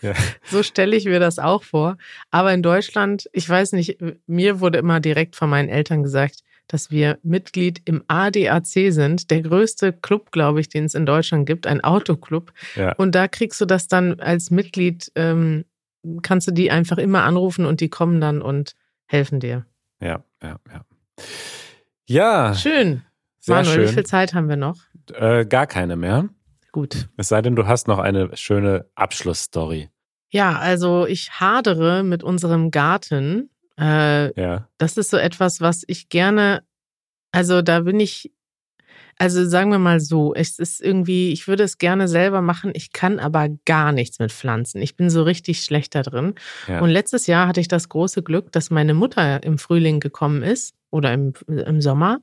ja. 0.02 0.14
So 0.50 0.62
stelle 0.62 0.96
ich 0.96 1.04
mir 1.04 1.20
das 1.20 1.38
auch 1.38 1.62
vor. 1.62 1.96
Aber 2.30 2.52
in 2.52 2.62
Deutschland, 2.62 3.28
ich 3.32 3.48
weiß 3.48 3.72
nicht, 3.72 3.98
mir 4.26 4.60
wurde 4.60 4.78
immer 4.78 5.00
direkt 5.00 5.36
von 5.36 5.50
meinen 5.50 5.68
Eltern 5.68 6.02
gesagt, 6.02 6.42
dass 6.66 6.90
wir 6.90 7.18
Mitglied 7.22 7.80
im 7.86 8.04
ADAC 8.08 8.92
sind, 8.92 9.30
der 9.30 9.42
größte 9.42 9.92
Club, 9.92 10.30
glaube 10.32 10.60
ich, 10.60 10.68
den 10.68 10.84
es 10.84 10.94
in 10.94 11.06
Deutschland 11.06 11.46
gibt, 11.46 11.66
ein 11.66 11.82
Autoclub. 11.82 12.52
Ja. 12.76 12.92
Und 12.92 13.14
da 13.14 13.26
kriegst 13.26 13.60
du 13.60 13.64
das 13.64 13.88
dann 13.88 14.20
als 14.20 14.50
Mitglied, 14.50 15.10
ähm, 15.14 15.64
kannst 16.22 16.46
du 16.46 16.52
die 16.52 16.70
einfach 16.70 16.98
immer 16.98 17.24
anrufen 17.24 17.64
und 17.64 17.80
die 17.80 17.88
kommen 17.88 18.20
dann 18.20 18.42
und 18.42 18.74
helfen 19.06 19.40
dir. 19.40 19.64
Ja, 20.00 20.22
ja, 20.42 20.60
ja. 20.70 20.84
Ja. 22.08 22.54
Schön. 22.54 23.02
Manuel, 23.46 23.74
schön. 23.74 23.88
wie 23.88 23.92
viel 23.92 24.06
Zeit 24.06 24.34
haben 24.34 24.48
wir 24.48 24.56
noch? 24.56 24.78
Äh, 25.14 25.44
gar 25.44 25.66
keine 25.66 25.96
mehr. 25.96 26.28
Gut. 26.72 27.08
Es 27.16 27.28
sei 27.28 27.42
denn, 27.42 27.54
du 27.54 27.66
hast 27.66 27.86
noch 27.86 27.98
eine 27.98 28.36
schöne 28.36 28.86
Abschlussstory. 28.94 29.90
Ja, 30.30 30.58
also 30.58 31.06
ich 31.06 31.30
hadere 31.32 32.02
mit 32.02 32.22
unserem 32.22 32.70
Garten. 32.70 33.50
Äh, 33.78 34.38
ja. 34.40 34.68
Das 34.78 34.96
ist 34.96 35.10
so 35.10 35.16
etwas, 35.16 35.60
was 35.60 35.84
ich 35.86 36.08
gerne, 36.08 36.62
also 37.30 37.62
da 37.62 37.80
bin 37.80 38.00
ich, 38.00 38.32
also 39.18 39.46
sagen 39.46 39.70
wir 39.70 39.78
mal 39.78 40.00
so, 40.00 40.34
es 40.34 40.58
ist 40.58 40.80
irgendwie, 40.80 41.32
ich 41.32 41.46
würde 41.46 41.64
es 41.64 41.78
gerne 41.78 42.08
selber 42.08 42.40
machen, 42.40 42.70
ich 42.74 42.92
kann 42.92 43.18
aber 43.18 43.48
gar 43.64 43.92
nichts 43.92 44.18
mit 44.18 44.32
Pflanzen. 44.32 44.80
Ich 44.80 44.96
bin 44.96 45.10
so 45.10 45.22
richtig 45.22 45.62
schlecht 45.62 45.94
da 45.94 46.02
drin. 46.02 46.34
Ja. 46.68 46.80
Und 46.80 46.90
letztes 46.90 47.26
Jahr 47.26 47.48
hatte 47.48 47.60
ich 47.60 47.68
das 47.68 47.88
große 47.88 48.22
Glück, 48.22 48.52
dass 48.52 48.70
meine 48.70 48.94
Mutter 48.94 49.42
im 49.42 49.58
Frühling 49.58 50.00
gekommen 50.00 50.42
ist 50.42 50.77
oder 50.90 51.12
im, 51.12 51.32
im 51.46 51.80
Sommer 51.80 52.20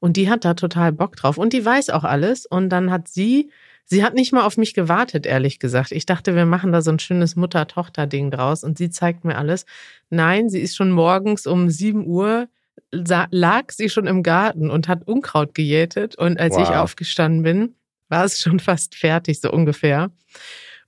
und 0.00 0.16
die 0.16 0.28
hat 0.30 0.44
da 0.44 0.54
total 0.54 0.92
Bock 0.92 1.16
drauf 1.16 1.38
und 1.38 1.52
die 1.52 1.64
weiß 1.64 1.90
auch 1.90 2.04
alles 2.04 2.46
und 2.46 2.68
dann 2.70 2.90
hat 2.90 3.08
sie 3.08 3.50
Sie 3.92 4.04
hat 4.04 4.14
nicht 4.14 4.32
mal 4.32 4.44
auf 4.44 4.56
mich 4.56 4.72
gewartet, 4.72 5.26
ehrlich 5.26 5.58
gesagt. 5.58 5.90
Ich 5.90 6.06
dachte, 6.06 6.36
wir 6.36 6.46
machen 6.46 6.70
da 6.70 6.80
so 6.80 6.92
ein 6.92 7.00
schönes 7.00 7.34
Mutter-Tochter-Ding 7.34 8.30
draus 8.30 8.62
und 8.62 8.78
sie 8.78 8.88
zeigt 8.88 9.24
mir 9.24 9.36
alles. 9.36 9.66
Nein, 10.10 10.48
sie 10.48 10.60
ist 10.60 10.76
schon 10.76 10.92
morgens 10.92 11.44
um 11.44 11.68
7 11.68 12.06
Uhr, 12.06 12.46
lag 12.92 13.72
sie 13.72 13.88
schon 13.88 14.06
im 14.06 14.22
Garten 14.22 14.70
und 14.70 14.86
hat 14.86 15.08
Unkraut 15.08 15.56
gejätet. 15.56 16.14
Und 16.14 16.38
als 16.38 16.54
wow. 16.54 16.62
ich 16.62 16.68
aufgestanden 16.68 17.42
bin, 17.42 17.74
war 18.08 18.24
es 18.24 18.38
schon 18.38 18.60
fast 18.60 18.94
fertig, 18.94 19.40
so 19.40 19.50
ungefähr. 19.50 20.12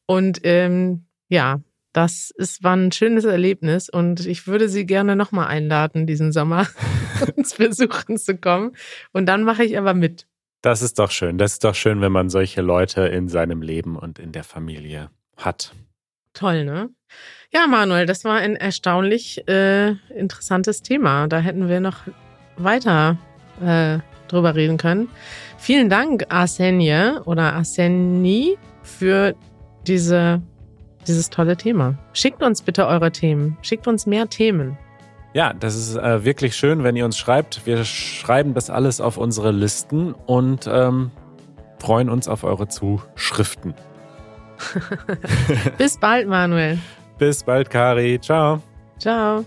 Und 0.06 0.38
ähm, 0.44 1.06
ja, 1.28 1.60
das 1.92 2.30
ist, 2.34 2.62
war 2.62 2.76
ein 2.76 2.92
schönes 2.92 3.24
Erlebnis 3.24 3.88
und 3.88 4.26
ich 4.26 4.46
würde 4.46 4.68
Sie 4.68 4.86
gerne 4.86 5.16
nochmal 5.16 5.48
einladen, 5.48 6.06
diesen 6.06 6.32
Sommer 6.32 6.66
uns 7.36 7.54
besuchen 7.54 8.16
zu 8.16 8.36
kommen. 8.36 8.72
Und 9.12 9.26
dann 9.26 9.44
mache 9.44 9.64
ich 9.64 9.78
aber 9.78 9.94
mit. 9.94 10.26
Das 10.62 10.82
ist 10.82 10.98
doch 10.98 11.10
schön. 11.10 11.38
Das 11.38 11.54
ist 11.54 11.64
doch 11.64 11.74
schön, 11.74 12.00
wenn 12.00 12.12
man 12.12 12.28
solche 12.28 12.62
Leute 12.62 13.02
in 13.02 13.28
seinem 13.28 13.62
Leben 13.62 13.96
und 13.96 14.18
in 14.18 14.32
der 14.32 14.44
Familie 14.44 15.10
hat. 15.36 15.72
Toll, 16.34 16.64
ne? 16.64 16.90
Ja, 17.52 17.66
Manuel, 17.66 18.06
das 18.06 18.24
war 18.24 18.36
ein 18.36 18.56
erstaunlich 18.56 19.46
äh, 19.48 19.90
interessantes 20.14 20.82
Thema. 20.82 21.26
Da 21.26 21.40
hätten 21.40 21.68
wir 21.68 21.80
noch 21.80 21.98
weiter 22.56 23.18
äh, 23.60 23.98
drüber 24.28 24.54
reden 24.54 24.78
können. 24.78 25.08
Vielen 25.58 25.90
Dank, 25.90 26.26
Arsenie 26.30 27.18
oder 27.24 27.54
Arseni, 27.54 28.56
für 28.82 29.34
diese, 29.86 30.42
dieses 31.08 31.30
tolle 31.30 31.56
Thema. 31.56 31.94
Schickt 32.12 32.42
uns 32.42 32.62
bitte 32.62 32.86
eure 32.86 33.12
Themen. 33.12 33.56
Schickt 33.62 33.86
uns 33.86 34.06
mehr 34.06 34.28
Themen. 34.28 34.76
Ja, 35.34 35.54
das 35.54 35.76
ist 35.76 35.96
äh, 35.96 36.24
wirklich 36.24 36.54
schön, 36.56 36.84
wenn 36.84 36.94
ihr 36.94 37.04
uns 37.04 37.16
schreibt. 37.16 37.64
Wir 37.64 37.84
schreiben 37.84 38.54
das 38.54 38.68
alles 38.68 39.00
auf 39.00 39.16
unsere 39.16 39.50
Listen 39.50 40.12
und 40.12 40.68
ähm, 40.70 41.10
freuen 41.78 42.10
uns 42.10 42.28
auf 42.28 42.44
eure 42.44 42.68
Zuschriften. 42.68 43.74
Bis 45.78 45.98
bald, 45.98 46.28
Manuel. 46.28 46.78
Bis 47.18 47.42
bald, 47.42 47.70
Kari. 47.70 48.20
Ciao. 48.20 48.60
Ciao. 48.98 49.44